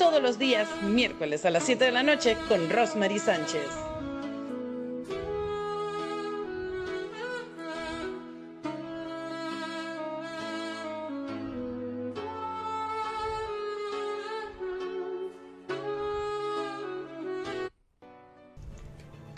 todos 0.00 0.22
los 0.22 0.38
días, 0.38 0.66
miércoles 0.82 1.44
a 1.44 1.50
las 1.50 1.62
7 1.64 1.84
de 1.84 1.90
la 1.90 2.02
noche, 2.02 2.34
con 2.48 2.70
Rosemary 2.70 3.18
Sánchez. 3.18 3.68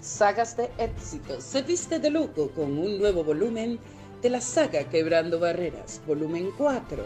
Sagas 0.01 0.56
de 0.56 0.70
éxito 0.79 1.41
se 1.41 1.62
viste 1.62 1.98
de 1.98 2.09
lujo 2.09 2.53
con 2.55 2.79
un 2.79 3.01
nuevo 3.01 3.25
volumen 3.25 3.81
de 4.23 4.31
la 4.31 4.41
saga 4.41 4.84
Quebrando 4.84 5.41
Barreras, 5.41 6.01
volumen 6.06 6.53
4. 6.56 7.03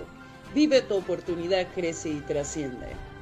Vive 0.55 0.83
tu 0.83 0.97
oportunidad, 0.97 1.67
crece 1.75 2.11
y 2.11 2.21
trasciende. 2.21 3.16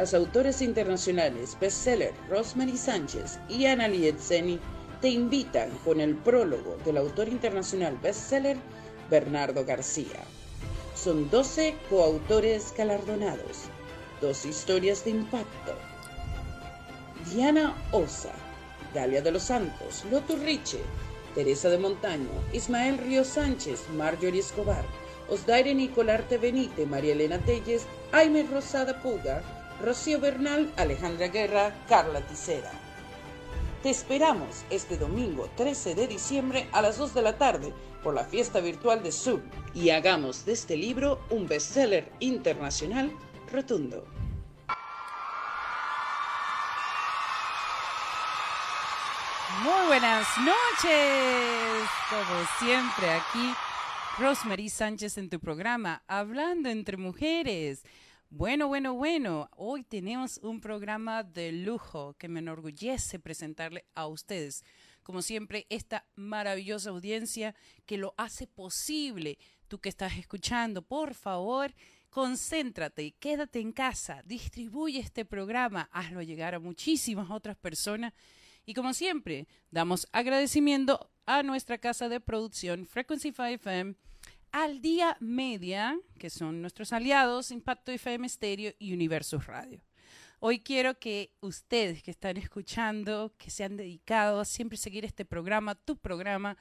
Las 0.00 0.14
autores 0.14 0.62
internacionales 0.62 1.58
bestseller 1.60 2.14
Rosemary 2.30 2.78
Sánchez 2.78 3.38
y 3.50 3.66
Ana 3.66 3.86
Lietzeni 3.86 4.58
te 5.02 5.10
invitan 5.10 5.68
con 5.84 6.00
el 6.00 6.14
prólogo 6.14 6.78
del 6.86 6.96
autor 6.96 7.28
internacional 7.28 7.98
bestseller 8.02 8.56
Bernardo 9.10 9.62
García. 9.66 10.24
Son 10.94 11.28
12 11.28 11.74
coautores 11.90 12.72
galardonados, 12.74 13.64
dos 14.22 14.46
historias 14.46 15.04
de 15.04 15.10
impacto. 15.10 15.74
Diana 17.30 17.76
Osa, 17.92 18.32
Dalia 18.94 19.20
de 19.20 19.32
los 19.32 19.42
Santos, 19.42 20.06
Lotu 20.10 20.36
Riche, 20.36 20.80
Teresa 21.34 21.68
de 21.68 21.76
Montaño, 21.76 22.30
Ismael 22.54 22.96
Río 22.96 23.22
Sánchez, 23.22 23.82
Marjorie 23.94 24.40
Escobar, 24.40 24.86
Osdaire 25.28 25.74
Nicolarte 25.74 26.38
Benite, 26.38 26.86
María 26.86 27.12
Elena 27.12 27.38
Telles, 27.40 27.84
Jaime 28.12 28.44
Rosada 28.50 29.02
Puga, 29.02 29.42
Rocío 29.82 30.20
Bernal, 30.20 30.70
Alejandra 30.76 31.28
Guerra, 31.28 31.74
Carla 31.88 32.20
Ticera. 32.20 32.70
Te 33.82 33.88
esperamos 33.88 34.64
este 34.68 34.98
domingo 34.98 35.48
13 35.56 35.94
de 35.94 36.06
diciembre 36.06 36.68
a 36.72 36.82
las 36.82 36.98
2 36.98 37.14
de 37.14 37.22
la 37.22 37.38
tarde 37.38 37.72
por 38.02 38.14
la 38.14 38.24
fiesta 38.24 38.60
virtual 38.60 39.02
de 39.02 39.10
Zoom 39.10 39.40
y 39.72 39.88
hagamos 39.88 40.44
de 40.44 40.52
este 40.52 40.76
libro 40.76 41.20
un 41.30 41.48
bestseller 41.48 42.12
internacional 42.20 43.10
rotundo. 43.50 44.04
Muy 49.62 49.86
buenas 49.86 50.26
noches, 50.38 51.88
como 52.10 52.46
siempre 52.58 53.10
aquí, 53.10 53.54
Rosemary 54.18 54.68
Sánchez 54.68 55.16
en 55.16 55.30
tu 55.30 55.40
programa, 55.40 56.02
Hablando 56.06 56.68
entre 56.68 56.98
Mujeres. 56.98 57.82
Bueno, 58.32 58.68
bueno, 58.68 58.94
bueno, 58.94 59.50
hoy 59.56 59.82
tenemos 59.82 60.38
un 60.44 60.60
programa 60.60 61.24
de 61.24 61.50
lujo 61.50 62.14
que 62.16 62.28
me 62.28 62.38
enorgullece 62.38 63.18
presentarle 63.18 63.86
a 63.96 64.06
ustedes. 64.06 64.64
Como 65.02 65.20
siempre, 65.20 65.66
esta 65.68 66.06
maravillosa 66.14 66.90
audiencia 66.90 67.56
que 67.86 67.98
lo 67.98 68.14
hace 68.16 68.46
posible. 68.46 69.36
Tú 69.66 69.80
que 69.80 69.88
estás 69.88 70.16
escuchando, 70.16 70.80
por 70.82 71.14
favor, 71.14 71.74
concéntrate, 72.08 73.16
quédate 73.18 73.58
en 73.58 73.72
casa, 73.72 74.22
distribuye 74.24 75.00
este 75.00 75.24
programa, 75.24 75.88
hazlo 75.90 76.22
llegar 76.22 76.54
a 76.54 76.60
muchísimas 76.60 77.32
otras 77.32 77.56
personas. 77.56 78.12
Y 78.64 78.74
como 78.74 78.94
siempre, 78.94 79.48
damos 79.72 80.06
agradecimiento 80.12 81.10
a 81.26 81.42
nuestra 81.42 81.78
casa 81.78 82.08
de 82.08 82.20
producción 82.20 82.86
Frequency 82.86 83.32
5 83.32 83.44
FM 83.44 83.96
al 84.52 84.80
día 84.80 85.16
media, 85.20 85.98
que 86.18 86.30
son 86.30 86.60
nuestros 86.60 86.92
aliados, 86.92 87.50
Impacto 87.50 87.92
FM 87.92 88.28
Stereo 88.28 88.72
y 88.78 88.92
Universus 88.92 89.46
Radio. 89.46 89.82
Hoy 90.38 90.60
quiero 90.60 90.98
que 90.98 91.34
ustedes 91.40 92.02
que 92.02 92.10
están 92.10 92.36
escuchando, 92.36 93.34
que 93.36 93.50
se 93.50 93.64
han 93.64 93.76
dedicado 93.76 94.40
a 94.40 94.44
siempre 94.44 94.78
seguir 94.78 95.04
este 95.04 95.24
programa, 95.24 95.74
tu 95.74 95.96
programa, 95.96 96.56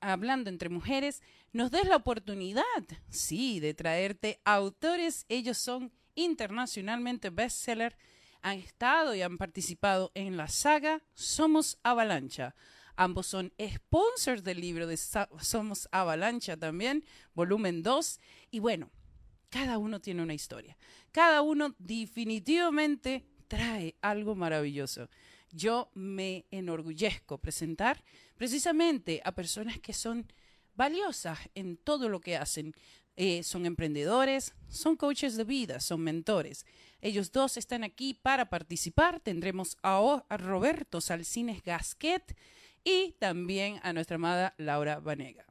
hablando 0.00 0.50
entre 0.50 0.68
mujeres, 0.68 1.22
nos 1.52 1.70
des 1.70 1.86
la 1.86 1.96
oportunidad, 1.96 2.62
sí, 3.10 3.60
de 3.60 3.74
traerte 3.74 4.40
autores. 4.44 5.26
Ellos 5.28 5.58
son 5.58 5.92
internacionalmente 6.14 7.30
bestseller, 7.30 7.96
han 8.40 8.58
estado 8.58 9.14
y 9.14 9.22
han 9.22 9.36
participado 9.36 10.12
en 10.14 10.36
la 10.36 10.48
saga 10.48 11.02
Somos 11.14 11.78
Avalancha 11.82 12.54
Ambos 12.96 13.26
son 13.26 13.52
sponsors 13.60 14.42
del 14.42 14.60
libro 14.60 14.86
de 14.86 14.96
Somos 14.96 15.88
Avalancha 15.92 16.56
también, 16.56 17.04
volumen 17.34 17.82
2. 17.82 18.20
Y 18.50 18.60
bueno, 18.60 18.90
cada 19.50 19.78
uno 19.78 20.00
tiene 20.00 20.22
una 20.22 20.34
historia. 20.34 20.76
Cada 21.12 21.42
uno 21.42 21.74
definitivamente 21.78 23.26
trae 23.48 23.96
algo 24.00 24.34
maravilloso. 24.34 25.08
Yo 25.50 25.90
me 25.94 26.46
enorgullezco 26.50 27.38
presentar 27.38 28.02
precisamente 28.36 29.20
a 29.24 29.32
personas 29.32 29.78
que 29.78 29.92
son 29.92 30.26
valiosas 30.74 31.38
en 31.54 31.76
todo 31.76 32.08
lo 32.08 32.20
que 32.20 32.36
hacen. 32.36 32.74
Eh, 33.18 33.42
son 33.42 33.64
emprendedores, 33.64 34.54
son 34.68 34.96
coaches 34.96 35.36
de 35.36 35.44
vida, 35.44 35.80
son 35.80 36.02
mentores. 36.02 36.66
Ellos 37.00 37.32
dos 37.32 37.56
están 37.56 37.84
aquí 37.84 38.12
para 38.12 38.50
participar. 38.50 39.20
Tendremos 39.20 39.78
a, 39.82 40.24
a 40.28 40.36
Roberto 40.36 41.00
Salcines 41.00 41.62
Gasquet, 41.62 42.36
y 42.86 43.16
también 43.18 43.80
a 43.82 43.92
nuestra 43.92 44.14
amada 44.14 44.54
Laura 44.58 45.00
Vanega. 45.00 45.44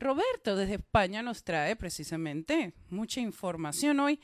Roberto 0.00 0.56
desde 0.56 0.76
España 0.76 1.22
nos 1.22 1.44
trae 1.44 1.76
precisamente 1.76 2.72
mucha 2.88 3.20
información 3.20 4.00
hoy, 4.00 4.18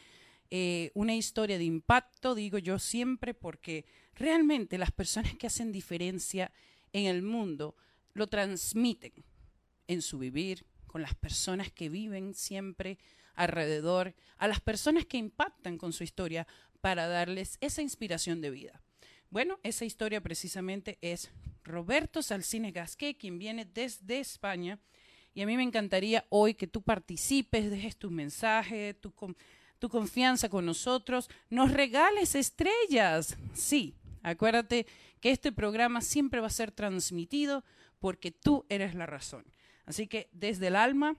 eh, 0.51 0.91
una 0.95 1.15
historia 1.15 1.59
de 1.59 1.65
impacto, 1.65 2.35
digo 2.35 2.57
yo 2.57 2.79
siempre, 2.79 3.35
porque 3.35 3.85
realmente 4.15 4.79
las 4.79 4.93
personas 4.93 5.35
que 5.37 5.47
hacen 5.47 5.73
diferencia 5.73 6.53
en 6.95 7.05
el 7.05 7.21
mundo 7.21 7.77
lo 8.15 8.29
transmiten 8.29 9.13
en 9.87 10.01
su 10.01 10.19
vivir, 10.19 10.65
con 10.87 11.03
las 11.03 11.15
personas 11.15 11.71
que 11.71 11.91
viven 11.91 12.33
siempre 12.33 12.99
alrededor, 13.35 14.15
a 14.39 14.49
las 14.49 14.61
personas 14.61 15.05
que 15.05 15.19
impactan 15.19 15.77
con 15.77 15.93
su 15.93 16.03
historia 16.03 16.47
para 16.81 17.09
darles 17.09 17.59
esa 17.61 17.83
inspiración 17.83 18.41
de 18.41 18.51
vida. 18.51 18.81
Bueno, 19.29 19.59
esa 19.65 19.85
historia 19.85 20.23
precisamente 20.23 20.97
es 21.03 21.31
Roberto 21.65 22.23
Salcine 22.23 22.71
Gasquet, 22.71 23.17
quien 23.17 23.39
viene 23.39 23.65
desde 23.65 24.21
España. 24.21 24.79
Y 25.35 25.43
a 25.43 25.47
mí 25.47 25.57
me 25.57 25.63
encantaría 25.63 26.25
hoy 26.29 26.55
que 26.55 26.67
tú 26.67 26.83
participes, 26.83 27.71
dejes 27.71 27.97
tu 27.97 28.11
mensaje, 28.11 28.95
tu, 28.95 29.13
tu 29.79 29.89
confianza 29.89 30.49
con 30.49 30.65
nosotros, 30.65 31.29
nos 31.51 31.73
regales 31.73 32.35
estrellas. 32.35 33.37
Sí, 33.55 33.95
acuérdate 34.23 34.87
que 35.21 35.31
este 35.31 35.51
programa 35.51 36.01
siempre 36.03 36.41
va 36.41 36.47
a 36.47 36.51
ser 36.51 36.71
transmitido 36.71 37.65
porque 37.99 38.31
tú 38.31 38.65
eres 38.69 38.95
la 38.95 39.07
razón. 39.07 39.45
Así 39.87 40.07
que 40.07 40.29
desde 40.33 40.69
el 40.69 40.77
alma 40.77 41.17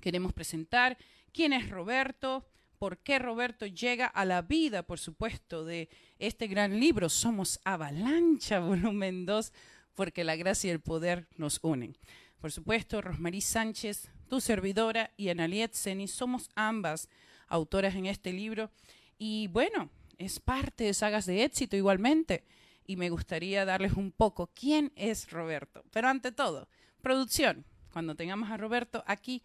queremos 0.00 0.32
presentar 0.32 0.96
quién 1.32 1.52
es 1.52 1.68
Roberto, 1.68 2.46
por 2.78 2.98
qué 2.98 3.18
Roberto 3.18 3.66
llega 3.66 4.06
a 4.06 4.24
la 4.24 4.42
vida, 4.42 4.82
por 4.82 4.98
supuesto, 4.98 5.64
de 5.64 5.88
este 6.18 6.46
gran 6.46 6.78
libro, 6.78 7.08
Somos 7.08 7.60
Avalancha, 7.64 8.58
volumen 8.60 9.26
2, 9.26 9.52
porque 9.94 10.24
la 10.24 10.36
gracia 10.36 10.68
y 10.68 10.70
el 10.72 10.80
poder 10.80 11.26
nos 11.36 11.58
unen. 11.62 11.96
Por 12.40 12.52
supuesto, 12.52 13.00
Rosmarie 13.00 13.40
Sánchez, 13.40 14.10
tu 14.28 14.40
servidora, 14.40 15.10
y 15.16 15.30
Analiet 15.30 15.72
Seni, 15.72 16.06
somos 16.06 16.50
ambas 16.54 17.08
autoras 17.48 17.94
en 17.94 18.06
este 18.06 18.32
libro. 18.32 18.70
Y 19.18 19.48
bueno, 19.48 19.90
es 20.18 20.40
parte 20.40 20.84
de 20.84 20.94
sagas 20.94 21.26
de 21.26 21.44
éxito 21.44 21.76
igualmente. 21.76 22.44
Y 22.86 22.96
me 22.96 23.10
gustaría 23.10 23.64
darles 23.64 23.94
un 23.94 24.12
poco 24.12 24.50
quién 24.54 24.92
es 24.94 25.30
Roberto. 25.30 25.84
Pero 25.90 26.08
ante 26.08 26.30
todo, 26.30 26.68
producción. 27.02 27.64
Cuando 27.92 28.14
tengamos 28.14 28.50
a 28.50 28.56
Roberto 28.56 29.02
aquí 29.06 29.42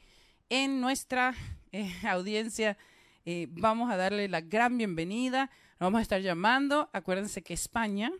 en 0.50 0.82
nuestra 0.82 1.34
eh, 1.72 1.92
audiencia 2.08 2.78
eh, 3.26 3.48
vamos 3.52 3.92
a 3.92 3.98
darle 3.98 4.28
la 4.28 4.42
gran 4.42 4.78
bienvenida. 4.78 5.50
vamos 5.80 6.00
a 6.00 6.02
estar 6.02 6.22
llamando. 6.22 6.90
Acuérdense 6.94 7.42
que 7.42 7.54
España 7.54 8.12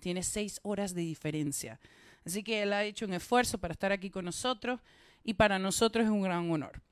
tiene 0.00 0.22
seis 0.22 0.60
horas 0.62 0.94
de 0.94 1.02
diferencia. 1.02 1.78
Así 2.24 2.42
que 2.42 2.62
él 2.62 2.72
ha 2.72 2.84
hecho 2.84 3.06
un 3.06 3.14
esfuerzo 3.14 3.58
para 3.58 3.72
estar 3.72 3.92
aquí 3.92 4.10
con 4.10 4.24
nosotros 4.24 4.80
y 5.24 5.34
para 5.34 5.58
nosotros 5.58 6.04
es 6.04 6.10
un 6.10 6.22
gran 6.22 6.50
honor. 6.50 6.82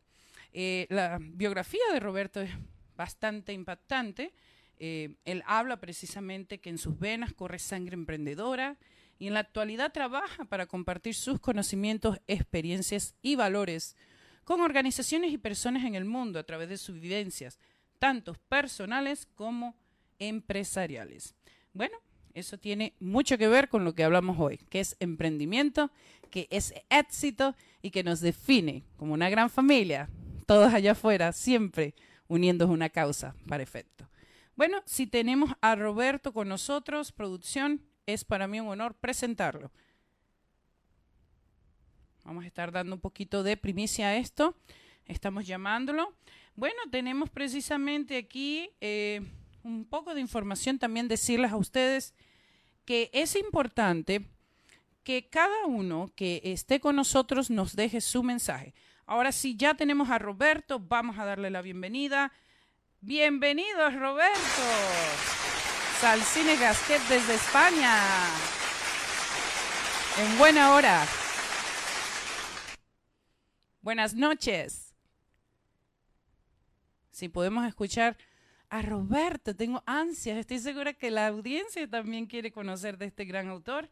Eh, 0.52 0.86
la 0.90 1.18
biografía 1.20 1.82
de 1.92 2.00
Roberto 2.00 2.40
es 2.40 2.50
bastante 2.96 3.52
impactante. 3.52 4.32
Eh, 4.78 5.16
él 5.24 5.42
habla 5.46 5.78
precisamente 5.78 6.58
que 6.58 6.70
en 6.70 6.78
sus 6.78 6.98
venas 6.98 7.32
corre 7.32 7.58
sangre 7.58 7.94
emprendedora 7.94 8.76
y 9.18 9.28
en 9.28 9.34
la 9.34 9.40
actualidad 9.40 9.92
trabaja 9.92 10.44
para 10.44 10.66
compartir 10.66 11.14
sus 11.14 11.40
conocimientos, 11.40 12.20
experiencias 12.26 13.14
y 13.22 13.36
valores 13.36 13.96
con 14.44 14.60
organizaciones 14.60 15.32
y 15.32 15.38
personas 15.38 15.84
en 15.84 15.94
el 15.94 16.04
mundo 16.04 16.38
a 16.38 16.44
través 16.44 16.68
de 16.68 16.78
sus 16.78 17.00
vivencias, 17.00 17.58
tanto 17.98 18.34
personales 18.48 19.26
como 19.34 19.76
empresariales. 20.18 21.34
Bueno, 21.72 21.96
eso 22.34 22.58
tiene 22.58 22.94
mucho 23.00 23.38
que 23.38 23.48
ver 23.48 23.68
con 23.68 23.84
lo 23.84 23.94
que 23.94 24.04
hablamos 24.04 24.38
hoy, 24.38 24.58
que 24.68 24.80
es 24.80 24.96
emprendimiento, 25.00 25.90
que 26.30 26.48
es 26.50 26.74
éxito 26.90 27.54
y 27.80 27.90
que 27.90 28.02
nos 28.02 28.20
define 28.20 28.84
como 28.96 29.14
una 29.14 29.30
gran 29.30 29.50
familia, 29.50 30.08
todos 30.46 30.74
allá 30.74 30.92
afuera, 30.92 31.32
siempre 31.32 31.94
uniendo 32.28 32.66
una 32.66 32.88
causa 32.88 33.34
para 33.48 33.62
efecto. 33.62 34.08
Bueno, 34.56 34.82
si 34.84 35.06
tenemos 35.06 35.50
a 35.60 35.74
Roberto 35.74 36.32
con 36.32 36.48
nosotros, 36.48 37.12
producción, 37.12 37.82
es 38.06 38.24
para 38.24 38.46
mí 38.46 38.60
un 38.60 38.68
honor 38.68 38.94
presentarlo. 38.94 39.72
Vamos 42.24 42.44
a 42.44 42.46
estar 42.46 42.72
dando 42.72 42.94
un 42.94 43.00
poquito 43.00 43.42
de 43.42 43.56
primicia 43.56 44.08
a 44.08 44.16
esto. 44.16 44.56
Estamos 45.04 45.46
llamándolo. 45.46 46.14
Bueno, 46.56 46.80
tenemos 46.90 47.28
precisamente 47.28 48.16
aquí 48.16 48.70
eh, 48.80 49.20
un 49.62 49.84
poco 49.84 50.14
de 50.14 50.22
información 50.22 50.78
también 50.78 51.06
decirles 51.06 51.52
a 51.52 51.56
ustedes 51.56 52.14
que 52.86 53.10
es 53.12 53.36
importante 53.36 54.26
que 55.02 55.28
cada 55.28 55.66
uno 55.66 56.10
que 56.16 56.40
esté 56.44 56.80
con 56.80 56.96
nosotros 56.96 57.50
nos 57.50 57.76
deje 57.76 58.00
su 58.00 58.22
mensaje. 58.22 58.74
Ahora 59.06 59.30
sí, 59.30 59.54
ya 59.56 59.74
tenemos 59.74 60.08
a 60.08 60.18
Roberto, 60.18 60.80
vamos 60.80 61.18
a 61.18 61.26
darle 61.26 61.50
la 61.50 61.60
bienvenida. 61.60 62.32
Bienvenidos, 63.02 63.92
Roberto. 63.94 64.62
Salcine 66.00 66.56
Gasquet 66.56 67.02
desde 67.08 67.34
España. 67.34 67.98
En 70.18 70.38
buena 70.38 70.72
hora. 70.74 71.06
Buenas 73.84 74.14
noches. 74.14 74.94
Si 77.10 77.28
podemos 77.28 77.66
escuchar 77.66 78.16
a 78.70 78.80
Roberto, 78.80 79.54
tengo 79.54 79.82
ansias, 79.84 80.38
estoy 80.38 80.58
segura 80.58 80.94
que 80.94 81.10
la 81.10 81.26
audiencia 81.26 81.86
también 81.86 82.24
quiere 82.24 82.50
conocer 82.50 82.96
de 82.96 83.04
este 83.04 83.26
gran 83.26 83.48
autor. 83.48 83.90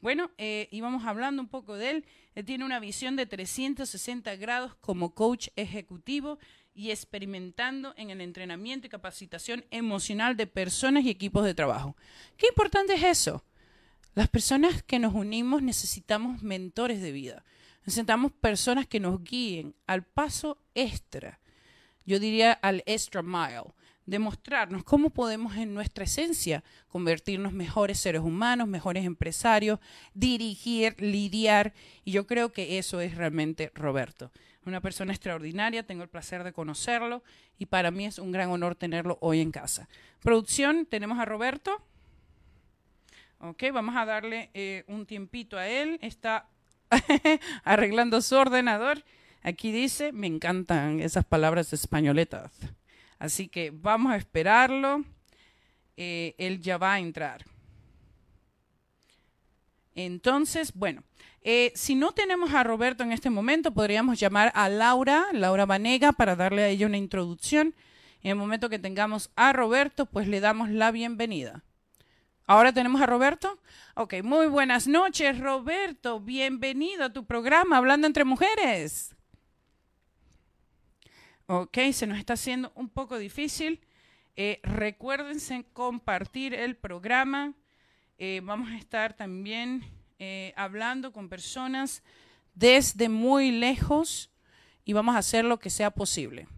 Bueno, 0.00 0.32
eh, 0.38 0.66
íbamos 0.72 1.04
hablando 1.04 1.40
un 1.40 1.46
poco 1.46 1.76
de 1.76 1.90
él. 1.90 2.06
Él 2.34 2.46
tiene 2.46 2.64
una 2.64 2.80
visión 2.80 3.14
de 3.14 3.26
360 3.26 4.34
grados 4.34 4.74
como 4.80 5.14
coach 5.14 5.50
ejecutivo 5.54 6.40
y 6.74 6.90
experimentando 6.90 7.94
en 7.96 8.10
el 8.10 8.20
entrenamiento 8.20 8.88
y 8.88 8.90
capacitación 8.90 9.64
emocional 9.70 10.36
de 10.36 10.48
personas 10.48 11.04
y 11.04 11.10
equipos 11.10 11.44
de 11.44 11.54
trabajo. 11.54 11.94
Qué 12.36 12.48
importante 12.48 12.94
es 12.94 13.04
eso. 13.04 13.44
Las 14.16 14.28
personas 14.28 14.82
que 14.82 14.98
nos 14.98 15.14
unimos 15.14 15.62
necesitamos 15.62 16.42
mentores 16.42 17.00
de 17.00 17.12
vida. 17.12 17.44
Necesitamos 17.88 18.32
personas 18.32 18.86
que 18.86 19.00
nos 19.00 19.24
guíen 19.24 19.74
al 19.86 20.02
paso 20.02 20.58
extra, 20.74 21.40
yo 22.04 22.18
diría 22.18 22.52
al 22.52 22.82
extra 22.84 23.22
mile, 23.22 23.72
demostrarnos 24.04 24.84
cómo 24.84 25.08
podemos 25.08 25.56
en 25.56 25.72
nuestra 25.72 26.04
esencia 26.04 26.62
convertirnos 26.88 27.54
mejores 27.54 27.98
seres 27.98 28.20
humanos, 28.20 28.68
mejores 28.68 29.06
empresarios, 29.06 29.80
dirigir, 30.12 31.00
lidiar, 31.00 31.72
y 32.04 32.12
yo 32.12 32.26
creo 32.26 32.52
que 32.52 32.76
eso 32.76 33.00
es 33.00 33.14
realmente 33.14 33.72
Roberto. 33.74 34.32
Una 34.66 34.82
persona 34.82 35.14
extraordinaria, 35.14 35.86
tengo 35.86 36.02
el 36.02 36.10
placer 36.10 36.44
de 36.44 36.52
conocerlo 36.52 37.22
y 37.58 37.64
para 37.64 37.90
mí 37.90 38.04
es 38.04 38.18
un 38.18 38.32
gran 38.32 38.50
honor 38.50 38.74
tenerlo 38.74 39.16
hoy 39.22 39.40
en 39.40 39.50
casa. 39.50 39.88
Producción, 40.20 40.84
tenemos 40.84 41.18
a 41.18 41.24
Roberto. 41.24 41.82
Ok, 43.38 43.62
vamos 43.72 43.96
a 43.96 44.04
darle 44.04 44.50
eh, 44.52 44.84
un 44.88 45.06
tiempito 45.06 45.56
a 45.56 45.66
él. 45.66 45.98
Está 46.02 46.50
arreglando 47.64 48.20
su 48.20 48.36
ordenador. 48.36 49.04
Aquí 49.42 49.72
dice, 49.72 50.12
me 50.12 50.26
encantan 50.26 51.00
esas 51.00 51.24
palabras 51.24 51.72
españoletas. 51.72 52.50
Así 53.18 53.48
que 53.48 53.70
vamos 53.70 54.12
a 54.12 54.16
esperarlo. 54.16 55.04
Eh, 55.96 56.34
él 56.38 56.60
ya 56.60 56.78
va 56.78 56.94
a 56.94 57.00
entrar. 57.00 57.44
Entonces, 59.94 60.72
bueno, 60.74 61.02
eh, 61.42 61.72
si 61.74 61.94
no 61.96 62.12
tenemos 62.12 62.54
a 62.54 62.62
Roberto 62.62 63.02
en 63.02 63.10
este 63.10 63.30
momento, 63.30 63.72
podríamos 63.72 64.20
llamar 64.20 64.52
a 64.54 64.68
Laura, 64.68 65.26
Laura 65.32 65.66
Vanega, 65.66 66.12
para 66.12 66.36
darle 66.36 66.62
a 66.62 66.68
ella 66.68 66.86
una 66.86 66.98
introducción. 66.98 67.74
En 68.22 68.30
el 68.30 68.36
momento 68.36 68.68
que 68.68 68.78
tengamos 68.78 69.30
a 69.34 69.52
Roberto, 69.52 70.06
pues 70.06 70.28
le 70.28 70.40
damos 70.40 70.70
la 70.70 70.90
bienvenida. 70.90 71.64
Ahora 72.50 72.72
tenemos 72.72 73.02
a 73.02 73.06
Roberto. 73.06 73.58
Ok, 73.94 74.22
muy 74.22 74.46
buenas 74.46 74.86
noches, 74.86 75.38
Roberto. 75.38 76.18
Bienvenido 76.18 77.04
a 77.04 77.12
tu 77.12 77.26
programa 77.26 77.76
Hablando 77.76 78.06
entre 78.06 78.24
Mujeres. 78.24 79.14
Ok, 81.44 81.76
se 81.92 82.06
nos 82.06 82.16
está 82.16 82.32
haciendo 82.32 82.72
un 82.74 82.88
poco 82.88 83.18
difícil. 83.18 83.82
Eh, 84.34 84.60
recuérdense 84.62 85.66
compartir 85.74 86.54
el 86.54 86.74
programa. 86.74 87.52
Eh, 88.16 88.40
vamos 88.42 88.70
a 88.70 88.78
estar 88.78 89.12
también 89.12 89.84
eh, 90.18 90.54
hablando 90.56 91.12
con 91.12 91.28
personas 91.28 92.02
desde 92.54 93.10
muy 93.10 93.50
lejos 93.50 94.30
y 94.86 94.94
vamos 94.94 95.16
a 95.16 95.18
hacer 95.18 95.44
lo 95.44 95.58
que 95.58 95.68
sea 95.68 95.90
posible. 95.90 96.48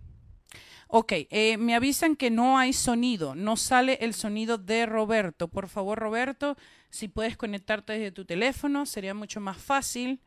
Ok, 0.92 1.12
eh, 1.12 1.56
me 1.56 1.76
avisan 1.76 2.16
que 2.16 2.30
no 2.30 2.58
hay 2.58 2.72
sonido, 2.72 3.36
no 3.36 3.56
sale 3.56 3.98
el 4.00 4.12
sonido 4.12 4.58
de 4.58 4.86
Roberto. 4.86 5.46
Por 5.46 5.68
favor, 5.68 5.96
Roberto, 6.00 6.56
si 6.88 7.06
puedes 7.06 7.36
conectarte 7.36 7.92
desde 7.92 8.10
tu 8.10 8.24
teléfono, 8.24 8.84
sería 8.86 9.14
mucho 9.14 9.40
más 9.40 9.56
fácil. 9.56 10.20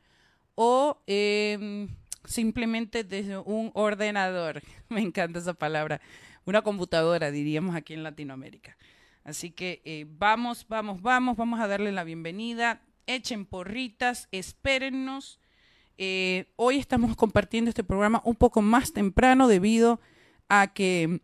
O 0.56 1.02
em, 1.06 1.90
simplemente 2.24 3.04
desde 3.04 3.40
un 3.40 3.72
ordenador. 3.74 4.62
Me 4.90 5.02
encanta 5.02 5.40
esa 5.40 5.54
palabra. 5.54 6.00
Una 6.46 6.62
computadora, 6.62 7.30
diríamos 7.30 7.76
aquí 7.76 7.94
en 7.94 8.04
Latinoamérica. 8.04 8.78
Así 9.26 9.52
que 9.52 9.82
eh, 9.84 10.06
vamos, 10.08 10.66
vamos, 10.70 11.02
vamos, 11.02 11.36
vamos 11.36 11.60
a 11.60 11.68
darle 11.68 11.92
la 11.92 12.06
bienvenida. 12.06 12.82
Echen 13.06 13.46
porritas, 13.46 14.30
espérennos. 14.32 15.42
Eh, 15.98 16.46
hoy 16.56 16.78
estamos 16.78 17.18
compartiendo 17.18 17.68
este 17.68 17.84
programa 17.84 18.22
un 18.24 18.36
poco 18.36 18.62
más 18.62 18.94
temprano 18.94 19.50
debido 19.50 19.94
a 19.94 20.13
a 20.50 20.74
que 20.74 21.22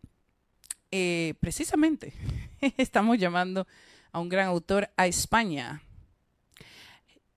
eh, 0.92 1.34
precisamente 1.39 2.13
estamos 2.77 3.17
llamando 3.17 3.67
a 4.12 4.20
un 4.20 4.29
gran 4.29 4.48
autor 4.48 4.89
a 4.98 5.08
España. 5.08 5.84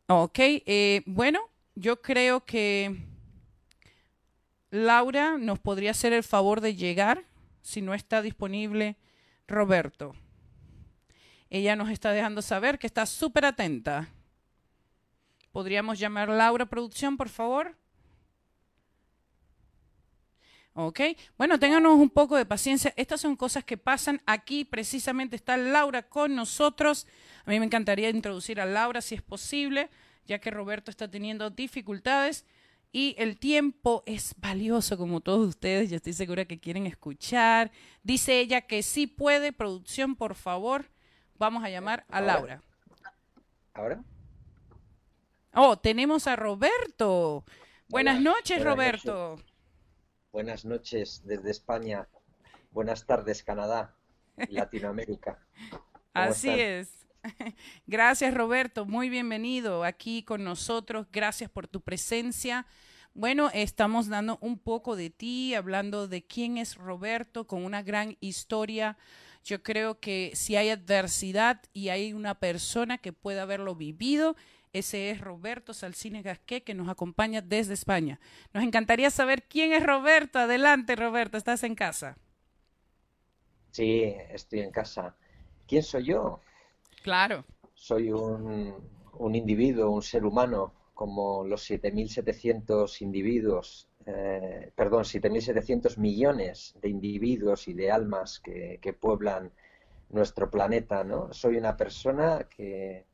Ok, 0.07 0.39
eh, 0.39 1.03
bueno, 1.07 1.41
yo 1.75 2.03
creo 2.03 2.45
que 2.45 2.97
Laura 4.71 5.39
nos 5.39 5.59
podría 5.59 5.91
hacer 5.91 6.13
el 6.13 6.23
favor 6.23 6.61
de 6.61 6.75
llegar 6.75 7.25
si 7.63 7.83
no 7.83 7.95
está 7.95 8.23
disponible 8.23 8.97
Roberto. 9.47 10.15
Ella 11.51 11.77
nos 11.77 11.91
está 11.91 12.13
dejando 12.13 12.41
saber 12.41 12.79
que 12.79 12.87
está 12.87 13.05
súper 13.05 13.45
atenta. 13.45 14.09
¿Podríamos 15.53 15.99
llamar 15.99 16.31
Laura 16.31 16.65
Producción, 16.65 17.19
por 17.19 17.29
favor? 17.29 17.77
¿Ok? 20.75 21.01
Bueno, 21.37 21.59
ténganos 21.59 21.95
un 21.95 22.09
poco 22.09 22.37
de 22.37 22.47
paciencia. 22.47 22.95
Estas 22.97 23.21
son 23.21 23.37
cosas 23.37 23.65
que 23.65 23.77
pasan. 23.77 24.23
Aquí 24.27 24.65
precisamente 24.65 25.37
está 25.37 25.57
Laura 25.57 26.03
con 26.03 26.35
nosotros. 26.35 27.07
A 27.45 27.51
mí 27.51 27.59
me 27.59 27.67
encantaría 27.67 28.09
introducir 28.09 28.61
a 28.61 28.67
Laura 28.67 29.03
si 29.03 29.15
es 29.15 29.23
posible, 29.23 29.91
ya 30.25 30.39
que 30.39 30.51
Roberto 30.51 30.91
está 30.91 31.11
teniendo 31.11 31.51
dificultades 31.51 32.47
y 32.93 33.15
el 33.19 33.39
tiempo 33.39 34.03
es 34.07 34.35
valioso 34.37 34.99
como 34.99 35.21
todos 35.21 35.49
ustedes. 35.49 35.91
Yo 35.91 35.97
estoy 35.97 36.13
segura 36.13 36.45
que 36.45 36.61
quieren 36.61 36.87
escuchar. 36.87 37.73
Dice 38.03 38.39
ella 38.39 38.63
que 38.63 38.83
sí 38.83 39.07
puede. 39.07 39.53
Producción, 39.53 40.15
por 40.15 40.35
favor, 40.35 40.91
vamos 41.39 41.65
a 41.65 41.71
llamar 41.71 42.05
a 42.09 42.21
Laura. 42.21 42.63
¿Ahora? 43.75 44.05
Oh, 45.55 45.79
tenemos 45.79 46.27
a 46.27 46.37
Roberto. 46.37 47.45
Buenas 47.89 48.21
noches, 48.21 48.63
Roberto. 48.63 49.39
Buenas 50.33 50.65
noches 50.65 51.21
desde 51.27 51.51
España. 51.51 52.09
Buenas 52.71 53.05
tardes, 53.05 53.45
Canadá, 53.45 53.95
Latinoamérica. 54.49 55.39
Así 56.15 56.49
es. 56.49 57.07
Gracias, 57.87 58.33
Roberto. 58.33 58.87
Muy 58.87 59.11
bienvenido 59.11 59.85
aquí 59.85 60.23
con 60.23 60.43
nosotros. 60.43 61.07
Gracias 61.13 61.51
por 61.51 61.69
tu 61.69 61.83
presencia. 61.83 62.67
Bueno, 63.13 63.51
estamos 63.53 64.09
dando 64.09 64.39
un 64.41 64.59
poco 64.59 64.97
de 64.97 65.11
ti, 65.11 65.55
hablando 65.55 66.09
de 66.09 66.25
quién 66.25 66.57
es 66.57 66.77
Roberto, 66.77 67.47
con 67.47 67.63
una 67.63 67.83
gran 67.83 68.17
historia. 68.21 68.97
Yo 69.45 69.63
creo 69.63 70.01
que 70.01 70.33
si 70.35 70.57
hay 70.57 70.71
adversidad 70.71 71.61
y 71.75 71.91
hay 71.91 72.15
una 72.15 72.39
persona 72.39 72.97
que 72.97 73.13
pueda 73.13 73.43
haberlo 73.43 73.75
vivido, 73.75 74.35
ese 74.73 75.11
es 75.11 75.21
Roberto 75.21 75.75
Salcines 75.75 76.25
Gasqué, 76.25 76.63
que 76.63 76.75
nos 76.75 76.89
acompaña 76.89 77.43
desde 77.43 77.75
España. 77.75 78.19
Nos 78.55 78.65
encantaría 78.65 79.11
saber 79.11 79.43
quién 79.43 79.73
es 79.73 79.85
Roberto. 79.85 80.39
Adelante, 80.39 80.97
Roberto, 80.97 81.37
estás 81.37 81.63
en 81.63 81.75
casa. 81.75 82.17
Sí, 83.71 84.15
estoy 84.31 84.61
en 84.61 84.71
casa. 84.71 85.15
¿Quién 85.67 85.83
soy 85.83 86.05
yo? 86.05 86.41
Claro. 87.03 87.45
Soy 87.75 88.13
un, 88.13 88.75
un 89.19 89.35
individuo, 89.35 89.91
un 89.91 90.03
ser 90.03 90.25
humano, 90.25 90.73
como 90.95 91.45
los 91.45 91.69
7.700 91.71 93.03
individuos, 93.03 93.89
eh, 94.07 94.73
perdón, 94.75 95.05
7.700 95.05 95.99
millones 95.99 96.75
de 96.81 96.89
individuos 96.89 97.69
y 97.69 97.75
de 97.75 97.91
almas 97.91 98.41
que, 98.41 98.79
que, 98.81 98.93
pueblan 98.93 99.53
nuestro 100.11 100.51
planeta, 100.51 101.05
¿no? 101.05 101.33
Soy 101.33 101.57
una 101.57 101.77
persona 101.77 102.47
que, 102.49 103.07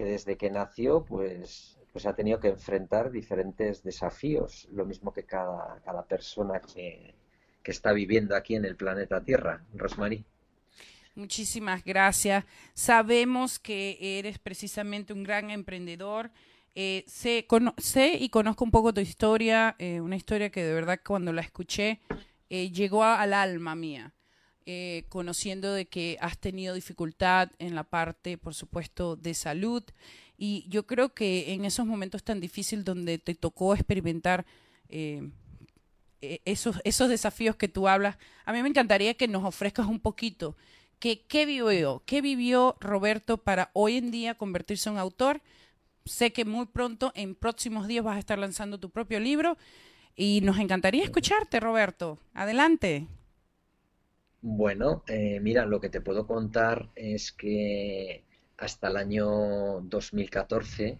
que 0.00 0.06
desde 0.06 0.38
que 0.38 0.50
nació, 0.50 1.04
pues, 1.04 1.78
pues 1.92 2.06
ha 2.06 2.14
tenido 2.14 2.40
que 2.40 2.48
enfrentar 2.48 3.10
diferentes 3.10 3.82
desafíos, 3.82 4.66
lo 4.72 4.86
mismo 4.86 5.12
que 5.12 5.24
cada, 5.24 5.78
cada 5.84 6.06
persona 6.06 6.58
que, 6.58 7.14
que 7.62 7.70
está 7.70 7.92
viviendo 7.92 8.34
aquí 8.34 8.54
en 8.54 8.64
el 8.64 8.76
planeta 8.76 9.22
Tierra. 9.22 9.62
Rosmarie. 9.74 10.24
Muchísimas 11.14 11.84
gracias. 11.84 12.46
Sabemos 12.72 13.58
que 13.58 13.98
eres 14.00 14.38
precisamente 14.38 15.12
un 15.12 15.22
gran 15.22 15.50
emprendedor. 15.50 16.30
Eh, 16.74 17.04
sé, 17.06 17.46
sé, 17.76 18.16
y 18.18 18.30
conozco 18.30 18.64
un 18.64 18.70
poco 18.70 18.94
tu 18.94 19.02
historia, 19.02 19.76
eh, 19.78 20.00
una 20.00 20.16
historia 20.16 20.48
que 20.48 20.64
de 20.64 20.72
verdad 20.72 21.00
cuando 21.04 21.30
la 21.34 21.42
escuché 21.42 22.00
eh, 22.48 22.70
llegó 22.70 23.04
al 23.04 23.34
alma 23.34 23.74
mía, 23.74 24.14
eh, 24.66 25.04
conociendo 25.08 25.72
de 25.72 25.86
que 25.86 26.16
has 26.20 26.38
tenido 26.38 26.74
dificultad 26.74 27.50
en 27.58 27.74
la 27.74 27.84
parte, 27.84 28.38
por 28.38 28.54
supuesto, 28.54 29.16
de 29.16 29.34
salud. 29.34 29.82
Y 30.36 30.66
yo 30.68 30.86
creo 30.86 31.14
que 31.14 31.52
en 31.52 31.64
esos 31.64 31.86
momentos 31.86 32.22
tan 32.22 32.40
difíciles 32.40 32.84
donde 32.84 33.18
te 33.18 33.34
tocó 33.34 33.74
experimentar 33.74 34.46
esos, 36.20 36.80
esos 36.84 37.08
desafíos 37.08 37.56
que 37.56 37.68
tú 37.68 37.88
hablas, 37.88 38.16
a 38.44 38.52
mí 38.52 38.62
me 38.62 38.68
encantaría 38.68 39.14
que 39.14 39.28
nos 39.28 39.44
ofrezcas 39.44 39.86
un 39.86 40.00
poquito 40.00 40.56
que, 41.00 41.22
qué 41.22 41.46
vivió, 41.46 42.02
qué 42.06 42.20
vivió 42.20 42.76
Roberto 42.78 43.38
para 43.38 43.70
hoy 43.72 43.96
en 43.96 44.12
día 44.12 44.36
convertirse 44.36 44.88
en 44.88 44.98
autor. 44.98 45.40
Sé 46.04 46.32
que 46.32 46.44
muy 46.44 46.66
pronto, 46.66 47.10
en 47.16 47.34
próximos 47.34 47.88
días, 47.88 48.04
vas 48.04 48.16
a 48.16 48.20
estar 48.20 48.38
lanzando 48.38 48.78
tu 48.78 48.90
propio 48.90 49.18
libro 49.18 49.56
y 50.14 50.40
nos 50.42 50.58
encantaría 50.58 51.02
escucharte, 51.02 51.58
Roberto. 51.58 52.18
Adelante. 52.34 53.08
Bueno, 54.42 55.04
eh, 55.06 55.38
mira, 55.40 55.66
lo 55.66 55.80
que 55.80 55.90
te 55.90 56.00
puedo 56.00 56.26
contar 56.26 56.90
es 56.94 57.30
que 57.32 58.24
hasta 58.56 58.88
el 58.88 58.96
año 58.96 59.80
2014 59.82 60.98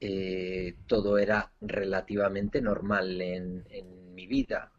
eh, 0.00 0.74
todo 0.86 1.18
era 1.18 1.52
relativamente 1.60 2.60
normal 2.60 3.20
en, 3.20 3.64
mi 4.14 4.26
vida. 4.26 4.72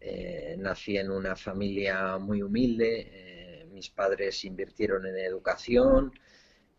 Eh, 0.00 0.56
nací 0.58 0.96
en 0.96 1.10
una 1.10 1.36
familia 1.36 2.18
muy 2.18 2.42
humilde, 2.42 3.66
mis 3.72 3.90
padres 3.90 4.44
invirtieron 4.44 5.06
en 5.06 5.16
educación. 5.16 6.12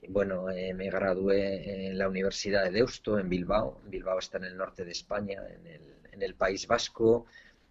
Bueno, 0.10 0.46
me 0.48 0.90
gradué 0.90 1.88
en 1.90 1.98
la 1.98 2.10
Universidad 2.10 2.64
de 2.66 2.72
Deusto, 2.72 3.20
en 3.20 3.30
Bilbao. 3.30 3.82
Bilbao 3.86 4.20
está 4.20 4.38
en 4.38 4.46
el 4.46 4.58
norte 4.58 4.86
de 4.86 4.92
España, 4.92 5.42
en 6.12 6.22
el 6.22 6.36
País 6.36 6.68
Vasco, 6.68 7.26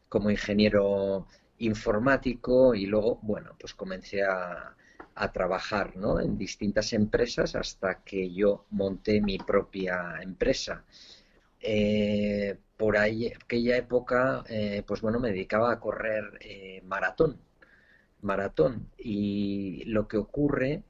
como 0.09 0.31
ingeniero 0.31 1.27
informático 1.59 2.75
y 2.75 2.87
luego, 2.87 3.19
bueno, 3.23 3.57
pues 3.59 3.75
comencé 3.75 4.23
a, 4.23 4.73
trabajar 5.33 5.97
¿no? 5.97 6.21
en 6.21 6.37
distintas 6.37 6.93
empresas 6.93 7.55
hasta 7.57 8.03
que 8.03 8.35
yo 8.35 8.67
monté 8.71 9.23
mi 9.23 9.39
propia 9.39 10.19
empresa. 10.21 10.85
Eh, 11.59 12.59
por 12.77 12.99
ahí, 12.99 13.33
aquella 13.33 13.79
época, 13.79 14.45
eh, 14.49 14.83
pues 14.87 15.01
bueno, 15.01 15.19
me 15.19 15.31
dedicaba 15.31 15.73
a 15.73 15.81
correr 15.81 16.39
eh, 16.41 16.83
maratón 16.85 17.41
maratón. 18.21 18.91
Y 18.99 19.85
lo 19.87 20.07
que 20.09 20.19
ocurre 20.19 20.83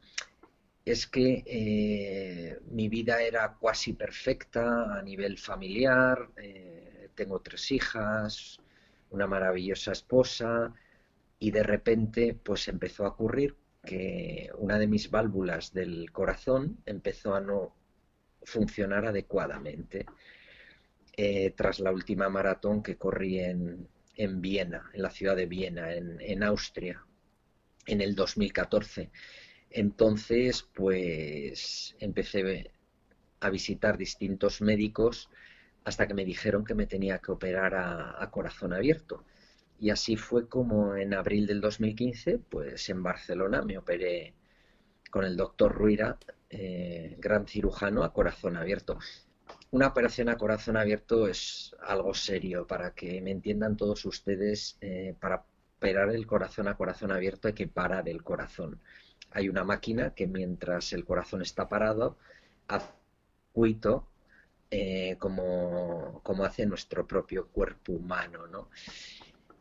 es 0.84 1.06
que 1.06 2.58
mi 2.70 2.88
vida 2.88 3.22
era 3.22 3.54
cuasi 3.60 3.92
perfecta 3.92 4.98
a 4.98 5.02
nivel 5.02 5.38
familiar, 5.38 6.30
tengo 7.14 7.40
tres 7.40 7.70
hijas, 7.72 8.60
una 9.16 9.26
maravillosa 9.26 9.92
esposa 9.92 10.72
y 11.38 11.50
de 11.50 11.62
repente 11.62 12.34
pues 12.34 12.68
empezó 12.68 13.04
a 13.04 13.08
ocurrir 13.08 13.56
que 13.84 14.50
una 14.58 14.78
de 14.78 14.86
mis 14.86 15.10
válvulas 15.10 15.72
del 15.72 16.12
corazón 16.12 16.78
empezó 16.86 17.34
a 17.34 17.40
no 17.40 17.74
funcionar 18.42 19.06
adecuadamente 19.06 20.06
eh, 21.16 21.52
tras 21.56 21.80
la 21.80 21.92
última 21.92 22.28
maratón 22.28 22.82
que 22.82 22.96
corrí 22.96 23.40
en, 23.40 23.88
en 24.16 24.40
Viena, 24.40 24.90
en 24.92 25.02
la 25.02 25.10
ciudad 25.10 25.34
de 25.34 25.46
Viena, 25.46 25.94
en, 25.94 26.20
en 26.20 26.42
Austria 26.42 27.02
en 27.86 28.00
el 28.00 28.14
2014. 28.14 29.10
Entonces, 29.70 30.62
pues 30.74 31.96
empecé 32.00 32.70
a 33.40 33.50
visitar 33.50 33.96
distintos 33.96 34.60
médicos 34.60 35.30
hasta 35.86 36.08
que 36.08 36.14
me 36.14 36.24
dijeron 36.24 36.64
que 36.64 36.74
me 36.74 36.86
tenía 36.86 37.20
que 37.20 37.30
operar 37.30 37.76
a, 37.76 38.28
corazón 38.32 38.72
abierto. 38.72 39.24
Y 39.78 39.90
así 39.90 40.16
fue 40.16 40.48
como 40.48 40.96
en 40.96 41.14
abril 41.14 41.46
del 41.46 41.60
2015, 41.60 42.40
pues 42.50 42.88
en 42.88 43.04
Barcelona 43.04 43.62
me 43.62 43.78
operé 43.78 44.34
con 45.12 45.24
el 45.24 45.36
doctor 45.36 45.72
Ruira, 45.72 46.18
eh, 46.50 47.14
gran 47.20 47.46
cirujano, 47.46 48.02
a 48.02 48.12
corazón 48.12 48.56
abierto. 48.56 48.98
Una 49.70 49.86
operación 49.86 50.28
a 50.28 50.36
corazón 50.36 50.76
abierto 50.76 51.28
es 51.28 51.76
algo 51.80 52.14
serio, 52.14 52.66
para 52.66 52.92
que 52.92 53.20
me 53.20 53.30
entiendan 53.30 53.76
todos 53.76 54.04
ustedes, 54.06 54.78
eh, 54.80 55.14
para 55.20 55.44
operar 55.76 56.10
el 56.10 56.26
corazón 56.26 56.66
a 56.66 56.76
corazón 56.76 57.12
abierto 57.12 57.46
hay 57.46 57.54
que 57.54 57.68
parar 57.68 58.08
el 58.08 58.24
corazón. 58.24 58.80
Hay 59.30 59.48
una 59.48 59.62
máquina 59.62 60.14
que 60.14 60.26
mientras 60.26 60.92
el 60.92 61.04
corazón 61.04 61.42
está 61.42 61.68
parado, 61.68 62.18
hace 62.66 62.90
eh, 64.70 65.16
como, 65.18 66.20
como, 66.24 66.44
hace 66.44 66.66
nuestro 66.66 67.06
propio 67.06 67.48
cuerpo 67.48 67.92
humano, 67.92 68.46
¿no? 68.48 68.70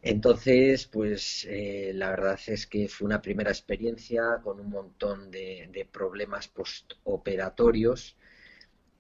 Entonces, 0.02 0.88
pues 0.88 1.46
eh, 1.50 1.92
la 1.94 2.10
verdad 2.12 2.40
es 2.48 2.68
que 2.68 2.88
fue 2.88 3.06
una 3.08 3.22
primera 3.22 3.52
experiencia 3.52 4.40
con 4.44 4.60
un 4.60 4.70
montón 4.70 5.32
de, 5.32 5.88
problemas 5.92 6.48
postoperatorios 6.48 8.18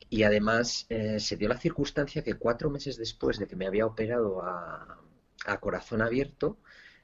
y 0.10 0.24
además 0.24 0.86
eh, 0.90 1.20
se 1.20 1.38
dio 1.38 1.50
la 1.50 1.60
circunstancia 1.60 2.24
que 2.24 2.36
cuatro 2.36 2.70
meses 2.70 2.98
después 2.98 3.40
de 3.40 3.48
que 3.48 3.56
me 3.56 3.68
había 3.68 3.86
operado 3.86 4.42
a, 4.44 5.02
corazón 5.60 6.02
abierto, 6.02 6.60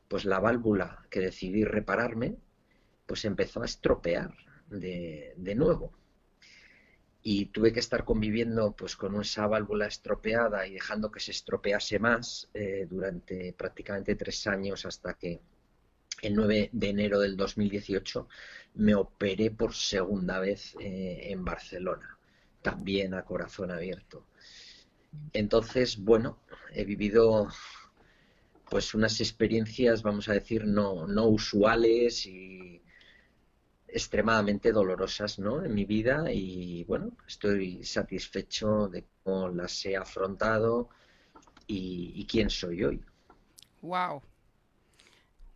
pues 0.08 0.26
la 0.26 0.40
válvula 0.40 1.06
que 1.10 1.20
decidí 1.22 1.64
repararme, 1.64 2.38
pues 3.06 3.26
empezó 3.26 3.62
a 3.62 3.66
estropear 3.66 4.34
de 4.70 5.56
nuevo. 5.56 5.94
Y 7.24 7.48
tuve 7.48 7.72
que 7.72 7.80
estar 7.80 8.04
conviviendo 8.04 8.72
pues 8.72 8.96
con 8.96 9.20
esa 9.22 9.46
válvula 9.48 9.86
estropeada 9.86 10.66
y 10.66 10.74
dejando 10.74 11.12
que 11.12 11.20
se 11.20 11.32
estropease 11.32 12.00
más 12.00 12.50
eh, 12.54 12.88
durante 12.90 13.54
prácticamente 13.54 14.16
tres 14.16 14.48
años 14.48 14.86
hasta 14.86 15.14
que 15.14 15.40
el 16.22 16.36
9 16.36 16.70
de 16.72 16.90
enero 16.90 17.20
del 17.20 17.36
2018 17.36 18.28
me 18.76 18.96
operé 18.96 19.52
por 19.52 19.74
segunda 19.74 20.40
vez 20.40 20.76
eh, 20.80 21.32
en 21.32 21.44
Barcelona, 21.44 22.18
también 22.62 23.14
a 23.14 23.24
corazón 23.24 23.72
abierto. 23.72 24.26
Entonces, 25.34 25.98
bueno, 25.98 26.40
he 26.74 26.86
vivido 26.86 27.50
pues 28.70 28.94
unas 28.94 29.20
experiencias, 29.20 30.02
vamos 30.02 30.30
a 30.30 30.34
decir, 30.34 30.66
no, 30.66 31.06
no 31.06 31.26
usuales 31.28 32.26
y 32.26 32.82
extremadamente 33.92 34.72
dolorosas 34.72 35.38
¿no? 35.40 35.64
en 35.64 35.74
mi 35.74 35.86
vida 35.86 36.32
y 36.32 36.84
bueno, 36.86 37.12
estoy 37.28 37.84
satisfecho 37.84 38.88
de 38.88 39.06
cómo 39.24 39.50
las 39.50 39.86
he 39.86 39.98
afrontado 39.98 40.90
y, 41.68 42.26
quién 42.30 42.50
soy 42.50 42.84
hoy. 42.84 43.02
Wow. 43.82 44.22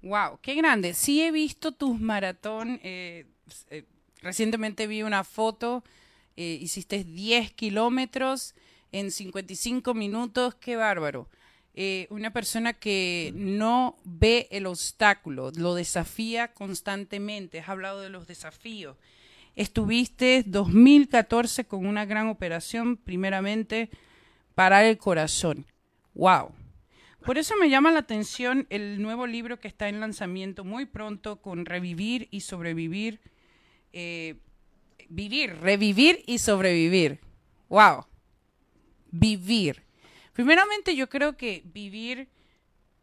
Wow, 0.02 0.40
qué 0.42 0.56
grande. 0.56 0.94
Sí 0.94 1.22
he 1.22 1.32
visto 1.32 1.74
tus 1.74 2.00
maratón. 2.00 2.80
Eh, 2.84 3.26
eh, 3.70 3.84
recientemente 4.22 4.88
vi 4.88 5.04
una 5.04 5.26
foto. 5.26 5.84
Eh, 6.38 6.58
hiciste 6.62 7.04
10 7.04 7.52
kilómetros 7.52 8.56
en 8.94 9.12
55 9.12 9.94
minutos. 9.94 10.56
Qué 10.56 10.78
bárbaro. 10.78 11.28
Eh, 11.78 12.08
una 12.10 12.32
persona 12.32 12.72
que 12.72 13.34
no 13.36 13.98
ve 14.06 14.48
el 14.50 14.66
obstáculo, 14.66 15.52
lo 15.58 15.76
desafía 15.76 16.54
constantemente. 16.54 17.60
Has 17.60 17.68
hablado 17.68 18.00
de 18.00 18.08
los 18.08 18.28
desafíos. 18.28 18.96
Estuviste 19.58 20.44
2014 20.46 21.66
con 21.66 21.86
una 21.86 22.06
gran 22.06 22.30
operación, 22.30 22.96
primeramente, 22.96 23.90
para 24.56 24.88
el 24.88 24.98
corazón. 24.98 25.66
¡Wow! 26.14 26.54
Por 27.26 27.38
eso 27.38 27.56
me 27.58 27.70
llama 27.70 27.92
la 27.92 28.00
atención 28.00 28.68
el 28.70 29.02
nuevo 29.02 29.28
libro 29.28 29.60
que 29.60 29.68
está 29.68 29.90
en 29.90 30.00
lanzamiento 30.00 30.64
muy 30.64 30.86
pronto 30.86 31.42
con 31.42 31.66
Revivir 31.66 32.30
y 32.32 32.40
Sobrevivir. 32.42 33.20
Eh, 33.92 34.36
vivir, 35.10 35.58
revivir 35.58 36.24
y 36.26 36.38
sobrevivir. 36.38 37.20
¡Wow! 37.68 38.06
Vivir 39.12 39.85
Primeramente 40.36 40.98
yo 40.98 41.08
creo 41.08 41.38
que 41.38 41.64
vivir 41.74 42.28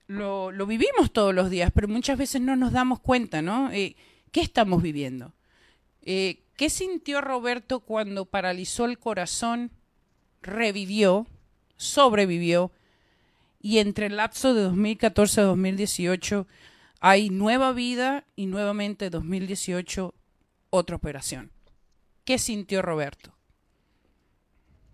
lo, 0.06 0.50
vivimos 0.66 1.10
todos 1.14 1.34
los 1.34 1.48
días, 1.48 1.72
pero 1.74 1.88
muchas 1.88 2.18
veces 2.18 2.42
no 2.42 2.56
nos 2.56 2.72
damos 2.72 3.00
cuenta, 3.00 3.40
¿no? 3.40 3.72
Eh, 3.72 3.96
¿Qué 4.30 4.42
estamos 4.42 4.82
viviendo? 4.82 5.32
Eh, 6.02 6.42
¿Qué 6.58 6.68
sintió 6.68 7.22
Roberto 7.22 7.80
cuando 7.80 8.26
paralizó 8.26 8.84
el 8.84 8.98
corazón, 8.98 9.70
revivió, 10.42 11.26
sobrevivió 11.78 12.70
y 13.62 13.78
entre 13.78 14.06
el 14.06 14.16
lapso 14.16 14.52
de 14.52 14.64
2014 14.64 15.40
a 15.40 15.44
2018 15.44 16.46
hay 17.00 17.30
nueva 17.30 17.72
vida 17.72 18.26
y 18.36 18.44
nuevamente 18.44 19.08
2018 19.08 20.12
otra 20.68 20.96
operación? 20.96 21.50
¿Qué 22.26 22.36
sintió 22.36 22.82
Roberto? 22.82 23.34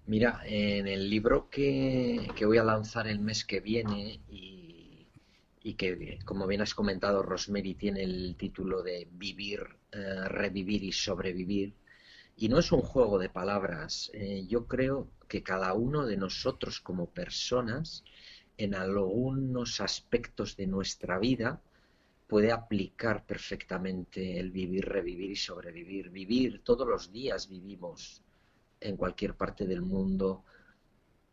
Mira, 0.09 0.41
en 0.47 0.89
el 0.89 1.11
libro 1.11 1.51
que, 1.51 2.33
voy 2.47 2.57
a 2.57 2.65
lanzar 2.65 3.07
el 3.09 3.21
mes 3.21 3.45
que 3.45 3.61
viene 3.61 4.21
y, 4.31 5.07
que, 5.77 6.19
como 6.25 6.47
bien 6.47 6.63
has 6.63 6.73
comentado, 6.75 7.23
Rosemary 7.23 7.75
tiene 7.75 8.05
el 8.05 8.35
título 8.39 8.83
de 8.83 9.07
Vivir, 9.13 9.61
eh, 9.93 10.27
Revivir 10.29 10.83
y 10.83 10.93
Sobrevivir, 10.93 11.75
y 12.39 12.49
no 12.49 12.59
es 12.59 12.73
un 12.73 12.81
juego 12.81 13.19
de 13.19 13.29
palabras. 13.29 14.11
Eh, 14.15 14.47
yo 14.49 14.67
creo 14.67 15.11
que 15.29 15.43
cada 15.43 15.75
uno 15.75 16.07
de 16.07 16.17
nosotros 16.17 16.81
como 16.81 17.11
personas, 17.11 18.03
en 18.57 18.75
algunos 18.75 19.79
aspectos 19.83 20.57
de 20.57 20.69
nuestra 20.69 21.19
vida, 21.19 21.61
puede 22.27 22.51
aplicar 22.51 23.27
perfectamente 23.27 24.41
el 24.41 24.53
vivir, 24.53 24.87
revivir 24.87 25.33
y 25.33 25.37
sobrevivir. 25.37 26.09
Vivir, 26.09 26.63
todos 26.65 26.89
los 26.89 27.13
días 27.13 27.47
vivimos 27.51 28.23
en 28.81 28.97
cualquier 28.97 29.35
parte 29.35 29.67
del 29.67 29.83
mundo, 29.83 30.45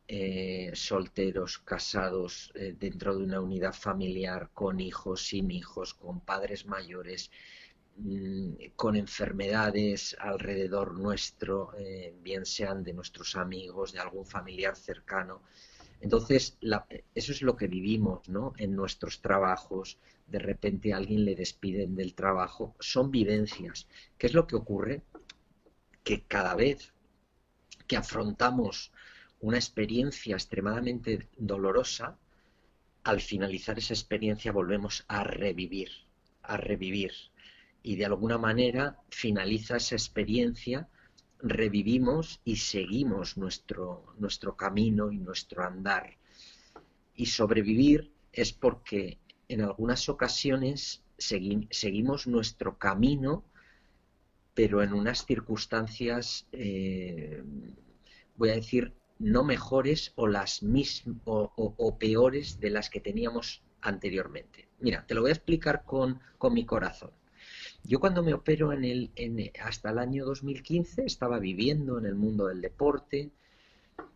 eh, 0.08 0.70
solteros, 0.76 1.58
casados, 1.60 2.52
eh, 2.54 2.76
dentro 2.78 3.18
de 3.18 3.24
una 3.24 3.42
unidad 3.42 3.74
familiar, 3.74 4.52
con 4.54 4.80
hijos, 4.80 5.28
sin 5.28 5.50
hijos, 5.50 5.96
con 5.96 6.22
padres 6.22 6.68
mayores, 6.68 7.32
mm, 7.98 8.54
con 8.76 8.96
enfermedades 8.96 10.16
alrededor 10.20 10.94
nuestro, 10.94 11.72
eh, 11.80 12.14
bien 12.22 12.46
sean 12.46 12.84
de 12.84 12.94
nuestros 12.94 13.36
amigos, 13.36 13.94
de 13.94 14.00
algún 14.00 14.28
familiar 14.28 14.76
cercano. 14.76 15.42
Entonces, 16.02 16.58
eso 17.16 17.32
es 17.32 17.42
lo 17.42 17.56
que 17.56 17.68
vivimos 17.68 18.30
¿no? 18.30 18.54
en 18.58 18.76
nuestros 18.76 19.22
trabajos. 19.22 19.98
De 20.28 20.40
repente 20.40 20.94
a 20.94 20.98
alguien 20.98 21.26
le 21.26 21.36
despiden 21.36 21.96
del 21.96 22.14
trabajo. 22.14 22.76
Son 22.80 23.10
vivencias. 23.12 23.88
¿Qué 24.18 24.28
es 24.28 24.34
lo 24.34 24.46
que 24.46 24.56
ocurre? 24.56 25.02
Que 26.04 26.24
cada 26.24 26.54
vez 26.56 26.94
que 27.88 27.98
afrontamos 27.98 28.92
una 29.40 29.58
experiencia 29.58 30.36
extremadamente 30.36 31.28
dolorosa, 31.38 32.18
al 33.04 33.22
finalizar 33.22 33.78
esa 33.78 33.94
experiencia 33.94 34.52
volvemos 34.52 35.06
a 35.08 35.24
revivir, 35.24 35.90
a 36.42 36.58
revivir. 36.58 37.12
Y 37.84 37.96
de 37.98 38.06
alguna 38.06 38.38
manera 38.38 39.00
finaliza 39.10 39.78
esa 39.78 39.96
experiencia, 39.96 40.88
revivimos 41.40 42.42
y 42.44 42.56
seguimos 42.56 43.38
nuestro, 43.38 44.16
nuestro 44.18 44.56
camino 44.56 45.12
y 45.12 45.18
nuestro 45.18 45.64
andar. 45.64 46.18
Y 47.14 47.28
sobrevivir 47.28 48.12
es 48.34 48.52
porque 48.52 49.20
en 49.48 49.62
algunas 49.62 50.10
ocasiones 50.10 51.04
seguimos 51.18 52.28
nuestro 52.28 52.78
camino 52.78 53.44
pero 54.56 54.82
en 54.82 54.94
unas 54.94 55.26
circunstancias, 55.26 56.48
eh, 56.54 57.44
voy 58.38 58.50
a 58.50 58.56
decir, 58.56 58.94
no 59.20 59.44
mejores 59.44 60.14
o 60.16 60.28
las 60.28 60.64
mismas 60.64 61.18
o, 61.26 61.98
peores 62.00 62.60
de 62.60 62.70
las 62.70 62.90
que 62.90 63.02
teníamos 63.02 63.62
anteriormente. 63.82 64.68
Mira, 64.80 65.06
te 65.06 65.14
lo 65.14 65.22
voy 65.22 65.30
a 65.30 65.34
explicar 65.34 65.84
con, 65.84 66.20
mi 66.52 66.66
corazón. 66.66 67.12
Yo 67.84 68.00
cuando 68.00 68.22
me 68.24 68.34
opero 68.34 68.72
en 68.72 68.84
el, 68.86 69.12
hasta 69.62 69.90
el 69.90 70.00
año 70.00 70.26
2015 70.26 71.06
estaba 71.06 71.40
viviendo 71.40 71.98
en 71.98 72.06
el 72.06 72.16
mundo 72.16 72.48
del 72.48 72.62
deporte. 72.62 73.32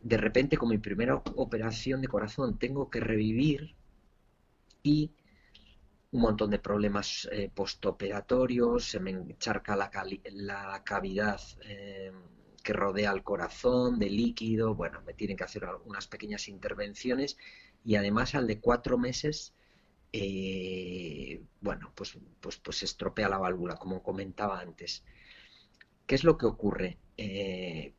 De 0.01 0.17
repente 0.17 0.57
con 0.57 0.69
mi 0.69 0.77
primera 0.77 1.15
operación 1.15 2.01
de 2.01 2.07
corazón 2.07 2.59
tengo 2.59 2.89
que 2.89 2.99
revivir 2.99 3.73
y 4.83 5.11
un 6.11 6.21
montón 6.21 6.49
de 6.49 6.59
problemas 6.59 7.27
eh, 7.31 7.51
postoperatorios, 7.53 8.85
se 8.85 8.99
me 8.99 9.11
encharca 9.11 9.75
la, 9.75 9.89
cavidad 10.83 11.39
eh, 11.63 12.11
que 12.63 12.73
rodea 12.73 13.11
el 13.11 13.23
corazón 13.23 13.99
de 13.99 14.09
líquido, 14.09 14.73
bueno, 14.73 15.01
me 15.05 15.13
tienen 15.13 15.37
que 15.37 15.43
hacer 15.43 15.67
unas 15.85 16.07
pequeñas 16.07 16.47
intervenciones 16.47 17.37
y 17.85 17.95
además 17.95 18.33
al 18.35 18.47
de 18.47 18.59
cuatro 18.59 18.97
meses, 18.97 19.53
eh, 20.11 21.41
bueno, 21.61 21.91
pues, 21.95 22.17
pues, 22.41 22.57
pues 22.57 22.83
estropea 22.83 23.29
la 23.29 23.37
válvula, 23.37 23.75
como 23.75 24.01
comentaba 24.01 24.59
antes. 24.59 25.03
¿Qué 26.07 26.15
es 26.15 26.23
lo 26.23 26.37
que 26.37 26.45
ocurre? 26.45 26.97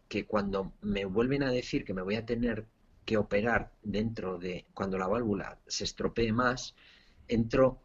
que 0.09 0.27
cuando 0.27 0.73
me 0.81 1.05
vuelven 1.05 1.42
a 1.42 1.51
decir 1.53 1.85
que 1.85 1.92
me 1.92 2.01
voy 2.01 2.14
a 2.14 2.25
tener 2.25 2.66
que 3.05 3.18
operar 3.18 3.70
dentro 3.83 4.38
de 4.38 4.64
cuando 4.73 4.96
la 4.96 5.07
válvula 5.07 5.59
se 5.66 5.85
estropee 5.85 6.33
más, 6.33 6.75
entro 7.29 7.83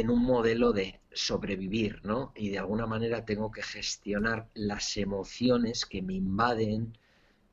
en 0.00 0.10
un 0.10 0.22
modelo 0.22 0.72
de 0.72 1.00
sobrevivir, 1.12 2.04
¿no? 2.04 2.32
Y 2.34 2.50
de 2.50 2.58
alguna 2.58 2.86
manera 2.86 3.24
tengo 3.24 3.50
que 3.50 3.62
gestionar 3.62 4.48
las 4.54 4.96
emociones 4.98 5.86
que 5.86 6.02
me 6.02 6.14
invaden, 6.14 6.98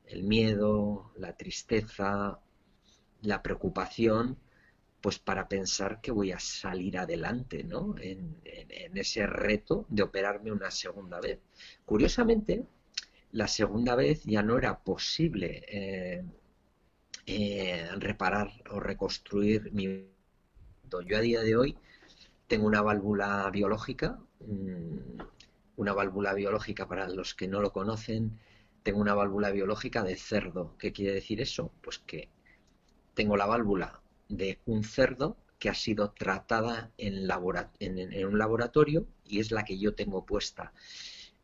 el 0.06 0.24
miedo, 0.24 1.10
la 1.16 1.34
tristeza, 1.36 2.38
la 3.22 3.42
preocupación, 3.42 4.36
pues 5.00 5.18
para 5.18 5.48
pensar 5.48 6.02
que 6.02 6.10
voy 6.10 6.32
a 6.32 6.38
salir 6.38 6.98
adelante, 6.98 7.64
¿no? 7.64 7.94
En, 7.98 8.36
ese 8.94 9.26
reto 9.26 9.86
de 9.88 10.02
operarme 10.02 10.52
una 10.52 10.70
segunda 10.70 11.20
vez. 11.20 11.40
Curiosamente, 11.84 12.64
la 13.32 13.48
segunda 13.48 13.96
vez 13.96 14.22
ya 14.24 14.42
no 14.42 14.56
era 14.58 14.78
posible 14.78 15.64
eh, 15.66 16.24
eh, 17.26 17.88
reparar 17.96 18.50
o 18.70 18.80
reconstruir 18.80 19.72
mi... 19.72 20.10
Yo 21.06 21.16
a 21.16 21.20
día 21.20 21.40
de 21.40 21.56
hoy 21.56 21.76
tengo 22.46 22.66
una 22.66 22.82
válvula 22.82 23.48
biológica, 23.50 24.18
mm, 24.40 25.20
una 25.76 25.92
válvula 25.92 26.34
biológica 26.34 26.86
para 26.86 27.08
los 27.08 27.34
que 27.34 27.48
no 27.48 27.60
lo 27.60 27.72
conocen, 27.72 28.38
tengo 28.82 29.00
una 29.00 29.14
válvula 29.14 29.50
biológica 29.50 30.02
de 30.04 30.16
cerdo. 30.16 30.76
¿Qué 30.78 30.92
quiere 30.92 31.14
decir 31.14 31.40
eso? 31.40 31.72
Pues 31.80 31.98
que 31.98 32.28
tengo 33.14 33.36
la 33.36 33.46
válvula 33.46 34.00
de 34.28 34.60
un 34.66 34.84
cerdo 34.84 35.36
que 35.58 35.70
ha 35.70 35.74
sido 35.74 36.10
tratada 36.12 36.92
en, 36.98 37.16
un 38.26 38.38
laboratorio 38.38 39.06
y 39.24 39.40
es 39.40 39.50
la 39.50 39.64
que 39.64 39.78
yo 39.78 39.94
tengo 39.94 40.26
puesta. 40.26 40.72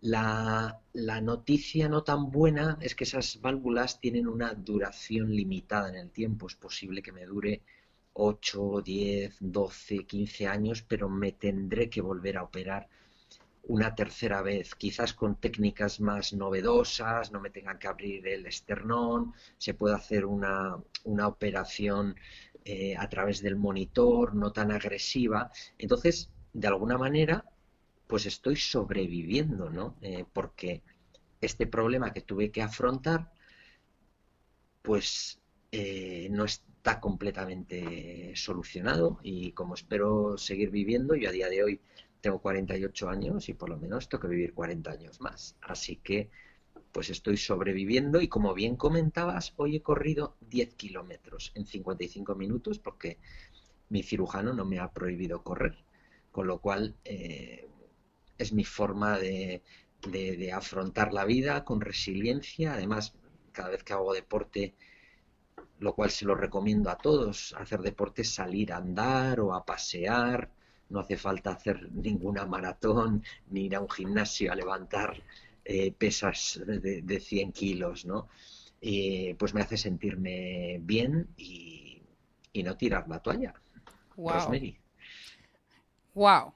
La, 0.03 0.81
la, 0.93 1.21
noticia 1.21 1.89
no 1.89 2.03
tan 2.05 2.31
buena 2.31 2.79
es 2.81 2.95
que 2.95 3.05
esas 3.05 3.41
válvulas 3.41 4.01
tienen 4.01 4.27
una 4.27 4.55
duración 4.55 5.35
limitada 5.35 5.89
en 5.89 5.97
el 5.97 6.11
tiempo. 6.11 6.47
Es 6.47 6.57
posible 6.57 7.03
que 7.03 7.13
me 7.13 7.27
dure 7.27 7.63
8, 8.13 8.83
10, 8.83 9.37
12, 9.41 10.07
15 10.07 10.47
años, 10.47 10.83
pero 10.83 11.09
me 11.09 11.33
tendré 11.33 11.89
que 11.89 12.01
volver 12.01 12.39
a 12.39 12.43
operar 12.43 12.89
una 13.65 13.95
tercera 13.95 14.43
vez, 14.43 14.75
quizás 14.75 15.13
con 15.15 15.37
técnicas 15.37 16.01
más 16.01 16.33
novedosas, 16.33 17.31
no 17.31 17.41
me 17.41 17.51
tengan 17.51 17.79
que 17.79 17.89
abrir 17.89 18.27
el 18.27 18.47
esternón, 18.47 19.33
se 19.59 19.75
puede 19.75 19.95
hacer 19.95 20.25
una, 20.25 20.77
operación 21.25 22.17
eh, 22.65 22.97
a 22.97 23.09
través 23.09 23.43
del 23.43 23.57
monitor, 23.57 24.35
no 24.35 24.53
tan 24.53 24.73
agresiva. 24.73 25.51
Entonces, 25.79 26.31
de 26.53 26.69
alguna 26.69 26.99
manera, 26.99 27.45
pues 28.07 28.27
estoy 28.27 28.57
sobreviviendo, 28.57 29.71
¿no? 29.71 29.97
Eh, 30.01 30.25
porque 30.33 30.83
este 31.41 31.67
problema 31.67 32.13
que 32.13 32.23
tuve 32.23 32.51
que 32.51 32.63
afrontar, 32.63 33.33
pues 34.83 35.41
eh, 35.73 36.29
no 36.31 36.45
está 36.81 36.99
completamente 36.99 38.33
solucionado 38.37 39.21
y 39.23 39.53
como 39.53 39.75
espero 39.75 40.39
seguir 40.39 40.71
viviendo, 40.71 41.15
yo 41.15 41.29
a 41.29 41.33
día 41.33 41.51
de 41.51 41.63
hoy 41.63 41.81
tengo 42.23 42.41
48 42.41 43.11
años 43.11 43.51
y 43.51 43.53
por 43.53 43.69
lo 43.69 43.77
menos 43.77 44.09
tengo 44.09 44.23
que 44.23 44.29
vivir 44.29 44.55
40 44.55 44.91
años 44.91 45.21
más. 45.21 45.57
Así 45.61 45.97
que 45.97 46.31
pues 46.91 47.11
estoy 47.11 47.37
sobreviviendo 47.37 48.23
y 48.23 48.29
como 48.29 48.55
bien 48.55 48.77
comentabas, 48.77 49.53
hoy 49.57 49.77
he 49.77 49.83
corrido 49.83 50.39
10 50.49 50.75
kilómetros 50.77 51.53
en 51.55 51.67
55 51.67 52.35
minutos 52.35 52.79
porque 52.79 53.19
mi 53.91 54.03
cirujano 54.03 54.55
no 54.55 54.65
me 54.65 54.79
ha 54.79 54.91
prohibido 54.91 55.43
correr, 55.43 55.85
con 56.33 56.47
lo 56.47 56.63
cual 56.63 56.97
eh, 57.05 57.69
es 58.39 58.55
mi 58.55 58.65
forma 58.65 59.19
de, 59.19 59.63
de 60.01 60.51
afrontar 60.51 61.13
la 61.13 61.27
vida 61.27 61.63
con 61.63 61.83
resiliencia. 61.83 62.73
Además, 62.73 63.13
cada 63.53 63.69
vez 63.69 63.85
que 63.85 63.93
hago 63.93 64.15
deporte, 64.15 64.75
lo 65.81 65.95
cual 65.95 66.11
se 66.11 66.25
lo 66.25 66.35
recomiendo 66.35 66.91
a 66.91 66.97
todos, 66.97 67.55
hacer 67.59 67.81
deporte, 67.81 68.23
salir 68.23 68.73
a 68.73 68.77
andar 68.77 69.41
o 69.41 69.55
a 69.55 69.65
pasear, 69.65 70.51
no 70.91 71.01
hace 71.01 71.17
falta 71.17 71.51
hacer 71.53 71.91
ninguna 71.93 72.47
maratón 72.47 73.25
ni 73.51 73.67
ir 73.67 73.77
a 73.77 73.81
un 73.81 73.89
gimnasio 73.89 74.53
a 74.53 74.55
levantar 74.55 75.23
eh, 75.65 75.93
pesas 75.93 76.61
de, 76.67 77.21
100 77.21 77.53
kilos, 77.53 78.05
¿no? 78.05 78.29
pues 79.39 79.53
me 79.53 79.61
hace 79.61 79.77
sentirme 79.77 80.79
bien 80.83 81.29
y, 81.37 82.03
no 82.63 82.77
tirar 82.77 83.09
la 83.09 83.21
toalla. 83.21 83.55
Wow. 84.17 84.53
Wow. 86.15 86.53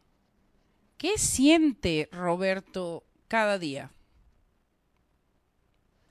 ¿Qué 0.98 1.16
siente 1.16 2.08
Roberto 2.12 3.04
cada 3.28 3.58
día? 3.58 3.93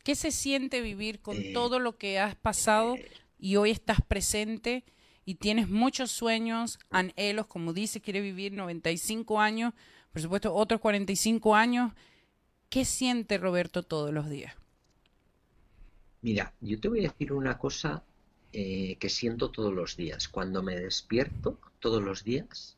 ¿Qué 0.03 0.15
se 0.15 0.31
siente 0.31 0.81
vivir 0.81 1.21
con 1.21 1.37
eh, 1.37 1.51
todo 1.53 1.79
lo 1.79 1.97
que 1.97 2.19
has 2.19 2.35
pasado 2.35 2.95
eh, 2.95 3.09
y 3.39 3.55
hoy 3.55 3.71
estás 3.71 4.01
presente 4.01 4.83
y 5.25 5.35
tienes 5.35 5.69
muchos 5.69 6.11
sueños, 6.11 6.77
anhelos, 6.89 7.47
como 7.47 7.71
dice, 7.71 8.01
quiere 8.01 8.19
vivir 8.19 8.51
95 8.51 9.39
años, 9.39 9.73
por 10.11 10.21
supuesto 10.21 10.53
otros 10.53 10.81
45 10.81 11.55
años? 11.55 11.93
¿Qué 12.69 12.83
siente 12.83 13.37
Roberto 13.37 13.83
todos 13.83 14.13
los 14.13 14.29
días? 14.29 14.55
Mira, 16.21 16.53
yo 16.59 16.79
te 16.79 16.87
voy 16.89 16.99
a 16.99 17.09
decir 17.09 17.31
una 17.31 17.57
cosa 17.57 18.03
eh, 18.51 18.97
que 18.99 19.09
siento 19.09 19.51
todos 19.51 19.73
los 19.73 19.95
días. 19.95 20.27
Cuando 20.27 20.63
me 20.63 20.75
despierto 20.75 21.59
todos 21.79 22.01
los 22.01 22.23
días, 22.23 22.77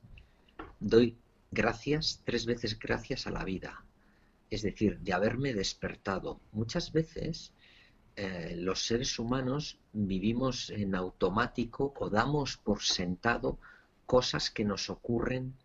doy 0.80 1.16
gracias, 1.52 2.22
tres 2.26 2.46
veces 2.46 2.78
gracias 2.78 3.26
a 3.26 3.32
la 3.32 3.44
vida. 3.44 3.85
Es 4.56 4.62
decir, 4.62 5.00
de 5.02 5.12
haberme 5.12 5.54
despertado. 5.54 6.40
Muchas 6.54 6.94
veces 6.94 7.52
eh, 8.16 8.56
los 8.56 8.86
seres 8.86 9.20
humanos 9.20 9.80
vivimos 9.92 10.70
en 10.70 10.96
automático 10.96 11.94
o 12.00 12.10
damos 12.10 12.56
por 12.56 12.82
sentado 12.82 13.60
cosas 14.06 14.50
que 14.50 14.64
nos 14.64 14.90
ocurren 14.90 15.56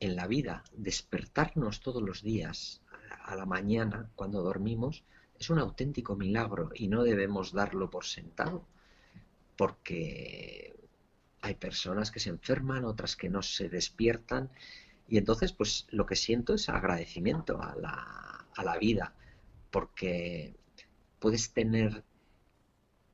en 0.00 0.16
la 0.16 0.26
vida. 0.26 0.64
Despertarnos 0.72 1.78
todos 1.78 2.02
los 2.02 2.24
días 2.24 2.82
a 3.22 3.36
la 3.36 3.46
mañana 3.46 4.10
cuando 4.16 4.42
dormimos 4.42 5.04
es 5.38 5.48
un 5.48 5.60
auténtico 5.60 6.16
milagro 6.16 6.70
y 6.74 6.88
no 6.88 7.04
debemos 7.04 7.52
darlo 7.52 7.88
por 7.88 8.04
sentado 8.04 8.66
porque 9.56 10.74
hay 11.40 11.54
personas 11.54 12.10
que 12.10 12.18
se 12.18 12.30
enferman, 12.30 12.84
otras 12.84 13.14
que 13.14 13.28
no 13.28 13.42
se 13.42 13.68
despiertan 13.68 14.50
y 15.08 15.18
entonces 15.18 15.52
pues 15.52 15.86
lo 15.90 16.04
que 16.04 16.16
siento 16.16 16.54
es 16.54 16.68
agradecimiento 16.68 17.62
a 17.62 17.76
la, 17.76 18.29
a 18.56 18.64
la 18.64 18.78
vida 18.78 19.14
porque 19.70 20.54
puedes 21.18 21.52
tener 21.52 22.04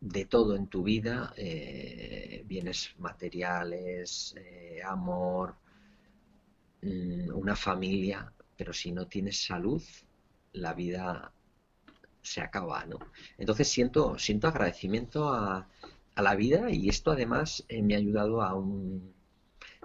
de 0.01 0.25
todo 0.25 0.57
en 0.57 0.69
tu 0.69 0.83
vida, 0.83 1.33
eh, 1.37 2.43
bienes 2.47 2.95
materiales, 2.99 4.35
eh, 4.37 4.81
amor, 4.85 5.57
mm, 6.83 7.35
una 7.35 7.57
familia, 7.57 8.33
pero 8.57 8.73
si 8.73 8.93
no 8.93 9.07
tienes 9.07 9.45
salud, 9.45 9.83
la 10.53 10.75
vida 10.75 11.33
se 12.23 12.41
acaba, 12.41 12.85
¿no? 12.87 12.99
Entonces 13.39 13.69
siento, 13.69 14.19
siento 14.19 14.49
agradecimiento 14.49 15.29
a, 15.33 15.69
a 16.17 16.23
la 16.23 16.35
vida 16.35 16.71
y 16.71 16.89
esto 16.89 17.13
además 17.13 17.65
eh, 17.69 17.83
me 17.83 17.95
ha 17.95 17.99
ayudado 17.99 18.43
a 18.43 18.55
un 18.55 19.15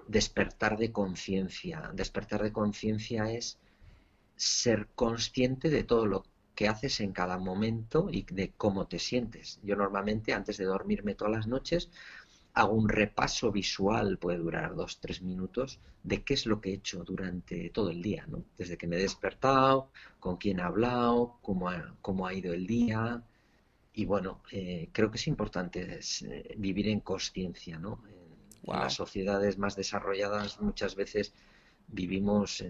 despertar 0.08 0.78
de 0.78 0.92
conciencia. 0.92 1.92
Despertar 1.94 2.42
de 2.44 2.52
conciencia 2.52 3.32
es 3.32 3.60
ser 4.42 4.88
consciente 4.96 5.70
de 5.70 5.84
todo 5.84 6.08
lo 6.08 6.26
que 6.56 6.68
haces 6.68 7.00
en 7.00 7.12
cada 7.12 7.38
momento 7.38 8.10
y 8.12 8.24
de 8.24 8.52
cómo 8.58 8.88
te 8.88 8.98
sientes. 8.98 9.60
Yo 9.62 9.76
normalmente 9.76 10.34
antes 10.34 10.58
de 10.58 10.66
dormirme 10.66 11.14
todas 11.14 11.32
las 11.32 11.48
noches 11.48 11.92
hago 12.56 12.74
un 12.74 12.90
repaso 12.90 13.52
visual, 13.52 14.18
puede 14.18 14.40
durar 14.40 14.74
dos, 14.76 15.00
tres 15.00 15.22
minutos, 15.22 15.80
de 16.04 16.24
qué 16.24 16.34
es 16.34 16.48
lo 16.48 16.60
que 16.60 16.72
he 16.72 16.74
hecho 16.74 17.04
durante 17.04 17.70
todo 17.70 17.92
el 17.92 18.02
día, 18.02 18.26
¿no? 18.28 18.44
Desde 18.58 18.78
que 18.80 18.88
me 18.88 18.98
he 18.98 19.02
despertado, 19.02 19.92
con 20.20 20.38
quién 20.38 20.58
he 20.58 20.64
hablado, 20.64 21.38
cómo 21.44 21.70
ha, 21.70 21.96
cómo 22.02 22.26
ha 22.26 22.34
ido 22.34 22.52
el 22.52 22.66
día, 22.66 23.24
y 23.94 24.06
bueno, 24.06 24.42
eh, 24.52 24.90
creo 24.92 25.12
que 25.12 25.18
es 25.18 25.28
importante 25.28 26.00
eh, 26.00 26.56
vivir 26.58 26.88
en 26.88 27.02
conciencia, 27.02 27.78
¿no? 27.78 28.02
En, 28.08 28.22
las 28.64 28.94
sociedades 28.94 29.58
más 29.58 29.76
desarrolladas 29.76 30.62
muchas 30.62 30.96
veces 30.96 31.34
vivimos 31.88 32.62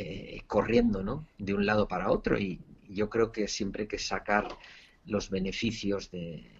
eh, 0.00 0.42
corriendo, 0.46 1.02
¿no? 1.02 1.26
De 1.38 1.54
un 1.54 1.66
lado 1.66 1.88
para 1.88 2.10
otro 2.10 2.38
y, 2.38 2.60
yo 2.90 3.10
creo 3.10 3.32
que 3.32 3.48
siempre 3.48 3.82
hay 3.82 3.88
que 3.88 3.98
sacar 3.98 4.48
los 5.04 5.28
beneficios 5.28 6.10
de, 6.10 6.50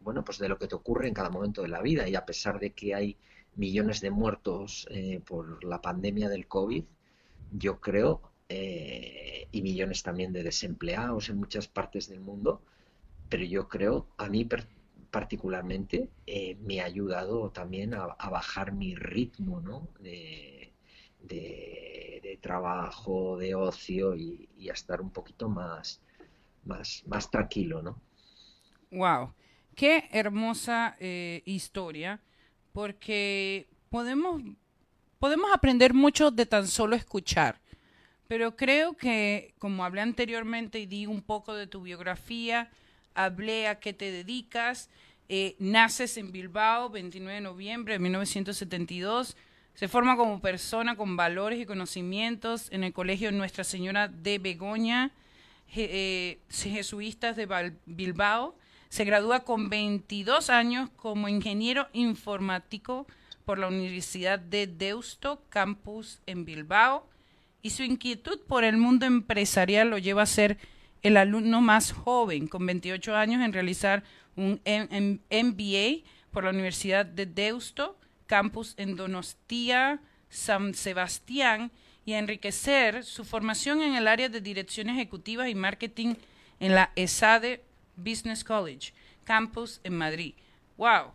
bueno, 0.00 0.24
pues 0.24 0.38
de 0.38 0.48
lo 0.48 0.56
que 0.56 0.66
te 0.66 0.74
ocurre 0.74 1.08
en 1.08 1.12
cada 1.12 1.28
momento 1.28 1.60
de 1.60 1.68
la 1.68 1.82
vida 1.82 2.08
y 2.08 2.14
a 2.14 2.24
pesar 2.24 2.58
de 2.58 2.70
que 2.70 2.94
hay 2.94 3.18
millones 3.54 4.00
de 4.00 4.10
muertos 4.10 4.88
por 5.26 5.62
la 5.62 5.82
pandemia 5.82 6.30
del 6.30 6.48
COVID, 6.48 6.84
yo 7.52 7.80
creo 7.80 8.22
eh, 8.50 9.46
y 9.52 9.60
millones 9.60 10.02
también 10.02 10.32
de 10.32 10.42
desempleados 10.42 11.28
en 11.28 11.36
muchas 11.36 11.68
partes 11.68 12.08
del 12.08 12.20
mundo, 12.20 12.62
pero 13.28 13.44
yo 13.44 13.68
creo, 13.68 14.08
a 14.16 14.30
mí 14.30 14.48
particularmente, 15.10 16.08
eh, 16.26 16.56
me 16.62 16.80
ha 16.80 16.86
ayudado 16.86 17.50
también 17.50 17.92
a, 17.92 18.06
bajar 18.30 18.72
mi 18.72 18.94
ritmo 18.94 19.60
¿no? 19.60 19.88
de, 20.00 20.57
trabajo, 22.40 23.36
de 23.36 23.54
ocio 23.54 24.14
y, 24.14 24.48
a 24.68 24.72
estar 24.72 25.00
un 25.00 25.10
poquito 25.10 25.48
más, 25.48 26.00
más, 26.64 27.02
más 27.06 27.30
tranquilo. 27.30 27.82
¿no? 27.82 28.00
¡Wow! 28.90 29.32
Qué 29.74 30.08
hermosa 30.12 30.96
eh, 30.98 31.42
historia, 31.44 32.20
porque 32.72 33.68
podemos, 33.90 34.42
podemos 35.18 35.50
aprender 35.52 35.94
mucho 35.94 36.30
de 36.30 36.46
tan 36.46 36.66
solo 36.66 36.96
escuchar. 36.96 37.60
Pero 38.26 38.56
creo 38.56 38.94
que, 38.94 39.54
como 39.58 39.84
hablé 39.84 40.02
anteriormente 40.02 40.78
y 40.80 40.86
di 40.86 41.06
un 41.06 41.22
poco 41.22 41.54
de 41.54 41.66
tu 41.66 41.82
biografía, 41.82 42.70
hablé 43.14 43.68
a 43.68 43.78
qué 43.80 43.94
te 43.94 44.10
dedicas, 44.10 44.90
eh, 45.30 45.56
naces 45.58 46.16
en 46.18 46.32
Bilbao, 46.32 46.90
29 46.90 47.34
de 47.36 47.40
noviembre 47.40 47.94
de 47.94 47.98
1972, 48.00 49.36
se 49.78 49.86
forma 49.86 50.16
como 50.16 50.40
persona 50.40 50.96
con 50.96 51.16
valores 51.16 51.60
y 51.60 51.64
conocimientos. 51.64 52.66
En 52.72 52.82
el 52.82 52.92
Colegio 52.92 53.30
Nuestra 53.30 53.62
Señora 53.62 54.08
de 54.08 54.40
Begoña, 54.40 55.12
eh, 55.72 56.40
jesuitas 56.50 57.36
de 57.36 57.72
Bilbao, 57.86 58.56
se 58.88 59.04
gradúa 59.04 59.44
con 59.44 59.70
22 59.70 60.50
años 60.50 60.90
como 60.96 61.28
ingeniero 61.28 61.86
informático 61.92 63.06
por 63.44 63.60
la 63.60 63.68
Universidad 63.68 64.40
de 64.40 64.66
Deusto, 64.66 65.44
campus 65.48 66.18
en 66.26 66.44
Bilbao. 66.44 67.08
Y 67.62 67.70
su 67.70 67.84
inquietud 67.84 68.40
por 68.48 68.64
el 68.64 68.78
mundo 68.78 69.06
empresarial 69.06 69.90
lo 69.90 69.98
lleva 69.98 70.22
a 70.22 70.26
ser 70.26 70.58
el 71.02 71.16
alumno 71.16 71.60
más 71.60 71.92
joven, 71.92 72.48
con 72.48 72.66
28 72.66 73.14
años, 73.14 73.44
en 73.44 73.52
realizar 73.52 74.02
un 74.34 74.60
MBA 74.64 76.02
por 76.32 76.42
la 76.42 76.50
Universidad 76.50 77.06
de 77.06 77.26
Deusto, 77.26 77.96
campus 78.28 78.74
en 78.76 78.94
Donostia, 78.94 80.00
San 80.30 80.74
Sebastián, 80.74 81.72
y 82.04 82.12
a 82.12 82.20
enriquecer 82.20 83.04
su 83.04 83.24
formación 83.24 83.82
en 83.82 83.96
el 83.96 84.06
área 84.06 84.28
de 84.28 84.40
dirección 84.40 84.88
ejecutiva 84.88 85.48
y 85.48 85.56
marketing 85.56 86.14
en 86.60 86.76
la 86.76 86.92
ESADE 86.94 87.64
Business 87.96 88.44
College, 88.44 88.94
campus 89.24 89.80
en 89.82 89.96
Madrid. 89.96 90.34
¡Wow! 90.76 91.12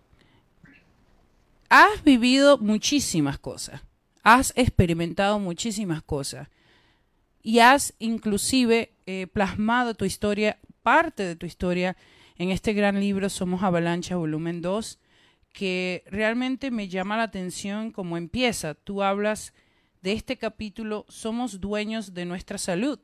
Has 1.70 2.04
vivido 2.04 2.58
muchísimas 2.58 3.40
cosas 3.40 3.82
has 4.24 4.54
experimentado 4.56 5.38
muchísimas 5.38 6.02
cosas 6.02 6.48
y 7.44 7.60
has 7.60 7.94
inclusive 8.00 8.94
eh, 9.06 9.28
plasmado 9.28 9.94
tu 9.94 10.06
historia, 10.06 10.60
parte 10.82 11.24
de 11.24 11.36
tu 11.36 11.46
historia, 11.46 11.98
en 12.38 12.50
este 12.50 12.74
gran 12.74 13.00
libro 13.00 13.30
Somos 13.30 13.62
Avalancha, 13.62 14.16
volumen 14.16 14.62
2, 14.62 14.98
que 15.54 16.04
realmente 16.08 16.72
me 16.72 16.90
llama 16.90 17.16
la 17.16 17.24
atención 17.24 17.92
cómo 17.92 18.18
empieza. 18.18 18.74
Tú 18.74 19.04
hablas 19.04 19.54
de 20.02 20.12
este 20.12 20.38
capítulo, 20.38 21.06
somos 21.08 21.62
dueños 21.62 22.14
de 22.14 22.26
nuestra 22.26 22.58
salud. 22.58 23.00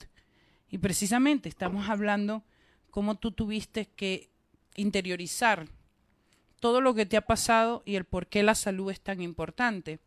Y 0.70 0.80
precisamente 0.80 1.48
estamos 1.48 1.88
hablando 1.90 2.44
cómo 2.90 3.16
tú 3.16 3.32
tuviste 3.32 3.86
que 3.86 4.32
interiorizar 4.76 5.68
todo 6.60 6.82
lo 6.82 6.94
que 6.94 7.06
te 7.06 7.18
ha 7.18 7.22
pasado 7.22 7.84
y 7.86 7.96
el 7.96 8.04
por 8.04 8.28
qué 8.28 8.44
la 8.44 8.56
salud 8.56 8.92
es 8.92 9.00
tan 9.00 9.22
importante. 9.22 10.00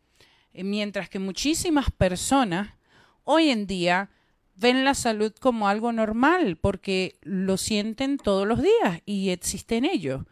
Eh, 0.53 0.63
mientras 0.63 1.09
que 1.09 1.19
muchísimas 1.19 1.89
personas 1.91 2.75
hoy 3.23 3.49
en 3.49 3.65
día 3.65 4.09
ven 4.55 4.85
la 4.85 4.93
salud 4.93 5.33
como 5.39 5.67
algo 5.67 5.91
normal 5.91 6.57
porque 6.57 7.17
lo 7.21 7.57
sienten 7.57 8.17
todos 8.17 8.47
los 8.47 8.61
días 8.61 9.01
y 9.05 9.29
existe 9.29 9.77
en 9.77 9.85
ello. 9.85 10.25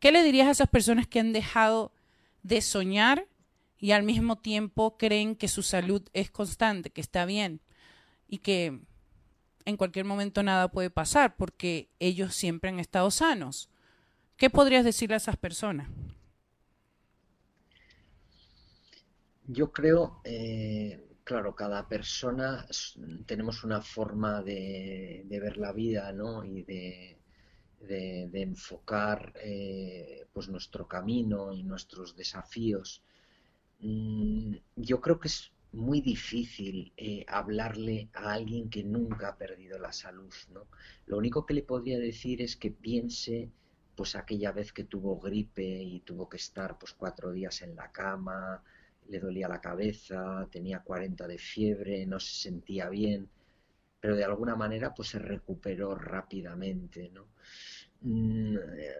¿Qué 0.00 0.12
le 0.12 0.22
dirías 0.22 0.46
a 0.46 0.52
esas 0.52 0.68
personas 0.68 1.06
que 1.06 1.20
han 1.20 1.32
dejado 1.32 1.92
de 2.42 2.60
soñar 2.60 3.26
y 3.78 3.92
al 3.92 4.02
mismo 4.02 4.36
tiempo 4.36 4.96
creen 4.96 5.34
que 5.36 5.48
su 5.48 5.62
salud 5.62 6.02
es 6.12 6.30
constante, 6.30 6.90
que 6.90 7.00
está 7.00 7.24
bien 7.24 7.60
y 8.28 8.38
que 8.38 8.80
en 9.64 9.76
cualquier 9.76 10.04
momento 10.04 10.42
nada 10.42 10.68
puede 10.68 10.90
pasar 10.90 11.36
porque 11.36 11.90
ellos 11.98 12.34
siempre 12.34 12.70
han 12.70 12.78
estado 12.78 13.10
sanos? 13.10 13.70
¿Qué 14.36 14.50
podrías 14.50 14.84
decirle 14.84 15.14
a 15.14 15.18
esas 15.18 15.36
personas? 15.36 15.88
Yo 19.48 19.72
creo, 19.72 20.20
eh, 20.24 21.08
claro, 21.24 21.54
cada 21.56 21.88
persona 21.88 22.66
tenemos 23.26 23.64
una 23.64 23.80
forma 23.80 24.42
de, 24.42 25.26
ver 25.28 25.56
la 25.56 25.72
vida, 25.72 26.12
¿no? 26.12 26.44
Y 26.44 26.62
de, 26.62 27.17
de, 27.80 28.30
enfocar 28.32 29.32
eh, 29.42 30.26
pues 30.32 30.48
nuestro 30.48 30.86
camino 30.86 31.52
y 31.52 31.62
nuestros 31.62 32.16
desafíos. 32.16 33.02
Mm, 33.80 34.56
yo 34.76 35.00
creo 35.00 35.20
que 35.20 35.28
es 35.28 35.52
muy 35.72 36.00
difícil 36.00 36.92
eh, 36.96 37.24
hablarle 37.28 38.08
a 38.14 38.32
alguien 38.32 38.70
que 38.70 38.82
nunca 38.82 39.28
ha 39.28 39.36
perdido 39.36 39.78
la 39.78 39.92
salud, 39.92 40.32
¿no? 40.52 40.66
Lo 41.06 41.18
único 41.18 41.44
que 41.44 41.54
le 41.54 41.62
podría 41.62 41.98
decir 41.98 42.42
es 42.42 42.56
que 42.56 42.70
piense 42.70 43.50
pues 43.94 44.14
aquella 44.14 44.52
vez 44.52 44.72
que 44.72 44.84
tuvo 44.84 45.18
gripe 45.18 45.82
y 45.82 46.00
tuvo 46.00 46.28
que 46.28 46.36
estar 46.36 46.78
pues 46.78 46.94
cuatro 46.94 47.32
días 47.32 47.62
en 47.62 47.74
la 47.74 47.90
cama, 47.90 48.62
le 49.08 49.18
dolía 49.18 49.48
la 49.48 49.60
cabeza, 49.60 50.46
tenía 50.50 50.80
40 50.80 51.26
de 51.26 51.38
fiebre, 51.38 52.06
no 52.06 52.20
se 52.20 52.32
sentía 52.42 52.88
bien, 52.88 53.28
pero 54.00 54.16
de 54.16 54.24
alguna 54.24 54.56
manera 54.56 54.94
pues 54.94 55.08
se 55.08 55.18
recuperó 55.18 55.94
rápidamente, 55.94 57.10
¿no? 57.10 57.28
Mm, 58.00 58.56
eh, 58.56 58.94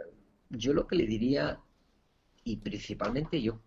yo 0.51 0.73
lo 0.73 0.87
que 0.87 0.97
le 0.97 1.07
diría, 1.07 1.61
y 2.45 2.57
principalmente 2.57 3.41
yo 3.41 3.61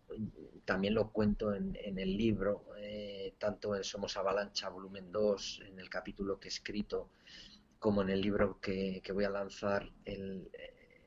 también 0.66 0.94
lo 0.94 1.12
cuento 1.12 1.54
en, 1.54 1.76
el 1.76 2.18
libro, 2.18 2.66
eh, 2.78 3.34
tanto 3.38 3.76
en 3.76 3.84
Somos 3.84 4.18
Avalancha, 4.18 4.70
volumen 4.70 5.12
2, 5.12 5.64
en 5.68 5.80
el 5.80 5.90
capítulo 5.90 6.40
que 6.40 6.48
he 6.48 6.52
escrito, 6.52 7.10
como 7.80 8.02
en 8.02 8.10
el 8.10 8.22
libro 8.22 8.60
que, 8.60 9.02
voy 9.14 9.24
a 9.26 9.30
lanzar 9.30 9.92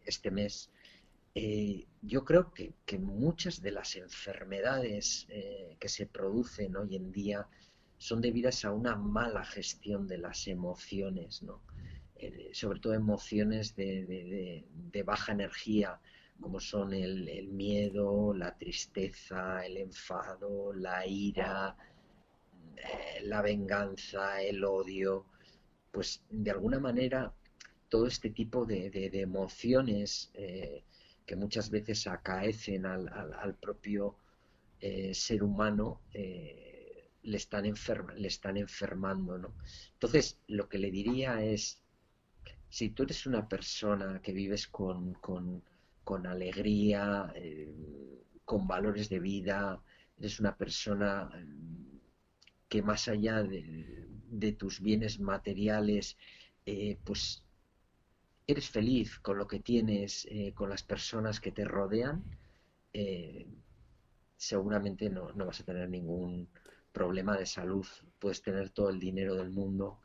este 0.04 0.30
mes, 0.30 0.70
eh, 1.34 1.86
yo 2.02 2.24
creo 2.24 2.52
que, 2.52 2.98
muchas 2.98 3.60
de 3.60 3.72
las 3.72 3.96
enfermedades 3.96 5.26
eh, 5.28 5.76
que 5.80 5.88
se 5.88 6.06
producen 6.06 6.76
hoy 6.76 6.94
en 6.94 7.10
día 7.10 7.48
son 8.04 8.20
debidas 8.20 8.64
a 8.64 8.70
una 8.70 8.96
mala 8.96 9.44
gestión 9.44 10.06
de 10.06 10.18
las 10.18 10.46
emociones, 10.46 11.42
¿no? 11.42 11.62
sobre 12.52 12.80
todo 12.80 12.94
emociones 12.94 13.74
de 13.76 15.02
baja 15.04 15.32
energía, 15.32 16.00
como 16.40 16.60
son 16.60 16.92
el, 16.92 17.48
miedo, 17.48 18.34
la 18.34 18.56
tristeza, 18.56 19.64
el 19.64 19.76
enfado, 19.78 20.72
la 20.72 21.06
ira, 21.06 21.76
eh, 22.76 23.22
la 23.22 23.42
venganza, 23.42 24.42
el 24.42 24.64
odio, 24.64 25.26
pues 25.90 26.22
de 26.30 26.50
alguna 26.50 26.78
manera 26.78 27.32
todo 27.88 28.06
este 28.06 28.30
tipo 28.30 28.64
de, 28.66 28.90
emociones 29.14 30.30
eh, 30.34 30.84
que 31.24 31.36
muchas 31.36 31.70
veces 31.70 32.06
acaecen 32.06 32.84
al, 32.86 33.54
propio 33.60 34.16
eh, 34.80 35.14
ser 35.14 35.42
humano 35.42 36.00
le, 37.24 37.36
están 37.36 37.64
le 37.64 38.28
están 38.28 38.56
enfermando. 38.56 39.38
¿no? 39.38 39.54
Entonces, 39.94 40.38
lo 40.48 40.68
que 40.68 40.78
le 40.78 40.90
diría 40.90 41.42
es, 41.42 41.82
si 42.68 42.90
tú 42.90 43.02
eres 43.04 43.26
una 43.26 43.48
persona 43.48 44.20
que 44.22 44.32
vives 44.32 44.66
con 44.68 45.14
con 46.04 46.26
alegría, 46.26 47.32
eh, 47.34 47.74
con 48.44 48.68
valores 48.68 49.08
de 49.08 49.18
vida, 49.18 49.82
eres 50.18 50.38
una 50.38 50.56
persona 50.56 51.30
eh, 51.34 52.00
que 52.68 52.82
más 52.82 53.08
allá 53.08 53.42
de, 53.42 54.52
tus 54.58 54.80
bienes 54.80 55.20
materiales, 55.20 56.16
eh, 56.66 56.98
pues 57.04 57.42
eres 58.46 58.68
feliz 58.68 59.18
con 59.20 59.38
lo 59.38 59.46
que 59.46 59.60
tienes, 59.60 60.28
con 60.54 60.68
las 60.68 60.82
personas 60.82 61.40
que 61.40 61.50
te 61.50 61.64
rodean, 61.64 62.22
seguramente 64.36 65.08
no, 65.08 65.32
no, 65.32 65.46
vas 65.46 65.60
a 65.60 65.64
tener 65.64 65.88
ningún 65.88 66.48
problema 66.94 67.36
de 67.36 67.44
salud. 67.44 67.86
Puedes 68.18 68.40
tener 68.40 68.70
todo 68.70 68.88
el 68.88 68.98
dinero 68.98 69.34
del 69.34 69.50
mundo, 69.50 70.00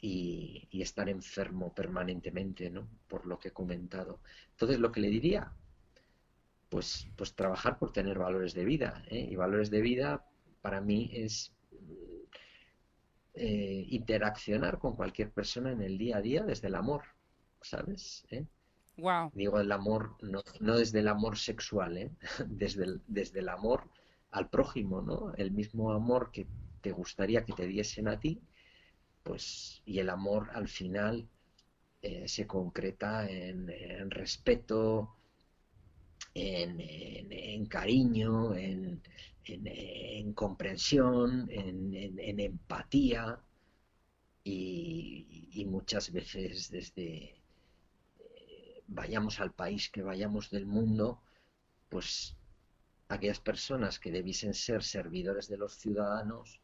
y, 0.00 0.82
estar 0.82 1.08
enfermo 1.08 1.74
permanentemente, 1.74 2.70
¿no? 2.70 2.88
Por 3.08 3.26
lo 3.26 3.38
que 3.38 3.48
he 3.48 3.52
comentado. 3.52 4.20
Entonces, 4.52 4.78
lo 4.78 4.92
que 4.92 5.00
le 5.00 5.08
diría, 5.08 5.52
pues, 6.68 7.08
pues 7.16 7.34
trabajar 7.34 7.78
por 7.78 7.92
tener 7.92 8.18
valores 8.18 8.54
de 8.54 8.64
vida. 8.64 9.02
¿eh? 9.08 9.26
Y 9.30 9.36
valores 9.36 9.70
de 9.70 9.80
vida 9.80 10.24
para 10.60 10.80
mí 10.80 11.10
es 11.12 11.52
eh, 13.34 13.86
interaccionar 13.88 14.78
con 14.78 14.96
cualquier 14.96 15.30
persona 15.30 15.72
en 15.72 15.82
el 15.82 15.98
día 15.98 16.18
a 16.18 16.22
día 16.22 16.42
desde 16.44 16.68
el 16.68 16.74
amor, 16.74 17.02
¿sabes? 17.60 18.26
¿Eh? 18.30 18.44
Wow. 18.98 19.30
Digo 19.34 19.60
el 19.60 19.72
amor, 19.72 20.16
no, 20.22 20.42
no 20.60 20.78
desde 20.78 21.00
el 21.00 21.08
amor 21.08 21.36
sexual, 21.36 21.96
¿eh? 21.98 22.10
desde, 22.46 22.84
el, 22.84 23.02
desde 23.06 23.40
el 23.40 23.48
amor 23.48 23.88
al 24.36 24.50
prójimo, 24.50 25.00
¿no? 25.00 25.34
El 25.36 25.50
mismo 25.50 25.92
amor 25.92 26.30
que 26.30 26.46
te 26.82 26.92
gustaría 26.92 27.44
que 27.44 27.54
te 27.54 27.66
diesen 27.66 28.06
a 28.06 28.20
ti, 28.20 28.42
pues, 29.22 29.82
y 29.86 29.98
el 29.98 30.10
amor 30.10 30.50
al 30.52 30.68
final 30.68 31.26
eh, 32.02 32.28
se 32.28 32.46
concreta 32.46 33.28
en, 33.28 33.66
respeto, 34.10 35.16
en, 36.34 37.66
cariño, 37.66 38.54
en, 38.54 39.00
comprensión, 40.34 41.48
en, 41.50 42.40
empatía 42.40 43.40
y, 44.44 45.64
muchas 45.66 46.12
veces 46.12 46.70
desde 46.70 47.40
eh, 48.18 48.82
vayamos 48.86 49.40
al 49.40 49.52
país 49.52 49.88
que 49.90 50.02
vayamos 50.02 50.50
del 50.50 50.66
mundo, 50.66 51.22
pues 51.88 52.36
aquellas 53.08 53.40
personas 53.40 53.98
que 53.98 54.10
debiesen 54.10 54.54
ser 54.54 54.82
servidores 54.82 55.48
de 55.48 55.56
los 55.56 55.74
ciudadanos, 55.74 56.60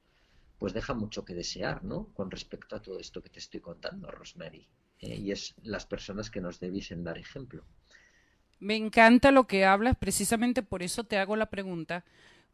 pues 0.59 0.73
deja 0.73 0.95
mucho 0.95 1.25
que 1.25 1.35
desear, 1.35 1.85
¿no? 1.85 2.09
Con 2.15 2.31
respecto 2.31 2.77
a 2.77 2.83
todo 2.83 2.99
esto 2.99 3.23
que 3.23 3.31
te 3.31 3.39
estoy 3.39 3.61
contando, 3.61 4.11
Rosemary. 4.11 4.69
Eh, 5.01 5.17
y 5.17 5.33
es 5.33 5.55
las 5.63 5.87
personas 5.87 6.31
que 6.31 6.41
nos 6.41 6.61
debiesen 6.61 7.03
dar 7.05 7.19
ejemplo. 7.19 7.65
Me 8.61 8.77
encanta 8.77 9.33
lo 9.33 9.49
que 9.49 9.65
hablas, 9.65 9.97
precisamente 9.97 10.63
por 10.63 10.85
eso 10.85 11.03
te 11.03 11.19
hago 11.19 11.35
la 11.35 11.51
pregunta, 11.51 12.05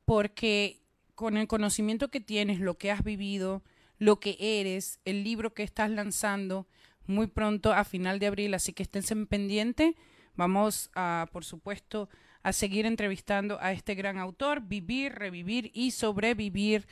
porque 0.07 0.81
con 1.15 1.37
el 1.37 1.47
conocimiento 1.47 2.09
que 2.09 2.21
tienes, 2.21 2.61
lo 2.61 2.79
que 2.79 2.91
has 2.91 3.05
vivido, 3.05 3.63
lo 3.99 4.21
que 4.21 4.37
eres, 4.41 5.01
el 5.05 5.25
libro 5.25 5.53
que 5.53 5.65
estás 5.65 5.91
lanzando 5.91 6.67
muy 7.07 7.27
pronto 7.27 7.73
a 7.73 7.85
final 7.85 8.19
de 8.19 8.29
abril, 8.29 8.55
así 8.55 8.73
que 8.73 8.85
estén 8.85 9.03
en 9.11 9.27
pendiente. 9.27 9.97
Vamos 10.35 10.91
a, 10.95 11.29
por 11.33 11.45
supuesto, 11.45 12.09
a 12.43 12.53
seguir 12.53 12.87
entrevistando 12.87 13.59
a 13.61 13.73
este 13.73 13.95
gran 13.95 14.19
autor, 14.19 14.63
Vivir, 14.63 15.13
Revivir 15.15 15.71
y 15.75 15.91
Sobrevivir. 15.91 16.87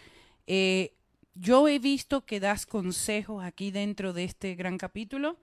Eh, 0.47 0.95
yo 1.35 1.69
he 1.69 1.79
visto 1.79 2.25
que 2.25 2.41
das 2.41 2.67
consejos 2.67 3.45
aquí 3.45 3.71
dentro 3.71 4.13
de 4.13 4.25
este 4.25 4.55
gran 4.55 4.79
capítulo, 4.79 5.37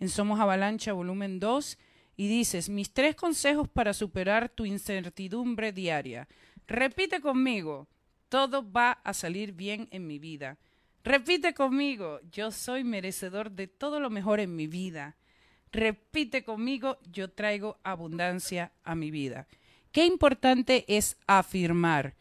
en 0.00 0.08
Somos 0.08 0.40
Avalancha, 0.40 0.92
volumen 0.92 1.38
2, 1.38 1.78
y 2.16 2.28
dices, 2.28 2.68
mis 2.68 2.92
tres 2.92 3.16
consejos 3.16 3.68
para 3.68 3.92
superar 3.92 4.48
tu 4.48 4.64
incertidumbre 4.64 5.72
diaria. 5.72 6.28
Repite 6.66 7.20
conmigo, 7.20 7.88
todo 8.28 8.70
va 8.70 8.92
a 8.92 9.12
salir 9.12 9.52
bien 9.52 9.88
en 9.90 10.06
mi 10.06 10.18
vida. 10.18 10.58
Repite 11.02 11.52
conmigo, 11.52 12.20
yo 12.32 12.50
soy 12.50 12.82
merecedor 12.82 13.50
de 13.50 13.66
todo 13.66 14.00
lo 14.00 14.10
mejor 14.10 14.40
en 14.40 14.56
mi 14.56 14.66
vida. 14.66 15.16
Repite 15.74 16.42
conmigo, 16.42 16.98
yo 17.12 17.30
traigo 17.30 17.78
abundancia 17.84 18.72
a 18.82 18.94
mi 18.94 19.10
vida. 19.10 19.46
Qué 19.92 20.06
importante 20.06 20.86
es 20.88 21.18
afirmar. 21.26 22.14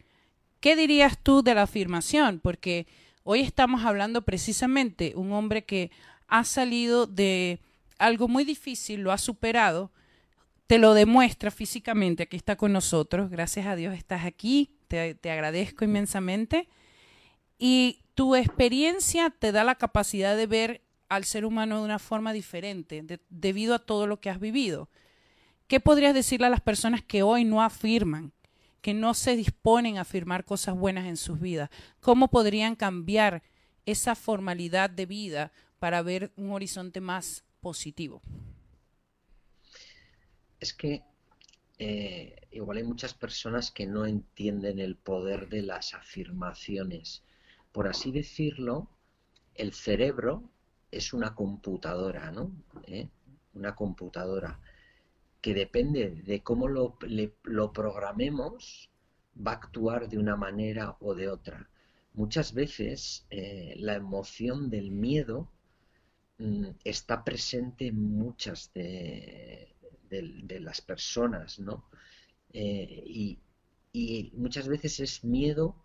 ¿Qué 0.59 0.75
dirías 0.75 1.17
tú 1.17 1.41
de 1.41 1.55
la 1.55 1.63
afirmación? 1.63 2.39
Porque 2.39 2.87
Hoy 3.25 3.39
estamos 3.39 3.85
hablando 3.85 4.23
precisamente 4.23 5.13
un 5.15 5.31
hombre 5.31 5.63
que 5.63 5.91
ha 6.27 6.43
salido 6.43 7.07
de 7.07 7.61
algo 7.97 8.27
muy 8.27 8.43
difícil, 8.43 8.99
lo 8.99 9.13
ha 9.13 9.17
superado, 9.17 9.91
te 10.67 10.77
lo 10.77 10.93
demuestra 10.93 11.49
físicamente, 11.49 12.23
aquí 12.23 12.35
está 12.35 12.57
con 12.57 12.73
nosotros, 12.73 13.29
gracias 13.29 13.65
a 13.65 13.77
Dios 13.77 13.93
estás 13.93 14.25
aquí, 14.25 14.75
te, 14.89 15.17
agradezco 15.31 15.85
inmensamente, 15.85 16.67
y 17.57 18.01
tu 18.13 18.35
experiencia 18.35 19.29
te 19.29 19.53
da 19.53 19.63
la 19.63 19.75
capacidad 19.75 20.35
de 20.35 20.47
ver 20.47 20.81
al 21.15 21.25
ser 21.25 21.45
humano 21.45 21.79
de 21.79 21.85
una 21.85 21.99
forma 21.99 22.33
diferente, 22.33 23.21
debido 23.29 23.75
a 23.75 23.79
todo 23.79 24.07
lo 24.07 24.19
que 24.19 24.29
has 24.29 24.39
vivido. 24.39 24.89
¿Qué 25.67 25.79
podrías 25.79 26.13
decirle 26.13 26.47
a 26.47 26.51
las 26.51 26.61
personas 26.61 27.01
que 27.01 27.23
hoy 27.23 27.45
no 27.45 27.61
afirman? 27.61 28.33
que 28.83 28.93
no 28.93 29.13
se 29.13 29.37
disponen 29.37 29.97
a 29.97 30.01
afirmar 30.01 30.43
cosas 30.43 30.75
buenas 30.75 31.05
en 31.07 31.15
sus 31.15 31.39
vidas? 31.39 31.69
¿Cómo 32.01 32.27
podrían 32.27 32.75
cambiar 32.75 33.41
esa 33.85 34.13
formalidad 34.13 34.89
de 34.89 35.05
vida 35.05 35.53
para 35.79 36.01
ver 36.01 36.33
un 36.35 36.51
horizonte 36.51 36.99
más 36.99 37.45
positivo? 37.61 38.21
Es 40.59 40.73
que 40.73 41.01
eh, 41.79 42.35
igual 42.51 42.77
hay 42.77 42.83
muchas 42.83 43.13
personas 43.13 43.71
que 43.71 43.87
no 43.87 44.05
entienden 44.05 44.79
el 44.79 44.97
poder 44.97 45.47
de 45.47 45.61
las 45.61 45.93
afirmaciones. 45.93 47.23
Por 47.71 47.87
así 47.87 48.11
decirlo, 48.11 48.89
el 49.55 49.71
cerebro 49.71 50.43
es 50.93 51.13
una 51.13 51.33
computadora, 51.33 52.31
¿no? 52.31 52.51
¿Eh? 52.87 53.07
Una 53.53 53.75
computadora 53.75 54.59
que 55.41 55.53
depende 55.53 56.21
de 56.25 56.41
cómo 56.41 56.67
lo, 56.67 56.97
lo 57.43 57.73
programemos, 57.73 58.89
va 59.35 59.51
a 59.51 59.55
actuar 59.55 60.07
de 60.07 60.17
una 60.17 60.35
manera 60.35 60.95
o 61.01 61.15
de 61.15 61.27
otra. 61.27 61.69
Muchas 62.13 62.53
veces 62.53 63.25
eh, 63.29 63.75
la 63.77 63.95
emoción 63.95 64.69
del 64.69 64.91
miedo 64.91 65.51
mm, 66.37 66.67
está 66.83 67.23
presente 67.23 67.87
en 67.87 68.01
muchas 68.17 68.71
de, 68.73 69.75
las 70.59 70.81
personas, 70.81 71.59
¿no? 71.59 71.89
Eh, 72.53 73.03
y, 73.07 73.39
y 73.91 74.31
muchas 74.35 74.67
veces 74.67 74.99
es 74.99 75.23
miedo 75.23 75.75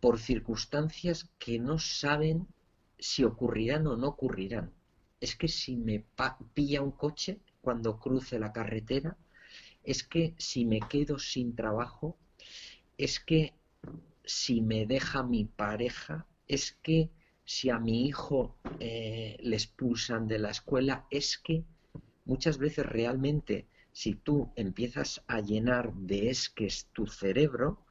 por 0.00 0.18
circunstancias 0.18 1.28
que 1.38 1.58
no 1.58 1.78
saben 1.78 2.48
si 2.98 3.24
ocurrirán 3.24 3.86
o 3.86 3.96
no 3.96 4.08
ocurrirán. 4.08 4.72
Es 5.20 5.36
que 5.36 5.48
si 5.48 5.76
me 5.76 6.04
pilla 6.54 6.82
un 6.82 6.92
coche 6.92 7.40
cuando 7.60 7.98
cruce 7.98 8.38
la 8.38 8.52
carretera, 8.52 9.16
es 9.82 10.02
que 10.02 10.34
si 10.36 10.64
me 10.64 10.80
quedo 10.80 11.18
sin 11.18 11.54
trabajo, 11.54 12.16
es 12.98 13.20
que 13.20 13.54
si 14.24 14.60
me 14.60 14.86
deja 14.86 15.22
mi 15.22 15.44
pareja, 15.44 16.26
es 16.48 16.72
que 16.82 17.10
si 17.44 17.70
a 17.70 17.78
mi 17.78 18.06
hijo 18.06 18.56
eh, 18.80 19.36
le 19.40 19.56
expulsan 19.56 20.26
de 20.26 20.38
la 20.38 20.50
escuela, 20.50 21.06
es 21.10 21.38
que 21.38 21.64
muchas 22.24 22.58
veces 22.58 22.84
realmente 22.84 23.66
si 23.92 24.14
tú 24.14 24.52
empiezas 24.56 25.22
a 25.26 25.40
llenar 25.40 25.94
de 25.94 26.28
esques 26.28 26.88
tu 26.92 27.06
cerebro, 27.06 27.86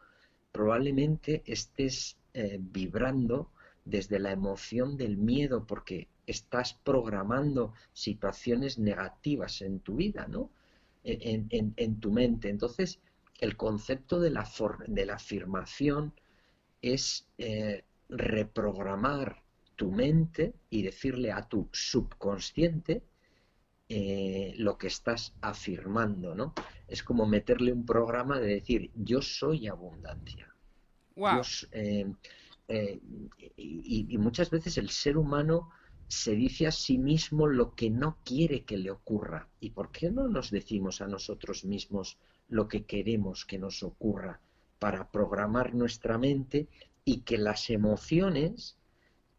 probablemente 0.52 1.41
estés 1.46 2.18
eh, 2.34 2.58
vibrando 2.60 3.52
desde 3.86 4.19
la 4.19 4.32
emoción 4.32 4.98
del 4.98 5.17
miedo 5.17 5.65
porque 5.65 6.08
estás 6.28 6.74
programando 6.74 7.74
situaciones 7.93 8.80
negativas 8.80 9.62
en 9.62 9.80
tu 9.80 9.95
vida, 9.95 10.28
¿no? 10.28 10.50
En, 11.04 12.00
tu 12.00 12.12
mente. 12.12 12.50
Entonces, 12.50 13.00
el 13.39 13.56
concepto 13.56 14.19
de 14.19 14.32
la, 14.32 14.50
de 14.88 15.06
la 15.06 15.15
afirmación 15.15 16.13
es 16.82 17.28
eh, 17.38 17.84
reprogramar 18.10 19.43
tu 19.76 19.91
mente 19.91 20.54
y 20.71 20.82
decirle 20.82 21.32
a 21.32 21.48
tu 21.48 21.69
subconsciente 21.71 23.04
eh, 23.88 24.56
lo 24.58 24.80
que 24.80 24.88
estás 24.88 25.36
afirmando, 25.41 26.34
¿no? 26.34 26.56
Es 26.88 27.04
como 27.04 27.28
meterle 27.28 27.71
un 27.71 27.86
programa 27.86 28.39
de 28.39 28.56
decir, 28.56 28.89
yo 28.95 29.21
soy 29.21 29.67
abundancia. 29.67 30.52
Eh, 31.71 32.12
eh, 32.67 32.99
y, 33.58 34.17
muchas 34.17 34.49
veces 34.49 34.78
el 34.78 34.89
ser 34.89 35.17
humano 35.17 35.69
se 36.08 36.36
dice 36.36 36.67
a 36.67 36.71
sí 36.71 36.97
mismo 36.97 37.47
lo 37.47 37.75
que 37.75 37.89
no 37.89 38.17
quiere 38.23 38.63
que 38.63 38.78
le 38.78 38.91
ocurra. 38.91 39.49
¿Y 39.60 39.71
por 39.71 39.91
qué 39.91 40.12
no 40.12 40.28
nos 40.28 40.51
decimos 40.51 41.01
a 41.01 41.08
nosotros 41.08 41.65
mismos 41.65 42.17
lo 42.47 42.67
que 42.67 42.86
queremos 42.86 43.45
que 43.45 43.58
nos 43.58 43.84
ocurra 43.84 44.39
para 44.80 45.10
programar 45.12 45.73
nuestra 45.73 46.17
mente 46.17 46.67
y 47.04 47.21
que 47.21 47.38
las 47.38 47.69
emociones 47.69 48.78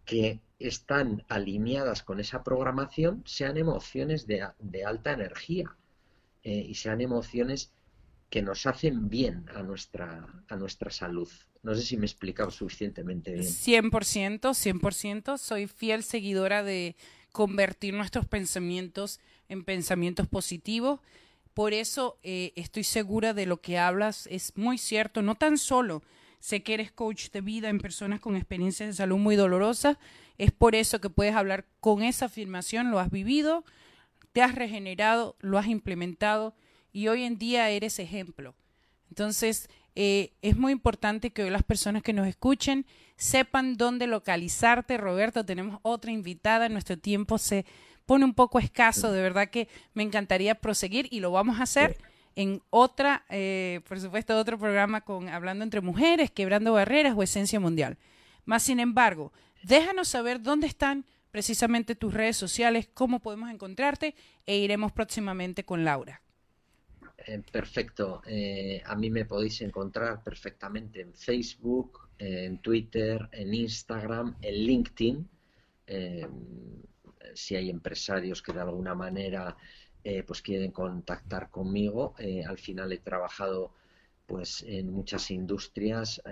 que 0.05 0.41
están 0.59 1.25
alineadas 1.29 2.03
con 2.03 2.21
esa 2.21 2.43
programación 2.43 3.23
sean 3.27 3.57
emociones 3.57 4.27
de, 4.27 4.43
alta 4.85 5.13
energía 5.13 5.77
eh, 6.43 6.65
y 6.69 6.75
sean 6.75 7.01
emociones 7.01 7.73
que 8.31 8.43
nos 8.43 8.67
hacen 8.67 9.09
bien 9.09 9.47
a 9.55 9.63
nuestra, 9.63 10.27
a 10.49 10.57
nuestra 10.57 10.91
salud. 10.91 11.29
No 11.63 11.75
sé 11.75 11.83
si 11.83 11.97
me 11.97 12.03
he 12.03 12.07
explicado 12.07 12.51
suficientemente 12.51 13.33
bien. 13.33 13.45
100%, 13.45 14.41
100%. 14.41 15.39
Soy 15.39 15.67
fiel 15.67 16.03
seguidora 16.03 16.63
de 16.63 16.97
convertir 17.33 17.95
nuestros 17.95 18.27
pensamientos 18.27 19.21
en 19.49 19.65
pensamientos 19.65 20.27
positivos. 20.27 21.01
Por 21.55 21.73
eso 21.73 22.19
eh, 22.23 22.53
estoy 22.57 22.85
segura 22.85 23.35
de 23.35 23.47
lo 23.47 23.61
que 23.61 23.79
hablas. 23.79 24.27
Es 24.31 24.57
muy 24.57 24.79
cierto. 24.79 25.23
No 25.23 25.35
tan 25.35 25.59
solo 25.59 26.03
sé 26.41 26.63
que 26.63 26.75
eres 26.75 26.93
coach 26.93 27.31
de 27.31 27.41
vida 27.41 27.69
en 27.69 27.79
personas 27.79 28.21
con 28.21 28.37
experiencias 28.37 28.89
de 28.89 28.95
salud 28.95 29.19
muy 29.19 29.37
dolorosas, 29.37 29.97
es 30.39 30.53
por 30.53 30.75
eso 30.75 31.01
que 31.01 31.11
puedes 31.11 31.35
hablar 31.35 31.67
con 31.81 32.03
esa 32.03 32.27
afirmación, 32.27 32.91
lo 32.91 33.01
has 33.01 33.11
vivido, 33.11 33.65
te 34.33 34.43
has 34.43 34.55
regenerado, 34.55 35.37
lo 35.41 35.59
has 35.59 35.67
implementado 35.67 36.55
y 36.93 37.09
hoy 37.09 37.25
en 37.25 37.39
día 37.39 37.69
eres 37.71 37.99
ejemplo. 37.99 38.55
Entonces, 39.09 39.69
eh, 39.97 40.35
es 40.43 40.57
muy 40.57 40.73
importante 40.73 41.31
que 41.31 41.51
las 41.51 41.65
personas 41.65 42.03
que 42.03 42.13
nos 42.13 42.29
escuchen 42.29 42.87
sepan 43.17 43.77
dónde 43.77 44.07
localizarte. 44.07 44.97
Roberto, 44.97 45.45
tenemos 45.45 45.81
otra 45.83 46.13
invitada, 46.13 46.69
nuestro 46.69 46.97
tiempo 46.97 47.39
se 47.39 47.67
pone 48.07 48.25
un 48.25 48.35
poco 48.35 48.61
escaso, 48.61 49.11
de 49.11 49.21
verdad 49.21 49.49
que 49.49 49.69
me 49.95 50.05
encantaría 50.05 50.55
proseguir 50.55 51.09
y 51.11 51.19
lo 51.19 51.33
vamos 51.33 51.59
a 51.59 51.65
hacer 51.65 51.99
en 52.37 52.63
otra, 52.71 53.25
eh, 53.31 53.81
por 53.89 53.99
supuesto, 53.99 54.39
otro 54.39 54.59
programa 54.59 55.01
con 55.01 55.29
Hablando 55.29 55.65
entre 55.65 55.81
Mujeres, 55.81 56.31
Quebrando 56.31 56.75
Barreras 56.75 57.15
o 57.17 57.25
Esencia 57.25 57.59
Mundial. 57.59 57.99
Más 58.45 58.63
sin 58.63 58.79
embargo, 58.79 59.33
Déjanos 59.67 60.07
saber 60.07 60.43
dónde 60.43 60.69
están 60.69 61.07
precisamente 61.33 61.97
tus 61.97 62.15
redes 62.15 62.37
sociales, 62.37 62.89
cómo 62.95 63.19
podemos 63.19 63.51
encontrarte 63.51 64.15
e 64.47 64.59
iremos 64.59 64.93
próximamente 64.93 65.65
con 65.65 65.85
Laura. 65.85 66.23
Eh, 67.27 67.43
perfecto. 67.51 68.23
Eh, 68.25 68.81
a 68.85 68.95
mí 68.95 69.11
me 69.11 69.25
podéis 69.25 69.61
encontrar 69.61 70.23
perfectamente 70.23 71.01
en 71.01 71.13
Facebook, 71.13 72.09
en 72.19 72.59
Twitter, 72.63 73.29
en 73.33 73.53
Instagram, 73.53 74.37
en 74.41 74.55
LinkedIn. 74.55 75.29
Eh, 75.89 76.29
si 77.35 77.57
hay 77.57 77.69
empresarios 77.69 78.43
que 78.43 78.53
de 78.53 78.61
alguna 78.61 78.95
manera 78.95 79.57
pues 80.25 80.41
quieren 80.41 80.71
contactar 80.71 81.51
conmigo, 81.51 82.15
al 82.47 82.59
final 82.59 82.93
he 82.93 82.99
trabajado 82.99 83.73
pues 84.25 84.63
en 84.63 84.93
muchas 84.93 85.33
industrias 85.33 86.23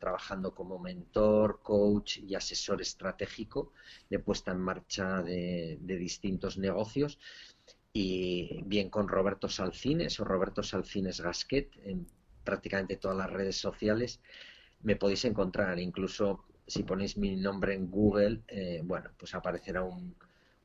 trabajando 0.00 0.52
como 0.52 0.80
mentor, 0.80 1.60
coach 1.62 2.18
y 2.18 2.34
asesor 2.34 2.82
estratégico 2.82 3.72
de 4.10 4.18
puesta 4.18 4.50
en 4.50 4.58
marcha 4.58 5.22
de, 5.22 5.78
distintos 5.80 6.58
negocios 6.58 7.20
y 7.92 8.62
bien 8.64 8.90
con 8.90 9.08
Roberto 9.08 9.48
Salcines 9.48 10.20
o 10.20 10.24
Roberto 10.24 10.62
Salcines 10.62 11.20
Gasquet 11.20 11.70
en 11.84 12.06
prácticamente 12.44 12.96
todas 12.96 13.16
las 13.16 13.30
redes 13.30 13.56
sociales 13.56 14.20
me 14.82 14.96
podéis 14.96 15.24
encontrar 15.24 15.78
incluso 15.78 16.44
si 16.66 16.82
ponéis 16.82 17.16
mi 17.16 17.36
nombre 17.36 17.74
en 17.74 17.90
Google 17.90 18.42
eh, 18.48 18.82
bueno 18.84 19.10
pues 19.18 19.34
aparecerá 19.34 19.82
un, 19.82 20.14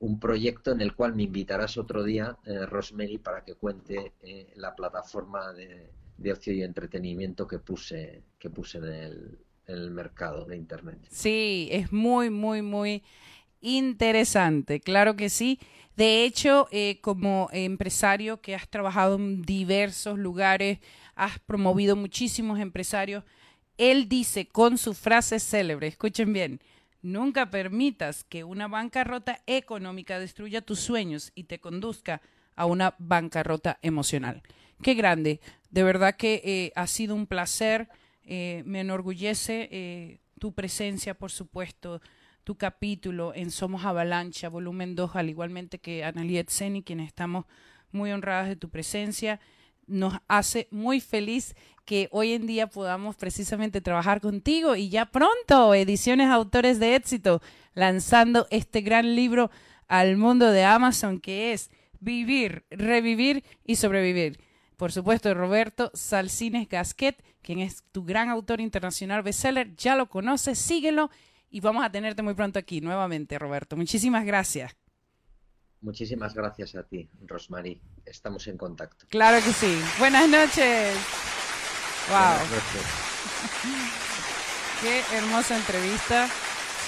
un 0.04 0.20
proyecto 0.20 0.72
en 0.72 0.82
el 0.82 0.96
cual 0.96 1.16
me 1.16 1.24
invitarás 1.24 1.78
otro 1.78 2.04
día, 2.04 2.38
eh, 2.46 2.66
Rosemary, 2.66 3.20
para 3.20 3.46
que 3.46 3.56
cuente 3.56 4.12
la 4.56 4.76
plataforma 4.76 5.54
de, 5.54 5.92
de 6.18 6.32
ocio 6.34 6.54
y 6.54 6.62
entretenimiento 6.62 7.48
que 7.48 7.60
puse, 7.60 8.22
que 8.38 8.50
puse 8.50 8.80
en 8.80 8.84
el, 8.84 9.40
el 9.66 9.92
mercado 9.92 10.44
de 10.44 10.58
Internet. 10.58 11.00
Sí, 11.10 11.70
es 11.72 11.94
muy, 11.94 12.30
muy, 12.30 12.62
muy 12.62 13.02
interesante, 13.64 14.82
claro 14.82 15.16
que 15.16 15.30
sí. 15.30 15.60
De 15.96 16.26
hecho, 16.26 16.68
eh, 16.72 17.00
como 17.02 17.50
empresario 17.52 18.42
que 18.42 18.56
has 18.56 18.68
trabajado 18.68 19.16
en 19.16 19.42
diversos 19.44 20.20
lugares, 20.20 20.80
has 21.16 21.40
promovido 21.40 21.96
muchísimos 21.96 22.60
empresarios, 22.60 23.24
él 23.78 24.10
dice 24.10 24.48
con 24.48 24.78
su 24.78 24.94
frase 24.94 25.40
célebre, 25.40 25.88
escuchen 25.88 26.34
bien, 26.34 26.60
nunca 27.02 27.50
permitas 27.50 28.24
que 28.24 28.44
una 28.44 28.68
bancarrota 28.68 29.42
económica 29.48 30.20
destruya 30.20 30.62
tus 30.62 30.80
sueños 30.80 31.32
y 31.34 31.46
te 31.46 31.60
conduzca 31.60 32.22
a 32.56 32.66
una 32.66 32.96
bancarrota 33.00 33.80
emocional. 33.82 34.44
Qué 34.82 34.96
grande. 34.96 35.40
De 35.70 35.84
verdad 35.84 36.16
que 36.16 36.42
eh, 36.44 36.72
ha 36.76 36.88
sido 36.88 37.16
un 37.16 37.28
placer. 37.28 37.88
Eh, 38.26 38.64
me 38.66 38.82
enorgullece 38.82 40.20
tu 40.40 40.54
presencia, 40.54 41.14
por 41.14 41.32
supuesto, 41.32 42.02
tu 42.44 42.56
capítulo 42.56 43.34
en 43.36 43.52
Somos 43.52 43.86
Avalancha, 43.86 44.50
volumen 44.50 44.96
2, 44.96 45.16
al 45.16 45.30
igualmente 45.30 45.80
que 45.80 46.04
Analiet 46.04 46.50
Seni, 46.50 46.84
quienes 46.84 47.08
estamos 47.08 47.46
muy 47.92 48.12
honradas 48.12 48.48
de 48.48 48.56
tu 48.56 48.70
presencia. 48.70 49.40
Nos 49.88 50.16
hace 50.28 50.68
muy 50.72 51.00
feliz 51.00 51.56
que 51.86 52.08
hoy 52.12 52.34
en 52.34 52.48
día 52.48 52.68
podamos 52.68 53.16
precisamente 53.16 53.82
trabajar 53.82 54.22
contigo 54.22 54.76
y 54.76 54.90
ya 54.90 55.06
pronto, 55.06 55.74
Ediciones 55.74 56.30
Autores 56.30 56.80
de 56.80 56.96
Éxito, 56.96 57.42
lanzando 57.74 58.48
este 58.50 58.82
gran 58.82 59.16
libro 59.16 59.52
al 59.88 60.18
mundo 60.18 60.52
de 60.52 60.64
Amazon 60.64 61.20
que 61.20 61.54
es 61.54 61.70
Vivir, 62.00 62.66
Revivir 62.70 63.44
y 63.66 63.76
Sobrevivir 63.76 64.40
por 64.84 64.92
supuesto, 64.92 65.34
Roberto 65.34 65.92
Salcines 65.94 66.68
Gasquet, 66.68 67.24
quien 67.42 67.60
es 67.60 67.84
tu 67.94 68.04
gran 68.04 68.28
autor 68.28 68.60
internacional 68.60 69.22
bestseller. 69.24 69.76
Ya 69.76 69.96
lo 69.96 70.10
conoces, 70.10 70.60
síguelo 70.60 71.10
y 71.54 71.60
vamos 71.60 71.86
a 71.86 71.92
tenerte 71.92 72.24
muy 72.24 72.34
pronto 72.34 72.58
aquí 72.58 72.82
nuevamente, 72.82 73.38
Roberto. 73.38 73.78
Muchísimas 73.78 74.26
gracias. 74.26 74.76
Muchísimas 75.82 76.34
gracias 76.34 76.74
a 76.74 76.82
ti, 76.82 77.08
Rosmarie. 77.28 77.80
Estamos 78.06 78.48
en 78.48 78.58
contacto. 78.58 79.06
Claro 79.08 79.38
que 79.46 79.54
sí. 79.54 79.80
Buenas 80.00 80.28
noches. 80.28 80.98
Wow. 82.10 82.40
Qué 84.82 85.04
hermosa 85.16 85.56
entrevista. 85.56 86.28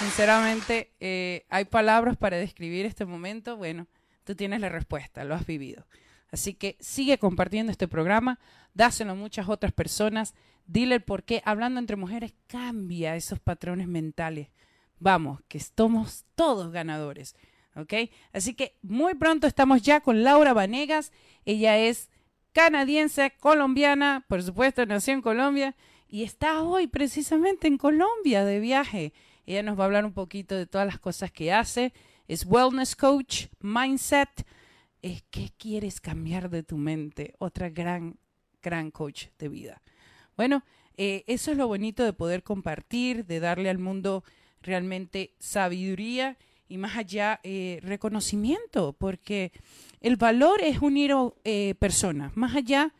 Sinceramente, 0.00 0.92
eh, 0.98 1.46
hay 1.48 1.66
palabras 1.66 2.16
para 2.16 2.36
describir 2.36 2.86
este 2.86 3.04
momento. 3.04 3.56
Bueno, 3.56 3.86
tú 4.24 4.34
tienes 4.34 4.60
la 4.60 4.68
respuesta, 4.68 5.22
lo 5.22 5.36
has 5.36 5.46
vivido. 5.46 5.86
Así 6.32 6.54
que 6.54 6.76
sigue 6.80 7.18
compartiendo 7.18 7.70
este 7.70 7.86
programa, 7.86 8.40
dáselo 8.74 9.12
a 9.12 9.14
muchas 9.14 9.48
otras 9.48 9.70
personas, 9.70 10.34
dile 10.66 11.00
por 11.00 11.24
qué 11.24 11.42
hablando 11.44 11.80
entre 11.80 11.96
mujeres 11.96 12.34
cambia 12.46 13.16
esos 13.16 13.38
patrones 13.38 13.88
mentales. 13.88 14.48
Vamos, 14.98 15.40
que 15.48 15.58
estamos 15.58 16.24
todos 16.34 16.72
ganadores. 16.72 17.36
¿Ok? 17.74 17.92
Así 18.32 18.54
que 18.54 18.78
muy 18.82 19.14
pronto 19.14 19.46
estamos 19.46 19.82
ya 19.82 20.00
con 20.00 20.22
Laura 20.22 20.54
Vanegas. 20.54 21.12
Ella 21.44 21.76
es 21.78 22.10
canadiense, 22.52 23.34
colombiana, 23.38 24.24
por 24.28 24.42
supuesto, 24.42 24.86
nació 24.86 25.12
en 25.12 25.20
Colombia 25.20 25.76
y 26.08 26.22
está 26.22 26.62
hoy 26.62 26.86
precisamente 26.86 27.66
en 27.66 27.76
Colombia 27.76 28.44
de 28.44 28.60
viaje. 28.60 29.12
Ella 29.44 29.62
nos 29.62 29.78
va 29.78 29.84
a 29.84 29.86
hablar 29.86 30.04
un 30.06 30.14
poquito 30.14 30.54
de 30.54 30.66
todas 30.66 30.86
las 30.86 30.98
cosas 30.98 31.30
que 31.30 31.52
hace. 31.52 31.92
Es 32.28 32.46
wellness 32.46 32.96
coach, 32.96 33.46
mindset. 33.60 34.46
¿Qué 35.30 35.50
quieres 35.56 36.00
cambiar 36.00 36.50
de 36.50 36.62
tu 36.62 36.78
mente? 36.78 37.34
Otra 37.38 37.68
gran, 37.68 38.18
gran 38.62 38.90
coach 38.90 39.26
de 39.38 39.48
vida. 39.48 39.82
Bueno, 40.36 40.64
eh, 40.96 41.24
eso 41.26 41.50
es 41.50 41.56
lo 41.56 41.66
bonito 41.66 42.04
de 42.04 42.12
poder 42.12 42.42
compartir, 42.42 43.26
de 43.26 43.40
darle 43.40 43.70
al 43.70 43.78
mundo 43.78 44.24
realmente 44.62 45.34
sabiduría 45.38 46.36
y 46.68 46.78
más 46.78 46.96
allá 46.96 47.40
eh, 47.42 47.80
reconocimiento, 47.82 48.92
porque 48.92 49.52
el 50.00 50.16
valor 50.16 50.60
es 50.62 50.80
unir 50.80 51.14
eh, 51.44 51.74
personas, 51.78 52.36
más 52.36 52.56
allá 52.56 52.92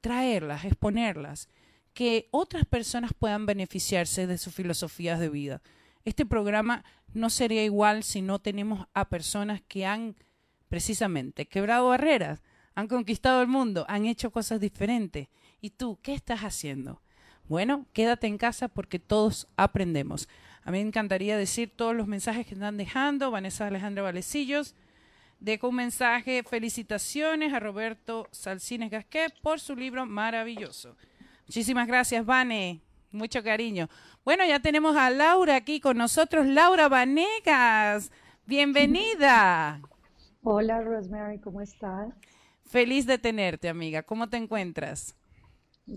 traerlas, 0.00 0.64
exponerlas, 0.64 1.48
que 1.94 2.28
otras 2.30 2.66
personas 2.66 3.12
puedan 3.18 3.46
beneficiarse 3.46 4.26
de 4.26 4.38
sus 4.38 4.54
filosofías 4.54 5.18
de 5.18 5.30
vida. 5.30 5.62
Este 6.04 6.26
programa 6.26 6.84
no 7.14 7.30
sería 7.30 7.64
igual 7.64 8.02
si 8.02 8.20
no 8.20 8.38
tenemos 8.38 8.86
a 8.92 9.08
personas 9.08 9.62
que 9.66 9.86
han 9.86 10.14
precisamente 10.68 11.46
quebrado 11.46 11.88
barreras, 11.88 12.42
han 12.74 12.88
conquistado 12.88 13.40
el 13.40 13.48
mundo, 13.48 13.86
han 13.88 14.04
hecho 14.04 14.30
cosas 14.30 14.60
diferentes. 14.60 15.28
¿Y 15.66 15.70
tú 15.70 15.98
qué 16.00 16.14
estás 16.14 16.42
haciendo? 16.42 17.02
Bueno, 17.48 17.86
quédate 17.92 18.28
en 18.28 18.38
casa 18.38 18.68
porque 18.68 19.00
todos 19.00 19.48
aprendemos. 19.56 20.28
A 20.62 20.70
mí 20.70 20.78
me 20.78 20.86
encantaría 20.86 21.36
decir 21.36 21.72
todos 21.74 21.92
los 21.92 22.06
mensajes 22.06 22.46
que 22.46 22.54
están 22.54 22.76
dejando. 22.76 23.32
Vanessa 23.32 23.66
Alejandra 23.66 24.04
Valecillos. 24.04 24.76
Dejo 25.40 25.70
un 25.70 25.74
mensaje, 25.74 26.44
felicitaciones 26.44 27.52
a 27.52 27.58
Roberto 27.58 28.28
Salcines 28.30 28.92
Gasquet 28.92 29.34
por 29.42 29.58
su 29.58 29.74
libro 29.74 30.06
maravilloso. 30.06 30.96
Muchísimas 31.48 31.88
gracias, 31.88 32.24
Vane. 32.24 32.80
Mucho 33.10 33.42
cariño. 33.42 33.88
Bueno, 34.24 34.44
ya 34.44 34.60
tenemos 34.60 34.96
a 34.96 35.10
Laura 35.10 35.56
aquí 35.56 35.80
con 35.80 35.96
nosotros. 35.96 36.46
Laura 36.46 36.88
Vanegas, 36.88 38.12
bienvenida. 38.46 39.80
Hola, 40.44 40.80
Rosemary, 40.80 41.40
¿cómo 41.40 41.60
estás? 41.60 42.14
Feliz 42.66 43.04
de 43.04 43.18
tenerte, 43.18 43.68
amiga. 43.68 44.04
¿Cómo 44.04 44.28
te 44.28 44.36
encuentras? 44.36 45.16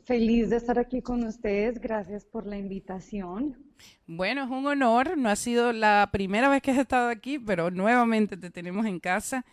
Feliz 0.06 0.50
de 0.50 0.58
estar 0.58 0.78
aquí 0.78 1.02
con 1.02 1.24
ustedes. 1.24 1.80
Gracias 1.82 2.24
por 2.24 2.46
la 2.46 2.58
invitación. 2.58 3.58
Bueno, 4.06 4.44
es 4.44 4.50
un 4.50 4.68
honor. 4.68 5.18
No 5.18 5.30
ha 5.30 5.36
sido 5.36 5.74
la 5.74 6.10
primera 6.12 6.48
vez 6.48 6.62
que 6.62 6.72
has 6.72 6.78
estado 6.78 7.10
aquí, 7.10 7.40
pero 7.40 7.72
nuevamente 7.72 8.38
te 8.38 8.52
tenemos 8.52 8.86
en 8.86 9.00
casa. 9.00 9.46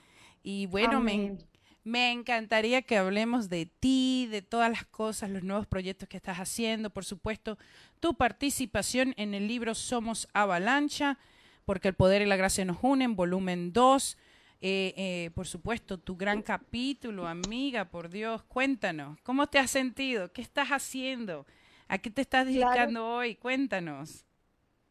Y 0.42 0.66
bueno, 0.66 1.00
me, 1.00 1.38
me, 1.84 2.12
encantaría 2.12 2.82
que 2.82 2.98
hablemos 2.98 3.48
de 3.48 3.66
ti, 3.66 4.28
de 4.30 4.42
todas 4.42 4.70
las 4.70 4.84
cosas, 4.84 5.30
los 5.30 5.42
nuevos 5.42 5.66
proyectos 5.66 6.08
que 6.08 6.18
estás 6.18 6.36
haciendo. 6.36 6.90
Por 6.90 7.06
supuesto, 7.06 7.56
tu 7.98 8.14
participación 8.14 9.14
en 9.16 9.32
el 9.32 9.48
libro 9.48 9.74
Somos 9.74 10.28
Avalancha, 10.34 11.18
porque 11.64 11.88
el 11.88 11.94
poder 11.94 12.20
y 12.20 12.26
la 12.26 12.36
gracia 12.36 12.64
nos 12.66 12.78
unen, 12.82 13.16
volumen 13.16 13.72
2 13.72 14.18
eh, 14.60 14.94
eh, 14.96 15.30
por 15.34 15.46
supuesto, 15.46 15.98
tu 15.98 16.16
gran 16.16 16.42
capítulo, 16.42 17.26
amiga, 17.26 17.86
por 17.86 18.08
Dios, 18.08 18.42
cuéntanos, 18.44 19.18
¿cómo 19.22 19.46
te 19.46 19.58
has 19.58 19.70
sentido? 19.70 20.32
¿Qué 20.32 20.42
estás 20.42 20.68
haciendo? 20.68 21.46
¿A 21.88 21.98
qué 21.98 22.10
te 22.10 22.22
estás 22.22 22.46
dedicando 22.46 23.06
hoy? 23.06 23.36
Cuéntanos. 23.36 24.24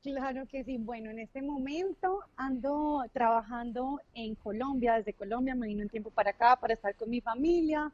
Claro 0.01 0.45
que 0.45 0.63
sí. 0.63 0.77
Bueno, 0.77 1.09
en 1.09 1.17
este 1.17 1.41
momento 1.41 2.19
ando 2.37 3.03
trabajando 3.11 3.99
en 4.13 4.35
Colombia, 4.35 4.97
desde 4.97 5.13
Colombia 5.13 5.55
me 5.55 5.65
vino 5.65 5.81
un 5.81 5.89
tiempo 5.89 6.11
para 6.11 6.29
acá 6.29 6.55
para 6.57 6.75
estar 6.75 6.95
con 6.95 7.09
mi 7.09 7.21
familia. 7.21 7.91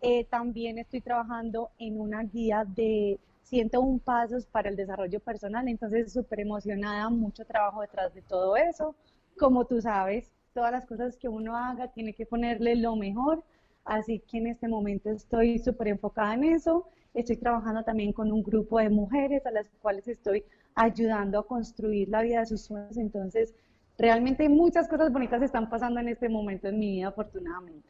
Eh, 0.00 0.24
también 0.24 0.78
estoy 0.78 1.00
trabajando 1.00 1.70
en 1.78 2.00
una 2.00 2.24
guía 2.24 2.64
de 2.66 3.20
101 3.44 4.00
pasos 4.00 4.44
para 4.46 4.70
el 4.70 4.76
desarrollo 4.76 5.20
personal, 5.20 5.68
entonces 5.68 6.12
súper 6.12 6.40
emocionada, 6.40 7.08
mucho 7.10 7.44
trabajo 7.44 7.82
detrás 7.82 8.12
de 8.12 8.22
todo 8.22 8.56
eso. 8.56 8.96
Como 9.38 9.64
tú 9.64 9.80
sabes, 9.80 10.32
todas 10.52 10.72
las 10.72 10.86
cosas 10.86 11.16
que 11.16 11.28
uno 11.28 11.56
haga 11.56 11.88
tiene 11.88 12.14
que 12.14 12.26
ponerle 12.26 12.76
lo 12.76 12.96
mejor, 12.96 13.44
así 13.84 14.20
que 14.20 14.38
en 14.38 14.48
este 14.48 14.68
momento 14.68 15.10
estoy 15.10 15.58
súper 15.58 15.88
enfocada 15.88 16.34
en 16.34 16.44
eso. 16.44 16.88
Estoy 17.14 17.36
trabajando 17.36 17.82
también 17.82 18.12
con 18.12 18.32
un 18.32 18.42
grupo 18.42 18.78
de 18.78 18.88
mujeres 18.88 19.44
a 19.44 19.50
las 19.50 19.66
cuales 19.80 20.08
estoy 20.08 20.44
ayudando 20.74 21.38
a 21.38 21.46
construir 21.46 22.08
la 22.08 22.22
vida 22.22 22.40
de 22.40 22.46
sus 22.46 22.62
sueños, 22.62 22.96
entonces 22.96 23.54
realmente 23.98 24.48
muchas 24.48 24.88
cosas 24.88 25.12
bonitas 25.12 25.42
están 25.42 25.68
pasando 25.68 26.00
en 26.00 26.08
este 26.08 26.28
momento 26.28 26.68
en 26.68 26.78
mi 26.78 26.92
vida, 26.92 27.08
afortunadamente. 27.08 27.88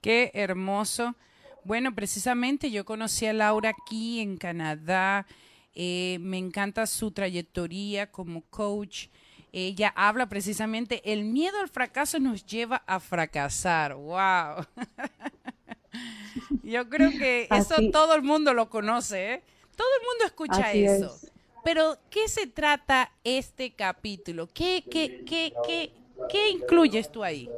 Qué 0.00 0.30
hermoso. 0.34 1.14
Bueno, 1.64 1.94
precisamente 1.94 2.70
yo 2.70 2.84
conocí 2.84 3.26
a 3.26 3.32
Laura 3.32 3.70
aquí 3.70 4.20
en 4.20 4.36
Canadá. 4.36 5.26
Eh, 5.74 6.18
me 6.20 6.38
encanta 6.38 6.86
su 6.86 7.10
trayectoria 7.10 8.10
como 8.12 8.42
coach 8.42 9.08
ella 9.54 9.92
habla 9.94 10.28
precisamente, 10.28 11.00
el 11.12 11.24
miedo 11.24 11.60
al 11.60 11.68
fracaso 11.68 12.18
nos 12.18 12.44
lleva 12.44 12.82
a 12.88 12.98
fracasar. 12.98 13.94
¡Wow! 13.94 14.66
Yo 16.64 16.88
creo 16.88 17.10
que 17.10 17.46
eso 17.48 17.76
todo 17.92 18.16
el 18.16 18.22
mundo 18.22 18.52
lo 18.52 18.68
conoce, 18.68 19.34
¿eh? 19.34 19.42
Todo 19.76 19.86
el 20.00 20.06
mundo 20.06 20.24
escucha 20.26 20.72
eso. 20.72 21.16
Pero, 21.62 21.96
¿qué 22.10 22.26
se 22.28 22.48
trata 22.48 23.12
este 23.22 23.72
capítulo? 23.74 24.48
¿Qué, 24.52 24.84
qué, 24.90 25.24
qué, 25.24 25.54
qué, 25.64 25.92
qué 26.28 26.50
incluyes 26.50 27.10
tú 27.12 27.22
ahí? 27.22 27.48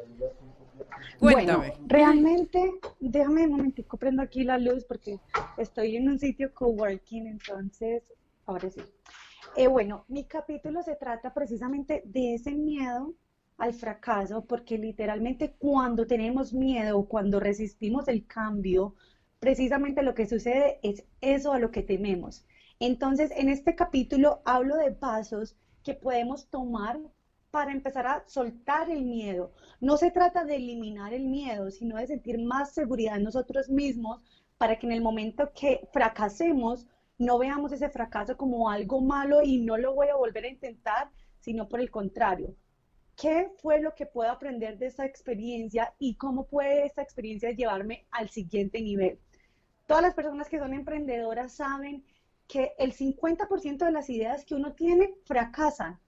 Cuéntame. 1.18 1.68
Bueno, 1.68 1.74
realmente, 1.86 2.74
déjame 3.00 3.46
un 3.46 3.52
momentico, 3.52 3.96
prendo 3.96 4.20
aquí 4.22 4.44
la 4.44 4.58
luz 4.58 4.84
porque 4.84 5.18
estoy 5.56 5.96
en 5.96 6.10
un 6.10 6.18
sitio 6.18 6.52
coworking, 6.52 7.26
entonces, 7.26 8.02
ahora 8.44 8.70
sí. 8.70 8.82
Eh, 9.56 9.68
bueno, 9.68 10.04
mi 10.08 10.24
capítulo 10.24 10.82
se 10.82 10.96
trata 10.96 11.32
precisamente 11.32 12.02
de 12.04 12.34
ese 12.34 12.52
miedo 12.52 13.14
al 13.56 13.72
fracaso, 13.72 14.44
porque 14.44 14.76
literalmente 14.76 15.54
cuando 15.58 16.06
tenemos 16.06 16.52
miedo, 16.52 17.06
cuando 17.08 17.40
resistimos 17.40 18.06
el 18.08 18.26
cambio, 18.26 18.94
precisamente 19.40 20.02
lo 20.02 20.14
que 20.14 20.26
sucede 20.26 20.78
es 20.82 21.04
eso 21.22 21.52
a 21.54 21.58
lo 21.58 21.70
que 21.70 21.82
tememos. 21.82 22.44
Entonces, 22.80 23.30
en 23.34 23.48
este 23.48 23.74
capítulo 23.74 24.42
hablo 24.44 24.76
de 24.76 24.92
pasos 24.92 25.56
que 25.82 25.94
podemos 25.94 26.48
tomar 26.50 27.00
para 27.50 27.72
empezar 27.72 28.06
a 28.06 28.24
soltar 28.26 28.90
el 28.90 29.06
miedo. 29.06 29.54
No 29.80 29.96
se 29.96 30.10
trata 30.10 30.44
de 30.44 30.56
eliminar 30.56 31.14
el 31.14 31.24
miedo, 31.28 31.70
sino 31.70 31.96
de 31.96 32.06
sentir 32.06 32.38
más 32.38 32.74
seguridad 32.74 33.16
en 33.16 33.24
nosotros 33.24 33.70
mismos 33.70 34.20
para 34.58 34.78
que 34.78 34.86
en 34.86 34.92
el 34.92 35.00
momento 35.00 35.50
que 35.54 35.88
fracasemos 35.92 36.86
no 37.18 37.38
veamos 37.38 37.72
ese 37.72 37.88
fracaso 37.88 38.36
como 38.36 38.70
algo 38.70 39.00
malo 39.00 39.42
y 39.42 39.58
no 39.58 39.76
lo 39.78 39.94
voy 39.94 40.08
a 40.08 40.16
volver 40.16 40.44
a 40.44 40.50
intentar, 40.50 41.10
sino 41.40 41.68
por 41.68 41.80
el 41.80 41.90
contrario. 41.90 42.54
¿Qué 43.16 43.50
fue 43.62 43.80
lo 43.80 43.94
que 43.94 44.04
puedo 44.04 44.30
aprender 44.30 44.76
de 44.76 44.86
esa 44.86 45.06
experiencia 45.06 45.94
y 45.98 46.16
cómo 46.16 46.46
puede 46.46 46.84
esta 46.84 47.00
experiencia 47.00 47.50
llevarme 47.52 48.06
al 48.10 48.28
siguiente 48.28 48.82
nivel? 48.82 49.18
Todas 49.86 50.02
las 50.02 50.14
personas 50.14 50.48
que 50.48 50.58
son 50.58 50.74
emprendedoras 50.74 51.54
saben 51.54 52.04
que 52.46 52.72
el 52.78 52.92
50% 52.92 53.84
de 53.84 53.90
las 53.90 54.10
ideas 54.10 54.44
que 54.44 54.54
uno 54.54 54.74
tiene 54.74 55.14
fracasan, 55.24 55.98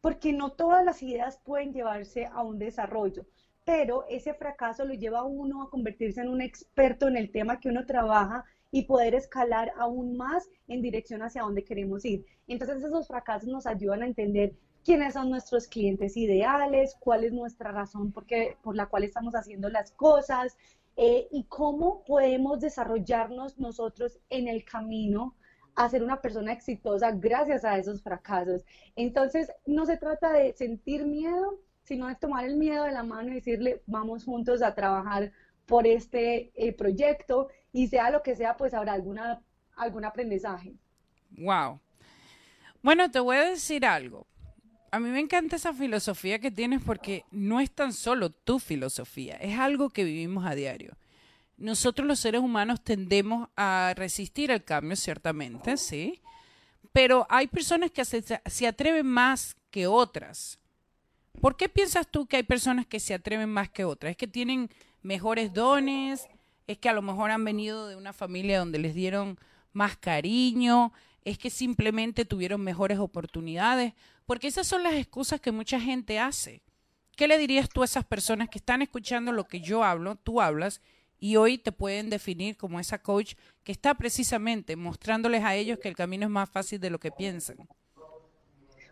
porque 0.00 0.32
no 0.32 0.52
todas 0.52 0.84
las 0.84 1.02
ideas 1.02 1.40
pueden 1.42 1.72
llevarse 1.72 2.26
a 2.26 2.42
un 2.42 2.58
desarrollo, 2.58 3.26
pero 3.64 4.04
ese 4.08 4.34
fracaso 4.34 4.84
lo 4.84 4.94
lleva 4.94 5.20
a 5.20 5.24
uno 5.24 5.62
a 5.62 5.70
convertirse 5.70 6.20
en 6.20 6.28
un 6.28 6.40
experto 6.40 7.08
en 7.08 7.16
el 7.16 7.30
tema 7.30 7.60
que 7.60 7.68
uno 7.68 7.86
trabaja 7.86 8.44
y 8.70 8.84
poder 8.84 9.14
escalar 9.14 9.72
aún 9.76 10.16
más 10.16 10.48
en 10.66 10.82
dirección 10.82 11.22
hacia 11.22 11.42
donde 11.42 11.64
queremos 11.64 12.04
ir. 12.04 12.24
Entonces 12.46 12.82
esos 12.82 13.08
fracasos 13.08 13.48
nos 13.48 13.66
ayudan 13.66 14.02
a 14.02 14.06
entender 14.06 14.54
quiénes 14.84 15.14
son 15.14 15.30
nuestros 15.30 15.66
clientes 15.66 16.16
ideales, 16.16 16.96
cuál 17.00 17.24
es 17.24 17.32
nuestra 17.32 17.72
razón 17.72 18.12
por, 18.12 18.26
por 18.62 18.76
la 18.76 18.86
cual 18.86 19.04
estamos 19.04 19.34
haciendo 19.34 19.68
las 19.68 19.92
cosas 19.92 20.56
eh, 20.96 21.28
y 21.30 21.44
cómo 21.44 22.04
podemos 22.04 22.60
desarrollarnos 22.60 23.58
nosotros 23.58 24.18
en 24.30 24.48
el 24.48 24.64
camino 24.64 25.36
a 25.76 25.88
ser 25.88 26.02
una 26.02 26.20
persona 26.20 26.52
exitosa 26.52 27.12
gracias 27.12 27.64
a 27.64 27.78
esos 27.78 28.02
fracasos. 28.02 28.64
Entonces, 28.96 29.52
no 29.64 29.86
se 29.86 29.96
trata 29.96 30.32
de 30.32 30.52
sentir 30.54 31.06
miedo, 31.06 31.60
sino 31.84 32.08
de 32.08 32.16
tomar 32.16 32.46
el 32.46 32.56
miedo 32.56 32.82
de 32.84 32.92
la 32.92 33.04
mano 33.04 33.30
y 33.30 33.36
decirle, 33.36 33.82
vamos 33.86 34.24
juntos 34.24 34.60
a 34.60 34.74
trabajar 34.74 35.30
por 35.66 35.86
este 35.86 36.50
eh, 36.56 36.72
proyecto 36.72 37.48
y 37.72 37.88
sea 37.88 38.10
lo 38.10 38.22
que 38.22 38.36
sea, 38.36 38.56
pues 38.56 38.74
habrá 38.74 38.92
alguna, 38.92 39.40
algún 39.76 40.04
aprendizaje. 40.04 40.74
Wow. 41.30 41.80
Bueno, 42.82 43.10
te 43.10 43.20
voy 43.20 43.36
a 43.36 43.50
decir 43.50 43.84
algo. 43.84 44.26
A 44.90 45.00
mí 45.00 45.10
me 45.10 45.20
encanta 45.20 45.56
esa 45.56 45.74
filosofía 45.74 46.38
que 46.38 46.50
tienes 46.50 46.82
porque 46.82 47.24
no 47.30 47.60
es 47.60 47.70
tan 47.70 47.92
solo 47.92 48.30
tu 48.30 48.58
filosofía, 48.58 49.36
es 49.36 49.58
algo 49.58 49.90
que 49.90 50.04
vivimos 50.04 50.46
a 50.46 50.54
diario. 50.54 50.96
Nosotros 51.58 52.06
los 52.06 52.20
seres 52.20 52.40
humanos 52.40 52.82
tendemos 52.82 53.48
a 53.56 53.92
resistir 53.96 54.50
el 54.50 54.64
cambio, 54.64 54.96
ciertamente, 54.96 55.76
sí, 55.76 56.22
pero 56.92 57.26
hay 57.28 57.48
personas 57.48 57.90
que 57.90 58.04
se, 58.04 58.22
se 58.22 58.66
atreven 58.66 59.06
más 59.06 59.56
que 59.70 59.86
otras. 59.86 60.58
¿Por 61.40 61.56
qué 61.56 61.68
piensas 61.68 62.06
tú 62.08 62.26
que 62.26 62.36
hay 62.36 62.42
personas 62.44 62.86
que 62.86 63.00
se 63.00 63.12
atreven 63.12 63.50
más 63.50 63.68
que 63.68 63.84
otras? 63.84 64.12
¿Es 64.12 64.16
que 64.16 64.26
tienen 64.26 64.70
mejores 65.02 65.52
dones? 65.52 66.28
¿Es 66.68 66.76
que 66.76 66.90
a 66.90 66.92
lo 66.92 67.00
mejor 67.00 67.30
han 67.30 67.44
venido 67.44 67.88
de 67.88 67.96
una 67.96 68.12
familia 68.12 68.58
donde 68.58 68.78
les 68.78 68.94
dieron 68.94 69.38
más 69.72 69.96
cariño? 69.96 70.92
¿Es 71.24 71.38
que 71.38 71.48
simplemente 71.48 72.26
tuvieron 72.26 72.60
mejores 72.60 72.98
oportunidades? 72.98 73.94
Porque 74.26 74.48
esas 74.48 74.66
son 74.66 74.82
las 74.82 74.92
excusas 74.92 75.40
que 75.40 75.50
mucha 75.50 75.80
gente 75.80 76.18
hace. 76.18 76.60
¿Qué 77.16 77.26
le 77.26 77.38
dirías 77.38 77.70
tú 77.70 77.80
a 77.80 77.86
esas 77.86 78.04
personas 78.04 78.50
que 78.50 78.58
están 78.58 78.82
escuchando 78.82 79.32
lo 79.32 79.44
que 79.44 79.62
yo 79.62 79.82
hablo, 79.82 80.16
tú 80.16 80.42
hablas, 80.42 80.82
y 81.18 81.36
hoy 81.36 81.56
te 81.56 81.72
pueden 81.72 82.10
definir 82.10 82.58
como 82.58 82.78
esa 82.78 83.02
coach 83.02 83.34
que 83.64 83.72
está 83.72 83.94
precisamente 83.94 84.76
mostrándoles 84.76 85.42
a 85.44 85.56
ellos 85.56 85.78
que 85.78 85.88
el 85.88 85.96
camino 85.96 86.26
es 86.26 86.30
más 86.30 86.50
fácil 86.50 86.78
de 86.78 86.90
lo 86.90 87.00
que 87.00 87.10
piensan? 87.10 87.56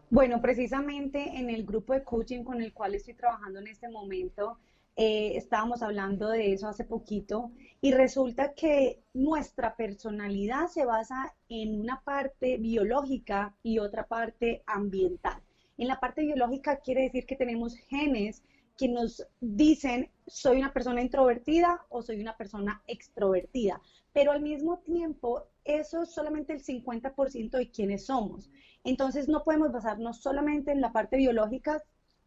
Bueno, 0.09 0.41
precisamente 0.41 1.37
en 1.37 1.51
el 1.51 1.66
grupo 1.66 1.93
de 1.93 2.03
coaching 2.03 2.43
con 2.43 2.62
el 2.62 2.72
cual 2.72 2.95
estoy 2.95 3.12
trabajando 3.12 3.61
en 3.61 3.66
este 3.66 3.91
momento, 3.91 4.59
eh, 4.97 5.36
estábamos 5.36 5.82
hablando 5.82 6.30
de 6.30 6.53
eso 6.55 6.68
hace 6.68 6.84
poquito 6.84 7.53
y 7.82 7.92
resulta 7.92 8.55
que 8.55 9.03
nuestra 9.12 9.76
personalidad 9.76 10.68
se 10.68 10.86
basa 10.86 11.34
en 11.51 11.78
una 11.78 12.01
parte 12.01 12.57
biológica 12.57 13.55
y 13.62 13.78
otra 13.78 14.07
parte 14.07 14.62
ambiental. 14.66 15.42
En 15.76 15.88
la 15.88 16.01
parte 16.01 16.22
biológica 16.22 16.76
quiere 16.76 17.03
decir 17.03 17.26
que 17.26 17.36
tenemos 17.36 17.76
genes 17.76 18.42
que 18.78 18.88
nos 18.88 19.26
dicen 19.40 20.11
soy 20.26 20.59
una 20.59 20.72
persona 20.72 21.03
introvertida 21.03 21.84
o 21.90 22.03
soy 22.03 22.20
una 22.20 22.36
persona 22.36 22.82
extrovertida, 22.86 23.80
pero 24.14 24.32
al 24.32 24.40
mismo 24.40 24.78
tiempo 24.78 25.44
eso 25.64 26.03
es 26.03 26.11
solamente 26.11 26.55
el 26.55 26.64
50% 26.64 27.51
de 27.51 27.70
quienes 27.70 28.07
somos. 28.07 28.51
Entonces 28.82 29.28
no 29.28 29.44
podemos 29.44 29.72
basarnos 29.72 30.22
solamente 30.22 30.72
en 30.72 30.80
la 30.80 30.92
parte 30.92 31.16
biológica, 31.16 31.82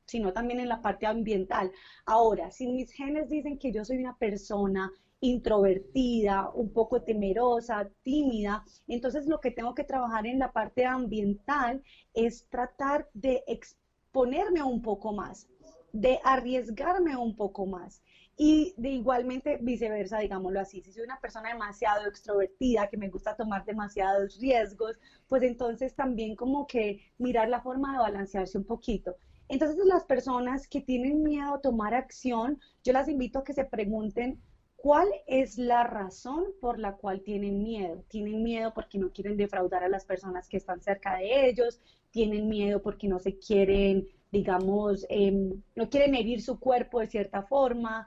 sino 0.09 0.33
también 0.33 0.59
en 0.59 0.69
la 0.69 0.81
parte 0.81 1.05
ambiental. 1.05 1.71
Ahora, 2.05 2.51
si 2.51 2.67
mis 2.67 2.91
genes 2.91 3.29
dicen 3.29 3.57
que 3.57 3.71
yo 3.71 3.85
soy 3.85 3.97
una 3.97 4.17
persona 4.17 4.91
introvertida, 5.21 6.49
un 6.53 6.71
poco 6.71 7.01
temerosa, 7.01 7.89
tímida, 8.03 8.63
entonces 8.87 9.25
lo 9.27 9.39
que 9.39 9.51
tengo 9.51 9.73
que 9.73 9.83
trabajar 9.83 10.25
en 10.25 10.39
la 10.39 10.51
parte 10.51 10.85
ambiental 10.85 11.81
es 12.13 12.45
tratar 12.49 13.07
de 13.13 13.43
exponerme 13.47 14.63
un 14.63 14.81
poco 14.81 15.11
más, 15.13 15.47
de 15.91 16.19
arriesgarme 16.23 17.15
un 17.15 17.35
poco 17.35 17.65
más. 17.65 18.01
Y 18.41 18.73
de 18.77 18.91
igualmente 18.91 19.57
viceversa, 19.59 20.19
digámoslo 20.19 20.61
así, 20.61 20.81
si 20.81 20.93
soy 20.93 21.03
una 21.03 21.19
persona 21.19 21.49
demasiado 21.49 22.07
extrovertida, 22.07 22.87
que 22.87 22.95
me 22.95 23.09
gusta 23.09 23.35
tomar 23.35 23.65
demasiados 23.65 24.37
riesgos, 24.39 24.95
pues 25.27 25.43
entonces 25.43 25.93
también 25.93 26.35
como 26.35 26.65
que 26.65 27.01
mirar 27.17 27.49
la 27.49 27.59
forma 27.59 27.91
de 27.91 27.99
balancearse 27.99 28.57
un 28.57 28.63
poquito. 28.63 29.17
Entonces 29.49 29.77
las 29.85 30.05
personas 30.05 30.67
que 30.67 30.81
tienen 30.81 31.23
miedo 31.23 31.55
a 31.55 31.61
tomar 31.61 31.93
acción, 31.93 32.59
yo 32.83 32.93
las 32.93 33.09
invito 33.09 33.39
a 33.39 33.43
que 33.43 33.53
se 33.53 33.65
pregunten 33.65 34.39
cuál 34.77 35.09
es 35.27 35.57
la 35.57 35.83
razón 35.83 36.45
por 36.61 36.79
la 36.79 36.95
cual 36.95 37.21
tienen 37.21 37.61
miedo. 37.61 38.03
Tienen 38.07 38.41
miedo 38.43 38.73
porque 38.73 38.97
no 38.97 39.11
quieren 39.11 39.35
defraudar 39.35 39.83
a 39.83 39.89
las 39.89 40.05
personas 40.05 40.47
que 40.47 40.57
están 40.57 40.81
cerca 40.81 41.17
de 41.17 41.49
ellos, 41.49 41.81
tienen 42.11 42.47
miedo 42.47 42.81
porque 42.81 43.07
no 43.07 43.19
se 43.19 43.37
quieren 43.37 44.07
digamos, 44.31 45.07
em, 45.09 45.63
no 45.75 45.89
quieren 45.89 46.13
herir 46.13 46.41
su 46.41 46.59
cuerpo 46.59 46.99
de 46.99 47.07
cierta 47.07 47.41
forma, 47.41 48.05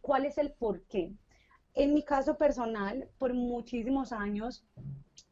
¿Cuál 0.00 0.24
es 0.24 0.38
el 0.38 0.50
por 0.52 0.80
qué? 0.82 1.12
En 1.74 1.92
mi 1.92 2.02
caso 2.02 2.38
personal, 2.38 3.06
por 3.18 3.34
muchísimos 3.34 4.12
años, 4.12 4.64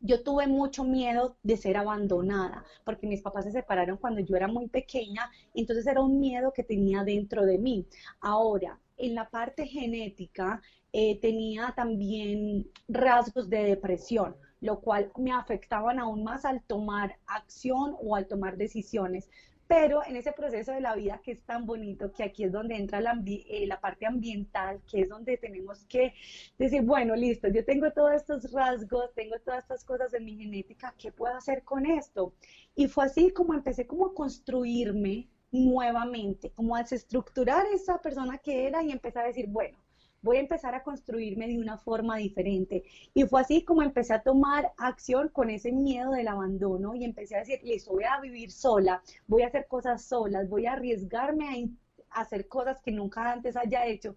yo 0.01 0.22
tuve 0.22 0.47
mucho 0.47 0.85
miedo 0.85 1.37
de 1.43 1.57
ser 1.57 1.76
abandonada, 1.76 2.64
porque 2.85 3.07
mis 3.07 3.22
papás 3.22 3.45
se 3.45 3.53
separaron 3.53 3.97
cuando 3.97 4.20
yo 4.20 4.37
era 4.37 4.49
muy 4.49 4.68
pequeña, 4.68 5.30
entonces 5.55 5.87
era 5.87 6.01
un 6.01 6.20
miedo 6.20 6.53
que 6.53 6.64
tenía 6.64 7.05
dentro 7.05 7.45
de 7.47 7.59
mí. 7.59 7.87
Ahora, 8.20 8.78
en 8.97 9.14
la 9.14 9.28
parte 9.30 9.66
genética, 9.66 10.61
eh, 10.93 11.18
tenía 11.20 11.72
también 11.74 12.68
rasgos 12.89 13.49
de 13.49 13.64
depresión, 13.64 14.37
lo 14.61 14.80
cual 14.80 15.11
me 15.16 15.33
afectaban 15.33 15.99
aún 15.99 16.22
más 16.22 16.45
al 16.45 16.62
tomar 16.62 17.16
acción 17.26 17.97
o 18.01 18.14
al 18.14 18.26
tomar 18.26 18.57
decisiones 18.57 19.28
pero 19.73 20.05
en 20.05 20.16
ese 20.16 20.33
proceso 20.33 20.70
de 20.73 20.83
la 20.83 20.95
vida 20.95 21.23
que 21.25 21.33
es 21.33 21.43
tan 21.45 21.64
bonito, 21.64 22.12
que 22.12 22.25
aquí 22.25 22.45
es 22.45 22.53
donde 22.53 22.77
entra 22.77 23.01
la, 23.01 23.18
eh, 23.25 23.66
la, 23.66 23.81
parte 23.81 24.05
ambiental, 24.05 24.83
que 24.87 25.01
es 25.01 25.09
donde 25.09 25.39
tenemos 25.39 25.87
que 25.87 26.12
decir, 26.59 26.83
bueno, 26.83 27.16
listo, 27.16 27.49
yo 27.49 27.64
tengo 27.64 27.91
todos 27.91 28.12
estos 28.12 28.53
rasgos, 28.53 29.14
tengo 29.14 29.37
todas 29.43 29.62
estas 29.62 29.83
cosas 29.83 30.12
en 30.12 30.27
mi 30.27 30.37
genética, 30.37 30.95
¿qué 30.99 31.11
puedo 31.11 31.35
hacer 31.35 31.62
con 31.62 31.87
esto? 31.87 32.35
Y 32.75 32.87
fue 32.87 33.07
así 33.07 33.31
como 33.31 33.55
empecé 33.55 33.87
como 33.87 34.09
a 34.09 34.14
construirme 34.14 35.31
nuevamente, 35.51 36.51
como 36.51 36.77
a 36.77 36.83
desestructurar 36.83 37.64
esa 37.73 37.97
persona 37.97 38.37
que 38.37 38.66
era 38.66 38.83
y 38.83 38.93
empezar 38.93 39.25
a 39.25 39.29
decir, 39.29 39.47
bueno, 39.49 39.79
voy 40.23 40.37
a 40.37 40.41
empezar 40.41 40.75
a 40.75 40.83
construirme 40.83 41.49
de 41.49 41.59
una 41.59 41.77
forma 41.77 42.16
diferente. 42.16 42.85
Y 43.12 43.25
fue 43.25 43.41
así 43.41 43.64
como 43.64 43.83
empecé 43.83 44.14
a 44.14 44.23
tomar 44.23 44.73
acción 44.79 45.29
con 45.29 45.51
ese 45.51 45.73
miedo 45.73 46.12
del 46.12 46.29
abandono 46.29 46.95
y 46.95 47.05
empecé 47.05 47.37
a 47.37 47.41
decir, 47.41 47.61
listo, 47.62 47.93
voy 47.93 48.05
a 48.05 48.20
vivir 48.20 48.51
sola, 48.53 49.03
voy 49.27 49.43
a 49.43 49.49
hacer 49.49 49.66
cosas 49.66 50.05
solas, 50.05 50.49
voy 50.49 50.66
a 50.66 50.75
arriesgarme 50.75 51.70
a, 52.11 52.20
hacer 52.20 52.47
cosas 52.47 52.81
que 52.81 52.93
nunca 52.93 53.33
antes 53.33 53.57
haya 53.57 53.87
hecho. 53.87 54.14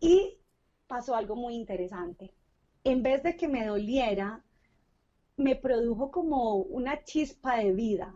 Y 0.00 0.38
pasó 0.86 1.14
algo 1.14 1.36
muy 1.36 1.54
interesante. 1.54 2.32
En 2.84 3.02
vez 3.02 3.22
de 3.22 3.36
que 3.36 3.48
me 3.48 3.66
doliera, 3.66 4.42
me 5.36 5.54
produjo 5.54 6.10
como 6.10 6.56
una 6.56 7.04
chispa 7.04 7.58
de 7.58 7.72
vida, 7.72 8.14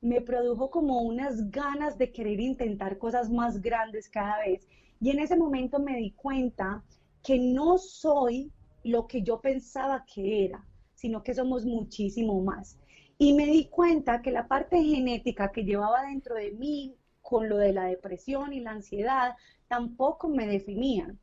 me 0.00 0.20
produjo 0.20 0.70
como 0.70 1.02
unas 1.02 1.50
ganas 1.50 1.98
de 1.98 2.10
querer 2.10 2.40
intentar 2.40 2.98
cosas 2.98 3.30
más 3.30 3.60
grandes 3.60 4.08
cada 4.08 4.38
vez. 4.40 4.66
Y 5.00 5.10
en 5.10 5.20
ese 5.20 5.36
momento 5.36 5.78
me 5.78 5.96
di 5.96 6.10
cuenta 6.12 6.82
que 7.22 7.38
no 7.38 7.78
soy 7.78 8.50
lo 8.84 9.06
que 9.06 9.22
yo 9.22 9.40
pensaba 9.40 10.04
que 10.04 10.44
era, 10.44 10.64
sino 10.94 11.22
que 11.22 11.34
somos 11.34 11.64
muchísimo 11.64 12.40
más. 12.40 12.78
Y 13.18 13.32
me 13.34 13.46
di 13.46 13.66
cuenta 13.66 14.22
que 14.22 14.30
la 14.30 14.48
parte 14.48 14.82
genética 14.82 15.50
que 15.50 15.64
llevaba 15.64 16.02
dentro 16.02 16.34
de 16.34 16.52
mí 16.52 16.94
con 17.22 17.48
lo 17.48 17.58
de 17.58 17.72
la 17.72 17.84
depresión 17.84 18.52
y 18.52 18.60
la 18.60 18.72
ansiedad 18.72 19.36
tampoco 19.68 20.28
me 20.28 20.46
definían. 20.46 21.18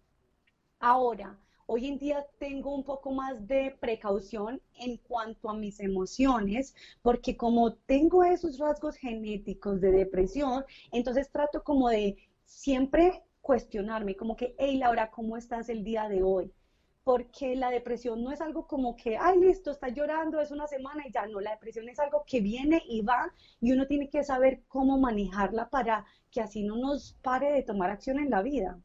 Ahora, 0.80 1.38
hoy 1.66 1.88
en 1.88 1.98
día 1.98 2.26
tengo 2.38 2.76
un 2.76 2.84
poco 2.84 3.12
más 3.12 3.48
de 3.48 3.76
precaución 3.80 4.62
en 4.78 4.98
cuanto 4.98 5.50
a 5.50 5.56
mis 5.56 5.80
emociones, 5.80 6.76
porque 7.02 7.36
como 7.36 7.74
tengo 7.74 8.24
esos 8.24 8.60
rasgos 8.60 8.98
genéticos 8.98 9.82
de 9.82 9.92
depresión, 9.92 10.64
entonces 10.92 11.32
trato 11.32 11.64
como 11.64 11.90
de 11.90 12.18
siempre 12.46 13.24
cuestionarme, 13.46 14.16
como 14.16 14.36
que, 14.36 14.56
hey 14.58 14.80
Laura, 14.80 15.12
¿cómo 15.12 15.38
estás 15.38 15.70
el 15.70 15.84
día 15.84 16.10
de 16.10 16.24
hoy? 16.24 16.52
Porque 17.04 17.56
la 17.56 17.70
depresión 17.70 18.24
no 18.24 18.32
es 18.32 18.42
algo 18.42 18.66
como 18.66 18.96
que, 18.96 19.18
ay, 19.18 19.40
listo, 19.40 19.70
está 19.70 19.90
llorando, 19.90 20.42
es 20.42 20.50
una 20.50 20.66
semana 20.66 21.06
y 21.06 21.12
ya 21.12 21.28
no, 21.28 21.40
la 21.40 21.52
depresión 21.52 21.88
es 21.88 22.00
algo 22.00 22.24
que 22.26 22.42
viene 22.42 22.82
y 22.90 23.04
va 23.04 23.32
y 23.62 23.72
uno 23.72 23.86
tiene 23.86 24.10
que 24.10 24.24
saber 24.24 24.64
cómo 24.68 24.98
manejarla 24.98 25.70
para 25.70 26.08
que 26.32 26.42
así 26.42 26.64
no 26.64 26.76
nos 26.76 27.14
pare 27.22 27.52
de 27.52 27.62
tomar 27.62 27.92
acción 27.92 28.18
en 28.18 28.32
la 28.32 28.42
vida. 28.42 28.80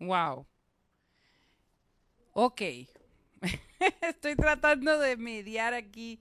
Wow. 0.00 0.48
Ok. 2.32 2.62
Estoy 4.00 4.34
tratando 4.34 4.98
de 4.98 5.16
mediar 5.16 5.74
aquí. 5.74 6.20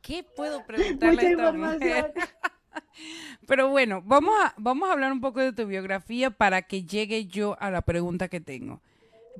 ¿Qué 0.00 0.22
puedo 0.22 0.64
preguntarle 0.64 1.36
a 1.36 1.98
esta 1.98 2.43
Pero 3.46 3.68
bueno, 3.68 4.02
vamos 4.02 4.34
a, 4.42 4.54
vamos 4.56 4.88
a 4.88 4.92
hablar 4.92 5.12
un 5.12 5.20
poco 5.20 5.40
de 5.40 5.52
tu 5.52 5.66
biografía 5.66 6.30
para 6.30 6.62
que 6.62 6.84
llegue 6.84 7.26
yo 7.26 7.56
a 7.60 7.70
la 7.70 7.82
pregunta 7.82 8.28
que 8.28 8.40
tengo. 8.40 8.80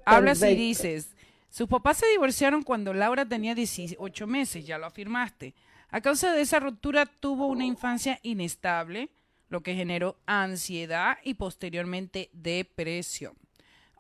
Hablas 0.05 0.43
y 0.43 0.55
dices, 0.55 1.15
sus 1.51 1.69
papás 1.69 1.99
se 1.99 2.09
divorciaron 2.09 2.63
cuando 2.63 2.93
Laura 2.93 3.25
tenía 3.25 3.55
18 3.55 4.27
meses, 4.27 4.67
ya 4.67 4.79
lo 4.79 4.87
afirmaste. 4.87 5.55
A 5.91 6.01
causa 6.01 6.33
de 6.33 6.41
esa 6.41 6.59
ruptura 6.59 7.07
tuvo 7.07 7.47
una 7.47 7.65
infancia 7.65 8.19
inestable, 8.23 9.11
lo 9.49 9.63
que 9.63 9.75
generó 9.75 10.17
ansiedad 10.27 11.19
y 11.23 11.35
posteriormente 11.35 12.31
depresión. 12.33 13.35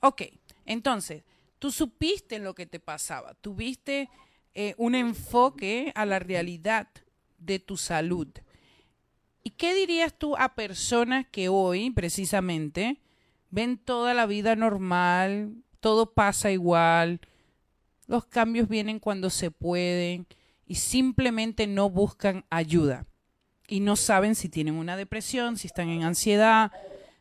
Ok, 0.01 0.23
entonces, 0.67 1.23
tú 1.61 1.71
supiste 1.71 2.41
lo 2.41 2.55
que 2.55 2.67
te 2.67 2.81
pasaba, 2.81 3.35
tuviste 3.35 4.11
eh, 4.55 4.75
un 4.77 4.95
enfoque 4.97 5.93
a 5.95 6.05
la 6.05 6.19
realidad 6.19 6.89
de 7.39 7.61
tu 7.61 7.77
salud. 7.77 8.29
¿Y 9.47 9.51
qué 9.51 9.75
dirías 9.75 10.15
tú 10.17 10.37
a 10.39 10.55
personas 10.55 11.27
que 11.31 11.51
hoy, 11.51 11.91
precisamente, 11.91 12.99
ven 13.51 13.77
toda 13.77 14.15
la 14.15 14.25
vida 14.25 14.57
normal, 14.57 15.53
todo 15.81 16.15
pasa 16.15 16.51
igual, 16.51 17.21
los 18.07 18.25
cambios 18.25 18.69
vienen 18.69 18.99
cuando 18.99 19.29
se 19.29 19.51
pueden 19.51 20.27
y 20.67 20.77
simplemente 20.77 21.67
no 21.67 21.91
buscan 21.91 22.47
ayuda? 22.49 23.07
Y 23.69 23.81
no 23.81 23.97
saben 23.97 24.35
si 24.35 24.49
tienen 24.49 24.77
una 24.77 24.97
depresión, 24.97 25.59
si 25.59 25.67
están 25.67 25.91
en 25.91 26.05
ansiedad, 26.05 26.73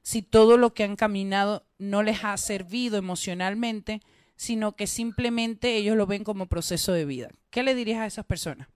si 0.01 0.21
todo 0.21 0.55
lo 0.55 0.74
que 0.74 0.86
han 0.86 0.95
caminado 0.95 1.65
no 1.78 2.03
les 2.03 2.24
ha 2.24 2.38
servido 2.38 2.97
emocionalmente, 2.97 3.99
sino 4.38 4.78
que 4.78 4.88
simplemente 4.88 5.76
ellos 5.76 5.97
lo 5.97 6.07
ven 6.07 6.24
como 6.24 6.47
proceso 6.47 6.93
de 6.93 7.03
vida. 7.03 7.30
¿Qué 7.49 7.63
le 7.63 7.76
dirías 7.76 7.99
a 7.99 8.05
esas 8.05 8.26
personas? 8.26 8.69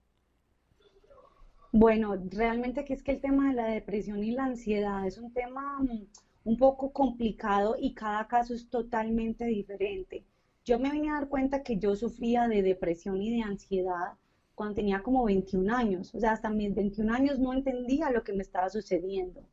Bueno, 1.80 2.16
realmente 2.32 2.84
que 2.84 2.94
es 2.96 3.04
que 3.04 3.12
el 3.12 3.22
tema 3.22 3.50
de 3.50 3.54
la 3.54 3.68
depresión 3.68 4.24
y 4.24 4.32
la 4.32 4.46
ansiedad 4.46 5.06
es 5.06 5.20
un 5.20 5.32
tema 5.32 5.78
mm, 5.80 6.08
un 6.46 6.58
poco 6.58 6.92
complicado 6.92 7.76
y 7.80 7.94
cada 7.94 8.28
caso 8.28 8.56
es 8.56 8.68
totalmente 8.68 9.46
diferente. 9.46 10.26
Yo 10.66 10.80
me 10.80 10.90
vine 10.92 11.12
a 11.12 11.20
dar 11.20 11.30
cuenta 11.30 11.62
que 11.62 11.78
yo 11.78 11.96
sufría 11.96 12.48
de 12.48 12.64
depresión 12.64 13.22
y 13.22 13.30
de 13.36 13.44
ansiedad 13.44 14.14
cuando 14.56 14.74
tenía 14.74 15.04
como 15.04 15.24
21 15.26 15.70
años. 15.76 16.16
O 16.16 16.20
sea, 16.20 16.32
hasta 16.32 16.50
mis 16.50 16.74
21 16.74 17.14
años 17.14 17.38
no 17.38 17.54
entendía 17.54 18.10
lo 18.10 18.24
que 18.24 18.34
me 18.34 18.42
estaba 18.42 18.70
sucediendo. 18.70 19.48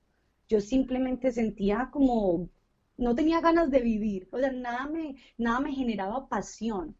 Yo 0.48 0.62
simplemente 0.62 1.30
sentía 1.30 1.90
como, 1.92 2.48
no 2.96 3.14
tenía 3.14 3.42
ganas 3.42 3.70
de 3.70 3.80
vivir. 3.82 4.28
O 4.32 4.38
sea, 4.38 4.50
nada 4.50 4.86
me, 4.86 5.16
nada 5.36 5.60
me 5.60 5.74
generaba 5.74 6.26
pasión. 6.26 6.96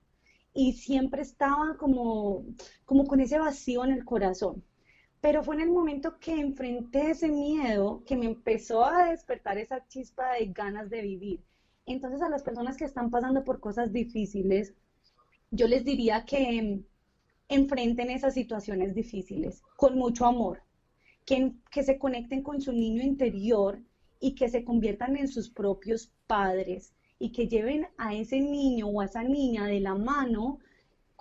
Y 0.52 0.74
siempre 0.74 1.22
estaba 1.22 1.78
como, 1.78 2.44
como 2.84 3.06
con 3.06 3.20
ese 3.20 3.38
vacío 3.38 3.84
en 3.86 3.92
el 3.92 4.04
corazón. 4.04 4.62
Pero 5.24 5.42
fue 5.42 5.54
en 5.54 5.62
el 5.62 5.70
momento 5.70 6.18
que 6.18 6.38
enfrenté 6.38 7.12
ese 7.12 7.30
miedo 7.30 8.02
que 8.04 8.14
me 8.14 8.26
empezó 8.26 8.84
a 8.84 9.06
despertar 9.06 9.56
esa 9.56 9.88
chispa 9.88 10.34
de 10.34 10.52
ganas 10.52 10.90
de 10.90 11.00
vivir. 11.00 11.40
Entonces 11.86 12.20
a 12.20 12.28
las 12.28 12.42
personas 12.42 12.76
que 12.76 12.84
están 12.84 13.08
pasando 13.10 13.42
por 13.42 13.58
cosas 13.58 13.90
difíciles, 13.90 14.74
yo 15.50 15.66
les 15.66 15.82
diría 15.82 16.26
que 16.26 16.84
enfrenten 17.48 18.10
esas 18.10 18.34
situaciones 18.34 18.94
difíciles 18.94 19.62
con 19.78 19.96
mucho 19.96 20.26
amor, 20.26 20.60
que, 21.24 21.52
que 21.70 21.84
se 21.84 21.98
conecten 21.98 22.42
con 22.42 22.60
su 22.60 22.72
niño 22.72 23.02
interior 23.02 23.80
y 24.20 24.34
que 24.34 24.50
se 24.50 24.62
conviertan 24.62 25.16
en 25.16 25.28
sus 25.28 25.48
propios 25.48 26.12
padres 26.26 26.92
y 27.18 27.32
que 27.32 27.48
lleven 27.48 27.86
a 27.96 28.14
ese 28.14 28.40
niño 28.40 28.88
o 28.88 29.00
a 29.00 29.06
esa 29.06 29.22
niña 29.22 29.64
de 29.64 29.80
la 29.80 29.94
mano 29.94 30.58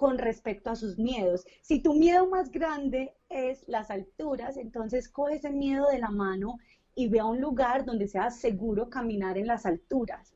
con 0.04 0.18
respecto 0.18 0.70
a 0.70 0.76
sus 0.76 1.00
miedos. 1.00 1.46
Si 1.62 1.82
tu 1.82 1.94
miedo 1.94 2.28
más 2.28 2.52
grande 2.52 3.14
es 3.30 3.66
las 3.70 3.90
alturas, 3.90 4.58
entonces 4.58 5.08
coge 5.08 5.36
ese 5.36 5.50
miedo 5.50 5.88
de 5.88 6.00
la 6.00 6.10
mano 6.10 6.58
y 6.94 7.08
ve 7.08 7.22
a 7.22 7.26
un 7.26 7.40
lugar 7.40 7.86
donde 7.86 8.10
sea 8.10 8.30
seguro 8.30 8.90
caminar 8.90 9.38
en 9.38 9.48
las 9.48 9.66
alturas. 9.66 10.36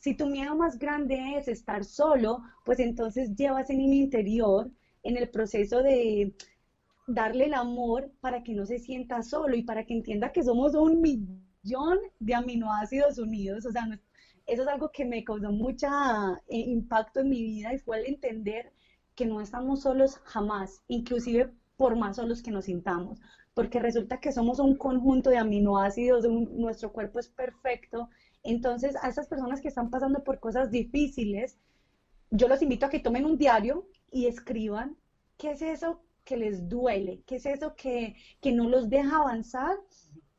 Si 0.00 0.14
tu 0.14 0.26
miedo 0.26 0.54
más 0.54 0.78
grande 0.78 1.38
es 1.38 1.48
estar 1.48 1.86
solo, 1.86 2.42
pues 2.66 2.78
entonces 2.78 3.34
lleva 3.34 3.60
a 3.60 3.62
ese 3.62 3.74
niño 3.74 3.94
interior 3.94 4.70
en 5.02 5.16
el 5.16 5.30
proceso 5.30 5.82
de 5.82 6.34
darle 7.06 7.46
el 7.46 7.54
amor 7.54 8.12
para 8.20 8.42
que 8.42 8.52
no 8.52 8.66
se 8.66 8.78
sienta 8.78 9.22
solo 9.22 9.56
y 9.56 9.62
para 9.62 9.86
que 9.86 9.94
entienda 9.94 10.30
que 10.30 10.42
somos 10.42 10.74
un 10.74 11.00
millón 11.00 12.00
de 12.18 12.34
aminoácidos 12.34 13.16
unidos. 13.16 13.64
O 13.64 13.72
sea, 13.72 13.88
eso 14.44 14.60
es 14.60 14.68
algo 14.68 14.90
que 14.90 15.06
me 15.06 15.24
causó 15.24 15.50
mucho 15.52 15.86
eh, 16.48 16.58
impacto 16.58 17.20
en 17.20 17.30
mi 17.30 17.42
vida 17.42 17.72
y 17.72 17.78
fue 17.78 18.00
el 18.00 18.08
entender 18.08 18.74
que 19.16 19.26
no 19.26 19.40
estamos 19.40 19.80
solos 19.82 20.18
jamás, 20.24 20.82
inclusive 20.86 21.50
por 21.76 21.96
más 21.96 22.16
solos 22.16 22.42
que 22.42 22.50
nos 22.50 22.66
sintamos, 22.66 23.18
porque 23.54 23.80
resulta 23.80 24.20
que 24.20 24.32
somos 24.32 24.58
un 24.60 24.76
conjunto 24.76 25.30
de 25.30 25.38
aminoácidos, 25.38 26.28
nuestro 26.28 26.92
cuerpo 26.92 27.18
es 27.18 27.28
perfecto. 27.28 28.08
Entonces, 28.42 28.94
a 29.02 29.08
esas 29.08 29.26
personas 29.26 29.60
que 29.60 29.68
están 29.68 29.90
pasando 29.90 30.22
por 30.22 30.38
cosas 30.38 30.70
difíciles, 30.70 31.58
yo 32.30 32.48
los 32.48 32.62
invito 32.62 32.86
a 32.86 32.90
que 32.90 33.00
tomen 33.00 33.24
un 33.24 33.38
diario 33.38 33.88
y 34.12 34.26
escriban 34.26 34.96
qué 35.38 35.50
es 35.50 35.62
eso 35.62 36.02
que 36.24 36.36
les 36.36 36.68
duele, 36.68 37.22
qué 37.26 37.36
es 37.36 37.46
eso 37.46 37.74
que, 37.74 38.16
no 38.52 38.68
los 38.68 38.90
deja 38.90 39.16
avanzar 39.18 39.76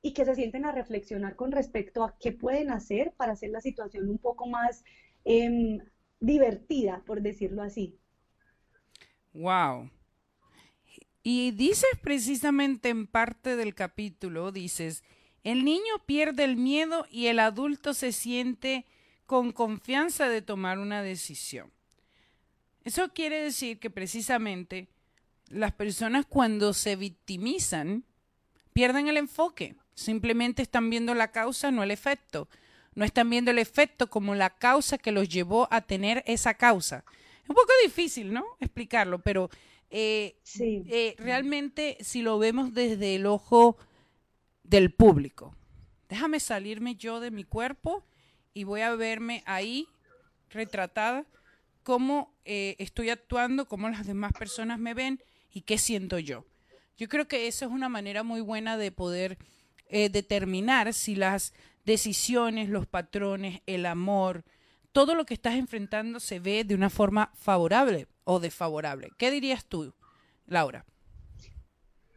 y 0.01 0.13
que 0.13 0.25
se 0.25 0.35
sienten 0.35 0.65
a 0.65 0.71
reflexionar 0.71 1.35
con 1.35 1.51
respecto 1.51 2.03
a 2.03 2.15
qué 2.19 2.31
pueden 2.31 2.69
hacer 2.71 3.13
para 3.17 3.33
hacer 3.33 3.49
la 3.49 3.61
situación 3.61 4.09
un 4.09 4.17
poco 4.19 4.47
más 4.47 4.83
em, 5.23 5.79
divertida, 6.19 7.03
por 7.05 7.21
decirlo 7.21 7.63
así. 7.63 7.97
Wow. 9.37 9.91
Y 11.21 11.51
dices 11.51 11.89
precisamente 12.01 12.89
en 12.89 13.05
parte 13.05 13.55
del 13.55 13.75
capítulo, 13.75 14.51
dices, 14.51 15.03
el 15.43 15.63
niño 15.63 15.93
pierde 16.07 16.43
el 16.43 16.55
miedo 16.55 17.05
y 17.11 17.27
el 17.27 17.37
adulto 17.39 17.93
se 17.93 18.13
siente 18.13 18.85
con 19.27 19.51
confianza 19.51 20.27
de 20.27 20.41
tomar 20.41 20.79
una 20.79 21.03
decisión. 21.03 21.71
Eso 22.83 23.13
quiere 23.13 23.39
decir 23.43 23.79
que 23.79 23.91
precisamente 23.91 24.87
las 25.49 25.71
personas 25.71 26.25
cuando 26.25 26.73
se 26.73 26.95
victimizan 26.95 28.05
pierden 28.73 29.07
el 29.07 29.17
enfoque. 29.17 29.75
Simplemente 29.93 30.63
están 30.63 30.89
viendo 30.89 31.13
la 31.13 31.31
causa, 31.31 31.69
no 31.69 31.83
el 31.83 31.91
efecto. 31.91 32.49
No 32.95 33.05
están 33.05 33.29
viendo 33.29 33.51
el 33.51 33.59
efecto 33.59 34.09
como 34.09 34.33
la 34.33 34.49
causa 34.49 34.97
que 34.97 35.11
los 35.11 35.29
llevó 35.29 35.67
a 35.69 35.81
tener 35.81 36.23
esa 36.25 36.55
causa. 36.55 37.03
Un 37.47 37.55
poco 37.55 37.71
difícil, 37.83 38.33
¿no? 38.33 38.45
Explicarlo, 38.59 39.19
pero 39.19 39.49
eh, 39.89 40.35
eh, 40.59 41.15
realmente 41.17 41.97
si 42.01 42.21
lo 42.21 42.37
vemos 42.39 42.73
desde 42.73 43.15
el 43.15 43.25
ojo 43.25 43.77
del 44.63 44.91
público, 44.91 45.55
déjame 46.09 46.39
salirme 46.39 46.95
yo 46.95 47.19
de 47.19 47.31
mi 47.31 47.43
cuerpo 47.43 48.05
y 48.53 48.63
voy 48.63 48.81
a 48.81 48.95
verme 48.95 49.43
ahí 49.45 49.87
retratada 50.49 51.25
cómo 51.83 52.33
eh, 52.43 52.75
estoy 52.79 53.09
actuando, 53.09 53.65
cómo 53.65 53.87
las 53.87 54.05
demás 54.05 54.33
personas 54.33 54.77
me 54.77 54.93
ven 54.93 55.23
y 55.53 55.61
qué 55.61 55.77
siento 55.77 56.19
yo. 56.19 56.45
Yo 56.97 57.07
creo 57.07 57.29
que 57.29 57.47
esa 57.47 57.65
es 57.65 57.71
una 57.71 57.87
manera 57.87 58.23
muy 58.23 58.41
buena 58.41 58.75
de 58.75 58.91
poder 58.91 59.37
eh, 59.87 60.09
determinar 60.09 60.93
si 60.93 61.15
las 61.15 61.53
decisiones, 61.85 62.67
los 62.67 62.87
patrones, 62.87 63.61
el 63.67 63.85
amor, 63.85 64.43
todo 64.91 65.15
lo 65.15 65.25
que 65.25 65.33
estás 65.33 65.55
enfrentando 65.55 66.19
se 66.19 66.39
ve 66.39 66.63
de 66.63 66.75
una 66.75 66.89
forma 66.89 67.31
favorable 67.35 68.07
o 68.23 68.39
desfavorable. 68.39 69.09
¿Qué 69.17 69.31
dirías 69.31 69.65
tú, 69.65 69.93
Laura? 70.45 70.85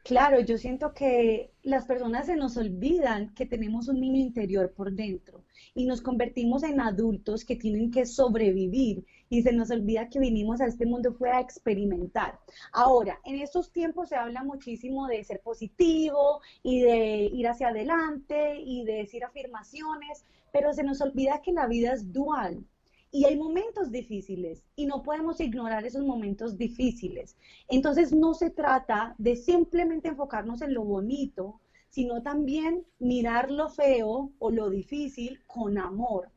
Claro, 0.03 0.41
yo 0.41 0.57
siento 0.57 0.95
que 0.95 1.53
las 1.62 1.85
personas 1.85 2.27
se 2.27 2.35
nos 2.35 2.57
olvidan 2.57 3.35
que 3.35 3.47
tenemos 3.47 3.87
un 3.87 4.01
niño 4.01 4.18
interior 4.18 4.73
por 4.73 4.93
dentro 4.93 5.45
y 5.75 5.85
nos 5.85 6.01
convertimos 6.01 6.62
en 6.62 6.81
adultos 6.81 7.45
que 7.45 7.55
tienen 7.55 7.91
que 7.91 8.07
sobrevivir 8.07 9.05
y 9.29 9.43
se 9.43 9.53
nos 9.53 9.71
olvida 9.71 10.09
que 10.09 10.18
vinimos 10.18 10.61
a 10.61 10.66
este 10.66 10.87
mundo 10.87 11.12
fue 11.12 11.31
a 11.31 11.41
experimentar. 11.41 12.41
Ahora, 12.73 13.21
en 13.25 13.37
estos 13.37 13.71
tiempos 13.71 14.09
se 14.09 14.16
habla 14.16 14.43
muchísimo 14.43 15.07
de 15.07 15.23
ser 15.23 15.41
positivo 15.41 16.41
y 16.62 16.81
de 16.81 17.31
ir 17.33 17.47
hacia 17.47 17.68
adelante 17.68 18.57
y 18.59 18.85
de 18.85 18.95
decir 18.95 19.23
afirmaciones, 19.23 20.25
pero 20.53 20.72
se 20.72 20.82
nos 20.82 21.01
olvida 21.01 21.42
que 21.42 21.53
la 21.53 21.66
vida 21.66 21.92
es 21.92 22.12
dual. 22.12 22.64
Y 23.12 23.24
hay 23.24 23.36
momentos 23.36 23.90
difíciles 23.90 24.62
y 24.76 24.86
no 24.86 25.03
podemos 25.03 25.40
ignorar 25.40 25.84
esos 25.84 26.05
momentos 26.05 26.57
difíciles. 26.57 27.36
Entonces 27.68 28.12
no 28.12 28.34
se 28.34 28.51
trata 28.51 29.16
de 29.18 29.34
simplemente 29.34 30.09
enfocarnos 30.09 30.62
en 30.62 30.74
lo 30.74 30.84
bonito, 30.84 31.61
sino 31.88 32.22
también 32.22 32.86
mirar 33.01 33.51
lo 33.51 33.68
feo 33.68 34.30
o 34.38 34.51
lo 34.53 34.70
difícil 34.70 35.42
con 35.48 35.76
amor 35.76 36.30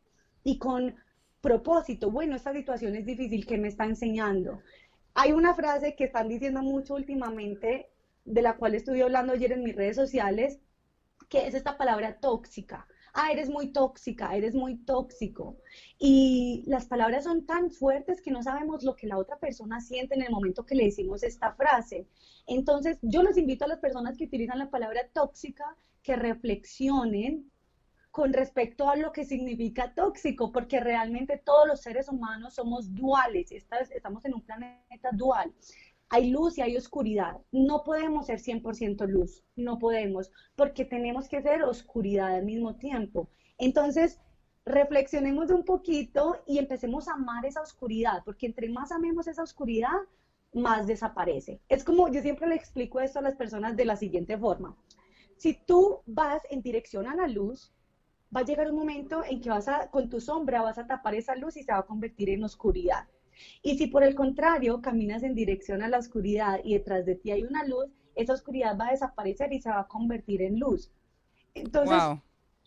y 0.44 0.58
con 0.58 0.96
propósito. 1.42 2.10
Bueno, 2.10 2.36
esta 2.36 2.54
situación 2.54 2.96
es 2.96 3.06
difícil, 3.06 3.46
¿qué 3.46 3.58
me 3.60 3.68
está 3.68 3.86
enseñando? 3.86 4.60
Hay 5.14 5.32
una 5.32 5.54
frase 5.54 5.96
que 5.96 6.06
están 6.06 6.28
diciendo 6.28 6.64
mucho 6.64 6.96
últimamente, 6.96 7.92
de 8.26 8.42
la 8.42 8.58
cual 8.58 8.74
estuve 8.74 9.04
hablando 9.04 9.34
ayer 9.34 9.52
en 9.52 9.64
mis 9.64 9.76
redes 9.76 9.96
sociales, 9.96 10.60
que 11.30 11.46
es 11.46 11.54
esta 11.54 11.78
palabra 11.78 12.18
tóxica 12.20 12.88
ah, 13.14 13.32
eres 13.32 13.50
muy 13.50 13.72
tóxica, 13.72 14.36
eres 14.36 14.56
muy 14.56 14.78
tóxico. 14.78 15.58
Y 16.00 16.64
las 16.68 16.86
palabras 16.86 17.24
son 17.24 17.46
tan 17.46 17.72
fuertes 17.72 18.22
que 18.22 18.32
no 18.32 18.44
sabemos 18.44 18.84
lo 18.84 18.96
que 18.96 19.08
la 19.08 19.18
otra 19.18 19.38
persona 19.38 19.80
siente 19.80 20.16
en 20.16 20.24
el 20.24 20.32
momento 20.32 20.66
que 20.66 20.76
le 20.76 20.86
decimos 20.86 21.24
esta 21.24 21.54
frase. 21.54 22.08
Entonces, 22.48 22.98
yo 23.02 23.24
les 23.24 23.38
invito 23.38 23.66
a 23.66 23.70
las 23.70 23.80
personas 23.80 24.18
que 24.18 24.26
utilizan 24.26 24.60
la 24.60 24.70
palabra 24.70 25.02
tóxica 25.14 25.78
que 26.02 26.16
reflexionen 26.16 27.50
con 28.12 28.32
respecto 28.32 28.90
a 28.90 28.96
lo 28.96 29.12
que 29.12 29.26
significa 29.26 29.94
tóxico, 29.96 30.52
porque 30.52 30.80
realmente 30.80 31.42
todos 31.44 31.68
los 31.68 31.82
seres 31.82 32.08
humanos 32.10 32.54
somos 32.54 32.94
duales, 32.94 33.52
estamos 33.52 34.24
en 34.26 34.36
un 34.36 34.42
planeta 34.42 35.10
dual 35.14 35.52
hay 36.14 36.30
luz 36.30 36.60
y 36.60 36.62
hay 36.62 36.78
oscuridad. 36.78 37.42
No 37.52 37.84
podemos 37.84 38.28
ser 38.28 38.40
100% 38.40 39.08
luz, 39.08 39.44
no 39.56 39.80
podemos, 39.80 40.32
porque 40.56 40.86
tenemos 40.86 41.28
que 41.28 41.42
ser 41.42 41.64
oscuridad 41.64 42.36
al 42.36 42.46
mismo 42.46 42.76
tiempo. 42.76 43.32
Entonces, 43.58 44.20
reflexionemos 44.64 45.50
un 45.50 45.66
poquito 45.66 46.44
y 46.46 46.60
empecemos 46.60 47.08
a 47.08 47.14
amar 47.14 47.48
esa 47.48 47.62
oscuridad, 47.62 48.22
porque 48.26 48.46
entre 48.46 48.70
más 48.70 48.92
amemos 48.92 49.28
esa 49.28 49.42
oscuridad, 49.42 49.98
más 50.54 50.86
desaparece. 50.86 51.62
Es 51.68 51.84
como 51.84 52.08
yo 52.12 52.22
siempre 52.22 52.48
le 52.48 52.54
explico 52.54 53.00
esto 53.00 53.18
a 53.18 53.24
las 53.24 53.36
personas 53.36 53.76
de 53.76 53.86
la 53.86 53.96
siguiente 53.96 54.38
forma. 54.38 54.78
Si 55.38 55.56
tú 55.66 56.04
vas 56.06 56.44
en 56.52 56.62
dirección 56.62 57.08
a 57.08 57.16
la 57.16 57.28
luz, 57.28 57.74
va 58.36 58.42
a 58.42 58.46
llegar 58.46 58.70
un 58.70 58.78
momento 58.78 59.24
en 59.24 59.42
que 59.42 59.50
vas 59.50 59.68
a, 59.68 59.90
con 59.90 60.10
tu 60.10 60.22
sombra 60.22 60.62
vas 60.62 60.78
a 60.78 60.86
tapar 60.86 61.16
esa 61.16 61.36
luz 61.36 61.58
y 61.58 61.64
se 61.64 61.72
va 61.72 61.80
a 61.80 61.88
convertir 61.88 62.30
en 62.30 62.44
oscuridad. 62.44 63.08
Y 63.62 63.78
si 63.78 63.88
por 63.88 64.04
el 64.04 64.16
contrario 64.16 64.82
caminas 64.82 65.24
en 65.24 65.36
dirección 65.36 65.82
a 65.82 65.90
la 65.90 66.00
oscuridad 66.00 66.60
y 66.64 66.74
detrás 66.74 67.06
de 67.06 67.16
ti 67.16 67.32
hay 67.32 67.44
una 67.44 67.66
luz, 67.66 67.88
esa 68.16 68.34
oscuridad 68.34 68.78
va 68.78 68.88
a 68.88 68.92
desaparecer 68.92 69.54
y 69.54 69.62
se 69.62 69.70
va 69.70 69.82
a 69.82 69.88
convertir 69.88 70.42
en 70.42 70.60
luz. 70.60 70.92
Entonces, 71.56 72.02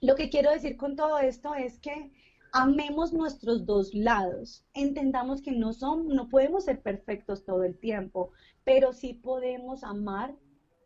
lo 0.00 0.14
que 0.14 0.28
quiero 0.30 0.50
decir 0.50 0.76
con 0.76 0.96
todo 0.96 1.18
esto 1.18 1.54
es 1.54 1.78
que 1.78 2.12
amemos 2.52 3.12
nuestros 3.12 3.66
dos 3.66 3.92
lados, 3.94 4.64
entendamos 4.74 5.42
que 5.42 5.52
no 5.52 5.72
son, 5.72 6.08
no 6.08 6.28
podemos 6.28 6.64
ser 6.64 6.80
perfectos 6.80 7.44
todo 7.44 7.64
el 7.64 7.78
tiempo, 7.78 8.30
pero 8.64 8.92
sí 8.92 9.14
podemos 9.14 9.84
amar 9.84 10.34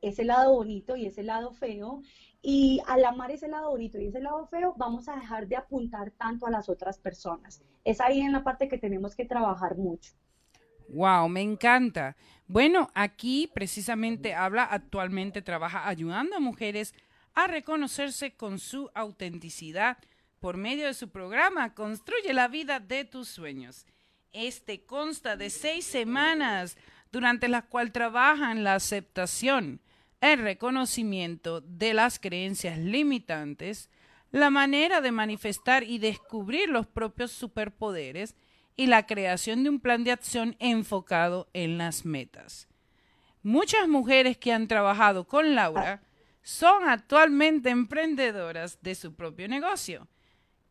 ese 0.02 0.24
lado 0.24 0.54
bonito 0.54 0.96
y 0.96 1.06
ese 1.06 1.22
lado 1.22 1.52
feo. 1.52 2.02
Y 2.42 2.80
al 2.86 3.04
amar 3.04 3.30
ese 3.30 3.48
lado 3.48 3.70
bonito 3.70 3.98
y 3.98 4.06
ese 4.06 4.20
lado 4.20 4.46
feo, 4.46 4.74
vamos 4.76 5.08
a 5.08 5.16
dejar 5.16 5.46
de 5.46 5.56
apuntar 5.56 6.10
tanto 6.12 6.46
a 6.46 6.50
las 6.50 6.68
otras 6.68 6.98
personas. 6.98 7.62
Es 7.84 8.00
ahí 8.00 8.20
en 8.20 8.32
la 8.32 8.42
parte 8.42 8.68
que 8.68 8.78
tenemos 8.78 9.14
que 9.14 9.26
trabajar 9.26 9.76
mucho. 9.76 10.12
Wow, 10.88 11.28
me 11.28 11.42
encanta. 11.42 12.16
Bueno, 12.46 12.90
aquí 12.94 13.48
precisamente 13.54 14.34
habla, 14.34 14.64
actualmente 14.64 15.42
trabaja 15.42 15.86
ayudando 15.86 16.36
a 16.36 16.40
mujeres 16.40 16.94
a 17.34 17.46
reconocerse 17.46 18.32
con 18.32 18.58
su 18.58 18.90
autenticidad 18.94 19.98
por 20.40 20.56
medio 20.56 20.86
de 20.86 20.94
su 20.94 21.10
programa 21.10 21.74
Construye 21.74 22.32
la 22.32 22.48
vida 22.48 22.80
de 22.80 23.04
tus 23.04 23.28
sueños. 23.28 23.86
Este 24.32 24.84
consta 24.84 25.36
de 25.36 25.50
seis 25.50 25.84
semanas 25.84 26.76
durante 27.12 27.48
las 27.48 27.64
cuales 27.64 27.92
trabajan 27.92 28.64
la 28.64 28.74
aceptación, 28.74 29.80
el 30.20 30.38
reconocimiento 30.40 31.60
de 31.60 31.94
las 31.94 32.18
creencias 32.18 32.78
limitantes, 32.78 33.88
la 34.30 34.50
manera 34.50 35.00
de 35.00 35.12
manifestar 35.12 35.82
y 35.82 35.98
descubrir 35.98 36.68
los 36.68 36.86
propios 36.86 37.32
superpoderes 37.32 38.36
y 38.76 38.86
la 38.86 39.06
creación 39.06 39.64
de 39.64 39.70
un 39.70 39.80
plan 39.80 40.04
de 40.04 40.12
acción 40.12 40.56
enfocado 40.58 41.48
en 41.52 41.78
las 41.78 42.04
metas. 42.04 42.68
Muchas 43.42 43.88
mujeres 43.88 44.36
que 44.36 44.52
han 44.52 44.68
trabajado 44.68 45.26
con 45.26 45.54
Laura 45.54 46.02
son 46.42 46.88
actualmente 46.88 47.70
emprendedoras 47.70 48.80
de 48.82 48.94
su 48.94 49.14
propio 49.14 49.48
negocio. 49.48 50.08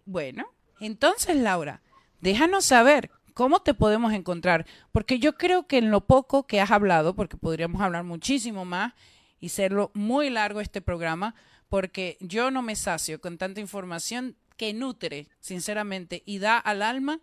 Bueno, 0.05 0.45
entonces 0.79 1.35
Laura, 1.35 1.81
déjanos 2.21 2.65
saber 2.65 3.11
cómo 3.33 3.61
te 3.61 3.73
podemos 3.73 4.13
encontrar, 4.13 4.65
porque 4.91 5.19
yo 5.19 5.37
creo 5.37 5.67
que 5.67 5.77
en 5.77 5.91
lo 5.91 6.01
poco 6.01 6.47
que 6.47 6.61
has 6.61 6.71
hablado, 6.71 7.15
porque 7.15 7.37
podríamos 7.37 7.81
hablar 7.81 8.03
muchísimo 8.03 8.65
más 8.65 8.93
y 9.39 9.49
serlo 9.49 9.91
muy 9.93 10.29
largo 10.29 10.61
este 10.61 10.81
programa, 10.81 11.35
porque 11.69 12.17
yo 12.19 12.51
no 12.51 12.61
me 12.61 12.75
sacio 12.75 13.21
con 13.21 13.37
tanta 13.37 13.61
información 13.61 14.35
que 14.57 14.73
nutre, 14.73 15.27
sinceramente, 15.39 16.23
y 16.25 16.39
da 16.39 16.57
al 16.57 16.81
alma 16.81 17.21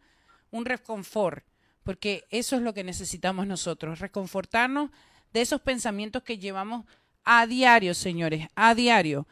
un 0.50 0.64
reconfort, 0.64 1.44
porque 1.82 2.24
eso 2.30 2.56
es 2.56 2.62
lo 2.62 2.72
que 2.72 2.84
necesitamos 2.84 3.46
nosotros, 3.46 3.98
reconfortarnos 3.98 4.90
de 5.32 5.42
esos 5.42 5.60
pensamientos 5.60 6.22
que 6.22 6.38
llevamos 6.38 6.86
a 7.24 7.46
diario, 7.46 7.92
señores, 7.92 8.48
a 8.54 8.74
diario. 8.74 9.26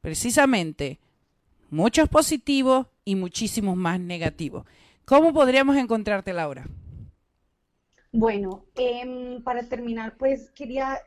Precisamente, 0.00 0.98
muchos 1.70 2.08
positivos 2.08 2.86
y 3.04 3.14
muchísimos 3.14 3.76
más 3.76 3.98
negativos. 3.98 4.66
¿Cómo 5.04 5.32
podríamos 5.32 5.76
encontrarte, 5.76 6.32
Laura? 6.34 6.66
Bueno, 8.12 8.64
em, 8.74 9.42
para 9.42 9.62
terminar, 9.68 10.16
pues 10.18 10.50
quería 10.50 10.98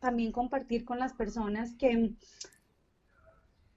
también 0.00 0.32
compartir 0.32 0.84
con 0.84 0.98
las 0.98 1.12
personas 1.12 1.74
que 1.76 2.14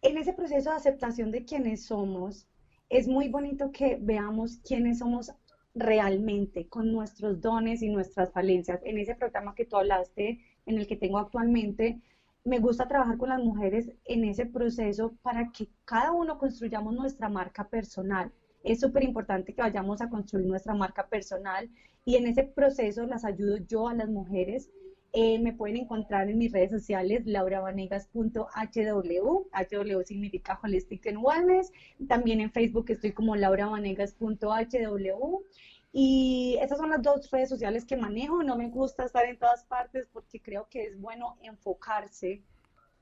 en 0.02 0.18
ese 0.18 0.34
proceso 0.34 0.70
de 0.70 0.76
aceptación 0.76 1.32
de 1.32 1.46
quienes 1.46 1.86
somos, 1.86 2.48
es 2.90 3.08
muy 3.08 3.30
bonito 3.30 3.72
que 3.72 3.98
veamos 4.02 4.58
quiénes 4.58 5.00
somos 5.00 5.32
realmente 5.74 6.68
con 6.68 6.92
nuestros 6.92 7.42
dones 7.42 7.82
y 7.82 7.90
nuestras 7.90 8.32
falencias. 8.32 8.82
En 8.84 8.98
ese 8.98 9.16
programa 9.16 9.56
que 9.56 9.66
tú 9.66 9.78
hablaste, 9.78 10.40
en 10.66 10.78
el 10.78 10.88
que 10.88 10.96
tengo 10.96 11.18
actualmente, 11.18 12.02
me 12.44 12.60
gusta 12.60 12.88
trabajar 12.88 13.18
con 13.18 13.30
las 13.30 13.40
mujeres 13.40 13.92
en 14.06 14.26
ese 14.26 14.46
proceso 14.46 15.14
para 15.22 15.52
que 15.52 15.70
cada 15.86 16.12
uno 16.12 16.38
construyamos 16.38 16.94
nuestra 16.94 17.30
marca 17.30 17.64
personal. 17.64 18.32
Es 18.64 18.82
súper 18.82 19.04
importante 19.04 19.54
que 19.54 19.62
vayamos 19.62 20.02
a 20.02 20.10
construir 20.10 20.46
nuestra 20.46 20.74
marca 20.74 21.08
personal 21.08 21.70
y 22.06 22.16
en 22.18 22.28
ese 22.28 22.44
proceso 22.44 23.06
las 23.06 23.24
ayudo 23.24 23.58
yo 23.58 23.88
a 23.88 23.94
las 23.94 24.10
mujeres. 24.10 24.70
Eh, 25.16 25.38
me 25.38 25.54
pueden 25.54 25.78
encontrar 25.78 26.28
en 26.28 26.40
mis 26.40 26.52
redes 26.52 26.72
sociales, 26.72 27.22
lauravanegas.hw, 27.28 29.48
HW 29.54 30.02
significa 30.04 30.60
Holistic 30.62 31.06
and 31.06 31.20
Wellness. 31.22 31.72
También 32.08 32.42
en 32.42 32.52
Facebook 32.52 32.90
estoy 32.90 33.12
como 33.12 33.36
lauravanegas.hw. 33.36 35.44
Y 35.92 36.58
esas 36.60 36.80
son 36.80 36.90
las 36.90 37.04
dos 37.04 37.30
redes 37.30 37.50
sociales 37.50 37.86
que 37.86 37.96
manejo. 37.96 38.42
No 38.42 38.58
me 38.58 38.70
gusta 38.70 39.06
estar 39.06 39.26
en 39.26 39.38
todas 39.38 39.64
partes 39.66 40.08
porque 40.12 40.42
creo 40.42 40.68
que 40.68 40.86
es 40.86 41.00
bueno 41.00 41.38
enfocarse 41.44 42.42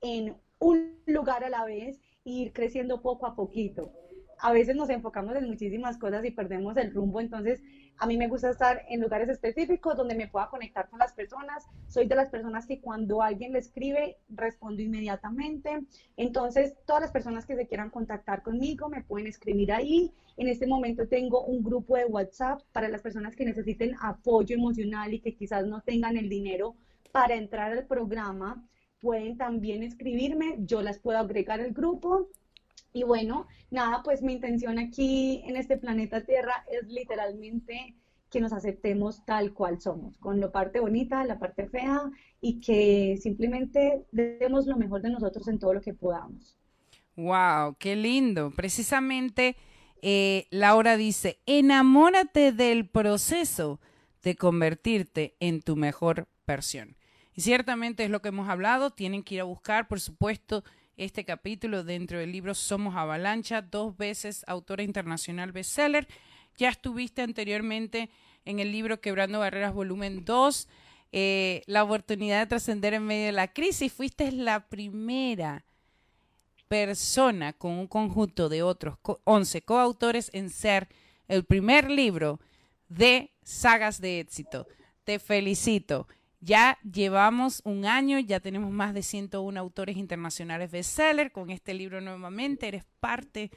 en 0.01 0.35
un 0.59 0.97
lugar 1.05 1.45
a 1.45 1.49
la 1.49 1.63
vez 1.63 1.97
e 2.25 2.31
ir 2.31 2.51
creciendo 2.51 3.01
poco 3.01 3.25
a 3.25 3.35
poquito 3.35 3.93
a 4.41 4.51
veces 4.51 4.75
nos 4.75 4.89
enfocamos 4.89 5.35
en 5.35 5.47
muchísimas 5.47 5.97
cosas 5.97 6.25
y 6.25 6.31
perdemos 6.31 6.75
el 6.77 6.91
rumbo, 6.91 7.21
entonces 7.21 7.61
a 8.01 8.07
mí 8.07 8.17
me 8.17 8.27
gusta 8.27 8.49
estar 8.49 8.83
en 8.89 8.99
lugares 8.99 9.29
específicos 9.29 9.95
donde 9.95 10.15
me 10.15 10.27
pueda 10.27 10.49
conectar 10.49 10.89
con 10.89 10.97
las 10.97 11.13
personas. 11.13 11.67
Soy 11.87 12.07
de 12.07 12.15
las 12.15 12.29
personas 12.29 12.65
que 12.65 12.81
cuando 12.81 13.21
alguien 13.21 13.53
le 13.53 13.59
escribe, 13.59 14.17
respondo 14.27 14.81
inmediatamente. 14.81 15.81
Entonces, 16.17 16.73
todas 16.87 17.03
las 17.03 17.11
personas 17.11 17.45
que 17.45 17.55
se 17.55 17.67
quieran 17.67 17.91
contactar 17.91 18.41
conmigo 18.41 18.89
me 18.89 19.03
pueden 19.03 19.27
escribir 19.27 19.71
ahí. 19.71 20.11
En 20.35 20.47
este 20.47 20.65
momento 20.65 21.07
tengo 21.07 21.45
un 21.45 21.61
grupo 21.63 21.95
de 21.95 22.05
WhatsApp 22.05 22.61
para 22.71 22.89
las 22.89 23.03
personas 23.03 23.35
que 23.35 23.45
necesiten 23.45 23.95
apoyo 24.01 24.55
emocional 24.55 25.13
y 25.13 25.19
que 25.19 25.35
quizás 25.35 25.67
no 25.67 25.81
tengan 25.81 26.17
el 26.17 26.27
dinero 26.27 26.75
para 27.11 27.35
entrar 27.35 27.71
al 27.71 27.85
programa. 27.85 28.67
Pueden 28.99 29.37
también 29.37 29.83
escribirme, 29.83 30.55
yo 30.61 30.81
las 30.81 30.97
puedo 30.97 31.19
agregar 31.19 31.61
al 31.61 31.71
grupo 31.71 32.29
y 32.93 33.03
bueno, 33.03 33.47
nada, 33.69 34.01
pues 34.03 34.21
mi 34.21 34.33
intención 34.33 34.79
aquí 34.79 35.43
en 35.45 35.55
este 35.55 35.77
planeta 35.77 36.21
Tierra 36.21 36.65
es 36.71 36.87
literalmente 36.87 37.95
que 38.29 38.39
nos 38.39 38.53
aceptemos 38.53 39.25
tal 39.25 39.53
cual 39.53 39.81
somos, 39.81 40.17
con 40.17 40.39
la 40.39 40.51
parte 40.51 40.79
bonita, 40.79 41.25
la 41.25 41.37
parte 41.37 41.67
fea 41.67 42.09
y 42.39 42.61
que 42.61 43.17
simplemente 43.21 44.05
demos 44.11 44.67
lo 44.67 44.77
mejor 44.77 45.01
de 45.01 45.09
nosotros 45.09 45.47
en 45.47 45.59
todo 45.59 45.73
lo 45.73 45.81
que 45.81 45.93
podamos. 45.93 46.57
Wow, 47.17 47.75
qué 47.77 47.95
lindo. 47.95 48.51
Precisamente 48.51 49.57
eh, 50.01 50.47
Laura 50.49 50.97
dice, 50.97 51.39
enamórate 51.45 52.51
del 52.51 52.87
proceso 52.87 53.79
de 54.23 54.35
convertirte 54.35 55.35
en 55.39 55.61
tu 55.61 55.75
mejor 55.75 56.27
versión. 56.47 56.95
Y 57.33 57.41
ciertamente 57.41 58.03
es 58.03 58.09
lo 58.09 58.21
que 58.21 58.29
hemos 58.29 58.49
hablado, 58.49 58.91
tienen 58.91 59.23
que 59.23 59.35
ir 59.35 59.41
a 59.41 59.45
buscar, 59.45 59.87
por 59.87 59.99
supuesto, 59.99 60.63
este 61.05 61.25
capítulo 61.25 61.83
dentro 61.83 62.19
del 62.19 62.31
libro 62.31 62.53
Somos 62.53 62.95
Avalancha, 62.95 63.63
dos 63.63 63.97
veces 63.97 64.43
autora 64.47 64.83
internacional 64.83 65.51
bestseller. 65.51 66.07
Ya 66.57 66.69
estuviste 66.69 67.23
anteriormente 67.23 68.11
en 68.45 68.59
el 68.59 68.71
libro 68.71 69.01
Quebrando 69.01 69.39
Barreras, 69.39 69.73
volumen 69.73 70.23
2, 70.25 70.67
eh, 71.11 71.63
la 71.65 71.83
oportunidad 71.83 72.41
de 72.41 72.45
trascender 72.45 72.93
en 72.93 73.05
medio 73.05 73.25
de 73.25 73.31
la 73.31 73.51
crisis. 73.51 73.91
Fuiste 73.91 74.31
la 74.31 74.67
primera 74.69 75.65
persona 76.67 77.53
con 77.53 77.71
un 77.71 77.87
conjunto 77.87 78.47
de 78.47 78.61
otros 78.61 78.99
11 79.23 79.63
coautores 79.63 80.29
en 80.33 80.51
ser 80.51 80.87
el 81.27 81.45
primer 81.45 81.89
libro 81.89 82.39
de 82.89 83.31
sagas 83.41 84.01
de 84.01 84.19
éxito. 84.19 84.67
Te 85.03 85.17
felicito. 85.17 86.07
Ya 86.43 86.79
llevamos 86.83 87.61
un 87.65 87.85
año, 87.85 88.17
ya 88.17 88.39
tenemos 88.39 88.71
más 88.71 88.95
de 88.95 89.03
101 89.03 89.59
autores 89.59 89.95
internacionales 89.95 90.71
bestseller. 90.71 91.31
Con 91.31 91.51
este 91.51 91.75
libro 91.75 92.01
nuevamente 92.01 92.67
eres 92.67 92.83
parte 92.99 93.51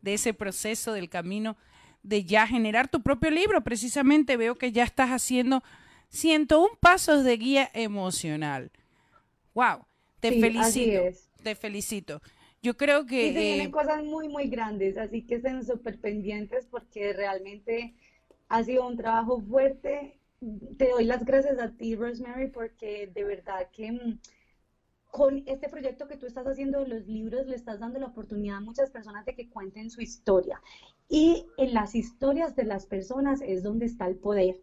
de 0.00 0.14
ese 0.14 0.32
proceso 0.32 0.94
del 0.94 1.10
camino 1.10 1.56
de 2.02 2.24
ya 2.24 2.46
generar 2.46 2.88
tu 2.88 3.02
propio 3.02 3.30
libro. 3.30 3.62
Precisamente 3.62 4.38
veo 4.38 4.54
que 4.54 4.72
ya 4.72 4.84
estás 4.84 5.10
haciendo 5.10 5.62
101 6.08 6.78
pasos 6.80 7.24
de 7.24 7.36
guía 7.36 7.70
emocional. 7.74 8.70
¡Wow! 9.52 9.84
Te 10.20 10.40
felicito. 10.40 11.02
Te 11.42 11.54
felicito. 11.54 12.22
Yo 12.62 12.74
creo 12.78 13.04
que... 13.04 13.28
Y 13.28 13.32
se 13.34 13.62
eh, 13.64 13.70
cosas 13.70 14.02
muy, 14.02 14.30
muy 14.30 14.48
grandes, 14.48 14.96
así 14.96 15.20
que 15.20 15.34
estén 15.34 15.62
súper 15.66 15.98
pendientes 15.98 16.66
porque 16.70 17.12
realmente 17.12 17.94
ha 18.48 18.64
sido 18.64 18.86
un 18.86 18.96
trabajo 18.96 19.42
fuerte 19.42 20.18
te 20.78 20.90
doy 20.90 21.04
las 21.04 21.24
gracias 21.24 21.58
a 21.58 21.70
ti, 21.70 21.94
Rosemary, 21.94 22.50
porque 22.50 23.10
de 23.14 23.24
verdad 23.24 23.68
que 23.72 23.92
mm, 23.92 24.18
con 25.10 25.42
este 25.46 25.68
proyecto 25.68 26.08
que 26.08 26.16
tú 26.16 26.26
estás 26.26 26.46
haciendo 26.46 26.80
de 26.80 26.88
los 26.88 27.06
libros 27.06 27.46
le 27.46 27.54
estás 27.54 27.78
dando 27.80 27.98
la 28.00 28.06
oportunidad 28.06 28.56
a 28.56 28.60
muchas 28.60 28.90
personas 28.90 29.24
de 29.24 29.34
que 29.34 29.48
cuenten 29.48 29.90
su 29.90 30.00
historia. 30.00 30.60
Y 31.08 31.46
en 31.56 31.72
las 31.72 31.94
historias 31.94 32.56
de 32.56 32.64
las 32.64 32.86
personas 32.86 33.40
es 33.40 33.62
donde 33.62 33.86
está 33.86 34.06
el 34.06 34.16
poder. 34.16 34.60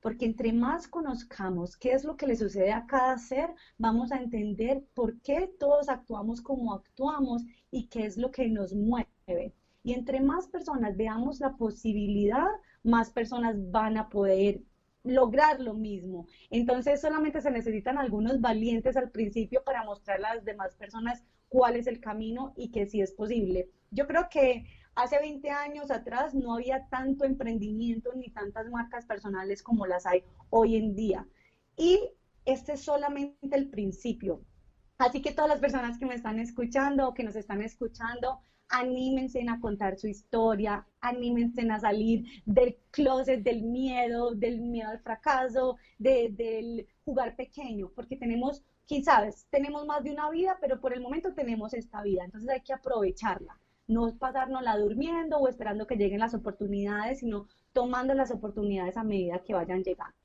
Porque 0.00 0.24
entre 0.24 0.54
más 0.54 0.88
conozcamos 0.88 1.76
qué 1.76 1.92
es 1.92 2.04
lo 2.04 2.16
que 2.16 2.26
le 2.26 2.36
sucede 2.36 2.72
a 2.72 2.86
cada 2.86 3.18
ser, 3.18 3.50
vamos 3.76 4.10
a 4.12 4.16
entender 4.16 4.82
por 4.94 5.20
qué 5.20 5.52
todos 5.58 5.90
actuamos 5.90 6.40
como 6.40 6.72
actuamos 6.72 7.42
y 7.70 7.88
qué 7.88 8.06
es 8.06 8.16
lo 8.16 8.30
que 8.30 8.48
nos 8.48 8.72
mueve. 8.72 9.52
Y 9.82 9.92
entre 9.92 10.20
más 10.20 10.48
personas 10.48 10.96
veamos 10.96 11.40
la 11.40 11.56
posibilidad, 11.56 12.48
más 12.82 13.10
personas 13.10 13.56
van 13.70 13.98
a 13.98 14.08
poder 14.08 14.62
lograr 15.02 15.60
lo 15.60 15.74
mismo. 15.74 16.26
Entonces 16.50 17.00
solamente 17.00 17.40
se 17.40 17.50
necesitan 17.50 17.98
algunos 17.98 18.40
valientes 18.40 18.96
al 18.96 19.10
principio 19.10 19.62
para 19.64 19.84
mostrar 19.84 20.18
a 20.18 20.34
las 20.34 20.44
demás 20.44 20.74
personas 20.74 21.24
cuál 21.48 21.76
es 21.76 21.86
el 21.86 22.00
camino 22.00 22.52
y 22.56 22.70
que 22.70 22.86
sí 22.86 23.00
es 23.00 23.12
posible. 23.12 23.70
Yo 23.90 24.06
creo 24.06 24.28
que 24.30 24.66
hace 24.94 25.18
20 25.18 25.50
años 25.50 25.90
atrás 25.90 26.34
no 26.34 26.54
había 26.54 26.86
tanto 26.88 27.24
emprendimiento 27.24 28.10
ni 28.14 28.30
tantas 28.30 28.68
marcas 28.70 29.06
personales 29.06 29.62
como 29.62 29.86
las 29.86 30.06
hay 30.06 30.24
hoy 30.50 30.76
en 30.76 30.94
día. 30.94 31.26
Y 31.76 31.98
este 32.44 32.72
es 32.74 32.82
solamente 32.82 33.56
el 33.56 33.70
principio. 33.70 34.42
Así 34.98 35.22
que 35.22 35.32
todas 35.32 35.48
las 35.48 35.60
personas 35.60 35.98
que 35.98 36.06
me 36.06 36.14
están 36.14 36.38
escuchando 36.38 37.08
o 37.08 37.14
que 37.14 37.24
nos 37.24 37.34
están 37.34 37.62
escuchando, 37.62 38.40
anímense 38.70 39.44
a 39.48 39.60
contar 39.60 39.98
su 39.98 40.06
historia, 40.06 40.86
anímense 41.00 41.68
a 41.70 41.80
salir 41.80 42.24
del 42.46 42.78
closet, 42.90 43.42
del 43.42 43.62
miedo, 43.62 44.34
del 44.34 44.60
miedo 44.60 44.88
al 44.90 45.00
fracaso, 45.00 45.76
del 45.98 46.86
jugar 47.04 47.36
pequeño, 47.36 47.90
porque 47.94 48.16
tenemos, 48.16 48.62
quién 48.86 49.04
sabes, 49.04 49.46
tenemos 49.50 49.86
más 49.86 50.02
de 50.04 50.12
una 50.12 50.30
vida, 50.30 50.56
pero 50.60 50.80
por 50.80 50.94
el 50.94 51.00
momento 51.00 51.34
tenemos 51.34 51.74
esta 51.74 52.02
vida, 52.02 52.24
entonces 52.24 52.48
hay 52.50 52.60
que 52.62 52.72
aprovecharla, 52.72 53.58
no 53.88 54.16
pasárnosla 54.16 54.78
durmiendo 54.78 55.38
o 55.38 55.48
esperando 55.48 55.86
que 55.86 55.96
lleguen 55.96 56.20
las 56.20 56.34
oportunidades, 56.34 57.18
sino 57.20 57.46
tomando 57.72 58.14
las 58.14 58.30
oportunidades 58.30 58.96
a 58.96 59.04
medida 59.04 59.42
que 59.44 59.54
vayan 59.54 59.82
llegando. 59.82 60.19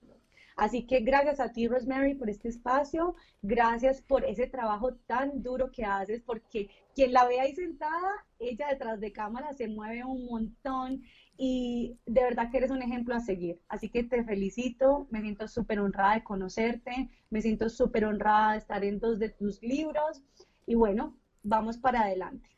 Así 0.56 0.88
que 0.88 1.02
gracias 1.02 1.40
a 1.40 1.52
ti, 1.52 1.68
Rosemary, 1.68 2.16
por 2.16 2.30
este 2.30 2.48
espacio. 2.48 3.16
Gracias 3.42 4.02
por 4.02 4.24
ese 4.24 4.48
trabajo 4.48 4.96
tan 5.06 5.44
duro 5.44 5.72
que 5.72 5.84
haces, 5.84 6.22
porque 6.22 6.70
quien 6.96 7.12
la 7.12 7.28
ve 7.28 7.42
ahí 7.42 7.54
sentada, 7.54 8.26
ella 8.40 8.68
detrás 8.70 9.02
de 9.02 9.12
cámara 9.12 9.54
se 9.54 9.68
mueve 9.68 10.06
un 10.06 10.26
montón 10.26 11.04
y 11.38 12.00
de 12.06 12.24
verdad 12.24 12.50
que 12.50 12.58
eres 12.58 12.72
un 12.72 12.82
ejemplo 12.82 13.16
a 13.16 13.20
seguir. 13.20 13.60
Así 13.68 13.90
que 13.90 14.04
te 14.04 14.24
felicito, 14.24 15.08
me 15.12 15.22
siento 15.22 15.50
súper 15.50 15.80
honrada 15.80 16.16
de 16.16 16.24
conocerte, 16.24 17.10
me 17.30 17.42
siento 17.42 17.70
súper 17.70 18.06
honrada 18.06 18.54
de 18.54 18.60
estar 18.60 18.84
en 18.86 19.00
dos 19.00 19.20
de 19.20 19.30
tus 19.30 19.62
libros 19.62 20.22
y 20.66 20.76
bueno, 20.76 21.18
vamos 21.44 21.78
para 21.78 22.04
adelante. 22.04 22.50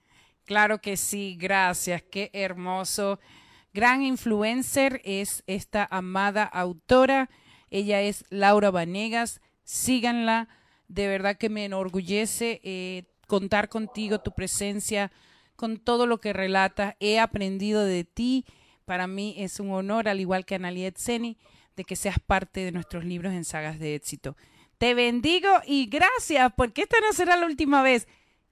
Claro 0.45 0.79
que 0.79 0.97
sí, 0.97 1.35
gracias, 1.39 2.03
qué 2.03 2.29
hermoso. 2.31 3.19
Gran 3.73 4.03
influencer 4.03 5.01
es 5.03 5.43
esta 5.47 5.87
amada 5.89 6.43
autora 6.43 7.29
ella 7.69 8.01
es 8.01 8.25
Laura 8.29 8.71
Vanegas. 8.71 9.41
Síganla. 9.63 10.47
De 10.87 11.07
verdad 11.07 11.37
que 11.37 11.49
me 11.49 11.65
enorgullece 11.65 12.61
eh, 12.63 13.03
contar 13.27 13.67
contigo, 13.67 14.19
tu 14.19 14.31
presencia, 14.31 15.11
con 15.55 15.77
todo 15.77 16.05
lo 16.05 16.19
que 16.19 16.33
relata. 16.33 16.95
He 16.99 17.19
aprendido 17.19 17.83
de 17.83 18.03
ti. 18.03 18.45
Para 18.85 19.07
mí 19.07 19.35
es 19.37 19.59
un 19.59 19.71
honor, 19.71 20.07
al 20.07 20.21
igual 20.21 20.45
que 20.45 20.55
a 20.55 20.57
Analiet 20.57 20.97
Seni, 20.97 21.37
de 21.75 21.83
que 21.83 21.97
seas 21.97 22.19
parte 22.19 22.61
de 22.61 22.71
nuestros 22.71 23.03
libros 23.03 23.33
en 23.33 23.43
sagas 23.43 23.79
de 23.79 23.95
éxito. 23.95 24.37
Te 24.77 24.93
bendigo 24.93 25.49
y 25.65 25.87
gracias, 25.87 26.53
porque 26.55 26.83
esta 26.83 26.97
no 27.01 27.11
será 27.11 27.35
la 27.35 27.47
última 27.47 27.81
vez. 27.81 28.07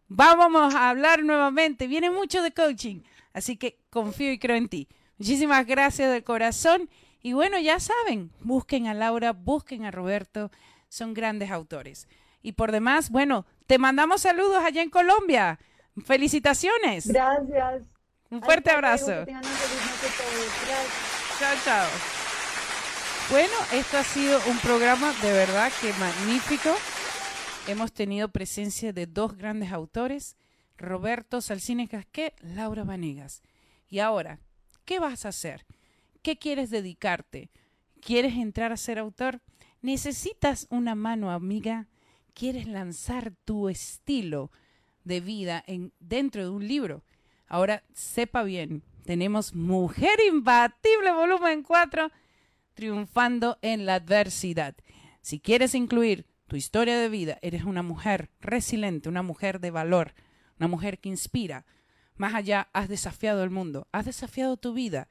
Vamos 0.08 0.76
a 0.76 0.90
hablar 0.90 1.24
nuevamente. 1.24 1.88
Viene 1.88 2.12
mucho 2.12 2.44
de 2.44 2.52
coaching, 2.52 3.02
así 3.32 3.56
que 3.56 3.80
confío 3.90 4.32
y 4.32 4.40
creo 4.40 4.58
en 4.58 4.68
ti. 4.68 4.90
Muchísimas 5.18 5.66
gracias 5.66 6.12
de 6.12 6.24
corazón 6.24 6.90
y 7.26 7.34
bueno, 7.34 7.58
ya 7.58 7.80
saben, 7.80 8.30
busquen 8.42 8.86
a 8.86 8.94
Laura, 8.94 9.34
busquen 9.34 9.84
a 9.84 9.90
Roberto, 9.90 10.52
son 10.90 11.16
grandes 11.16 11.50
autores. 11.50 12.08
Y 12.44 12.52
por 12.52 12.72
demás, 12.72 13.10
bueno, 13.10 13.48
te 13.66 13.80
mandamos 13.80 14.22
saludos 14.22 14.64
allá 14.64 14.84
en 14.84 14.92
Colombia. 14.92 15.58
Felicitaciones. 16.06 17.08
Gracias. 17.08 17.82
Un 18.30 18.44
fuerte 18.44 18.70
abrazo. 18.70 19.26
Chao, 21.40 21.56
chao. 21.64 21.88
Bueno, 23.32 23.54
esto 23.74 23.98
ha 23.98 24.04
sido 24.04 24.40
un 24.48 24.60
programa 24.60 25.12
de 25.24 25.34
verdad 25.34 25.72
que 25.82 25.92
magnífico. 25.94 26.76
Hemos 27.68 27.92
tenido 27.92 28.30
presencia 28.30 28.94
de 28.94 29.08
dos 29.08 29.36
grandes 29.36 29.72
autores, 29.72 30.38
Roberto 30.78 31.42
Salcine 31.42 31.88
Casquet, 31.88 32.36
Laura 32.42 32.84
Vanegas. 32.84 33.42
Y 33.90 33.98
ahora, 33.98 34.38
¿qué 34.86 35.00
vas 35.00 35.26
a 35.26 35.30
hacer? 35.30 35.66
Qué 36.26 36.38
quieres 36.40 36.72
dedicarte? 36.72 37.52
¿Quieres 38.02 38.34
entrar 38.34 38.72
a 38.72 38.78
ser 38.78 38.98
autor? 38.98 39.42
¿Necesitas 39.84 40.66
una 40.72 40.96
mano 40.96 41.30
amiga? 41.30 41.88
¿Quieres 42.34 42.68
lanzar 42.68 43.34
tu 43.46 43.70
estilo 43.70 44.50
de 45.04 45.20
vida 45.20 45.64
en, 45.68 45.94
dentro 46.00 46.44
de 46.44 46.50
un 46.50 46.68
libro? 46.68 47.04
Ahora 47.46 47.84
sepa 47.94 48.42
bien, 48.42 48.82
tenemos 49.06 49.54
Mujer 49.54 50.18
Imbatible 50.28 51.12
Volumen 51.12 51.62
4, 51.62 52.10
triunfando 52.74 53.60
en 53.62 53.86
la 53.86 53.94
adversidad. 53.94 54.74
Si 55.22 55.40
quieres 55.40 55.76
incluir 55.76 56.26
tu 56.48 56.56
historia 56.56 56.98
de 56.98 57.10
vida, 57.10 57.38
eres 57.44 57.66
una 57.66 57.84
mujer 57.84 58.32
resiliente, 58.42 59.10
una 59.10 59.22
mujer 59.22 59.60
de 59.60 59.70
valor, 59.70 60.16
una 60.58 60.68
mujer 60.70 60.98
que 60.98 61.10
inspira. 61.10 61.68
Más 62.16 62.34
allá, 62.34 62.68
has 62.74 62.90
desafiado 62.90 63.44
el 63.44 63.52
mundo, 63.52 63.88
has 63.92 64.06
desafiado 64.06 64.58
tu 64.58 64.74
vida 64.74 65.08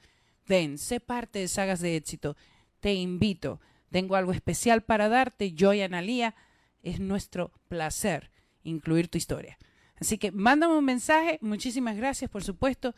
Ven, 0.47 0.79
sé 0.79 1.01
parte 1.01 1.39
de 1.39 1.49
Sagas 1.49 1.81
de 1.81 1.97
Éxito. 1.97 2.37
Te 2.81 2.95
invito. 2.95 3.61
Tengo 3.91 4.17
algo 4.17 4.33
especial 4.33 4.83
para 4.83 5.09
darte. 5.09 5.53
Yo 5.53 5.73
y 5.73 5.81
Analía. 5.81 6.35
Es 6.83 7.01
nuestro 7.01 7.53
placer 7.69 8.31
incluir 8.63 9.09
tu 9.09 9.19
historia. 9.19 9.59
Así 10.01 10.19
que 10.19 10.33
mándame 10.33 10.77
un 10.77 10.85
mensaje. 10.85 11.39
Muchísimas 11.41 11.97
gracias, 11.97 12.31
por 12.31 12.43
supuesto, 12.43 12.95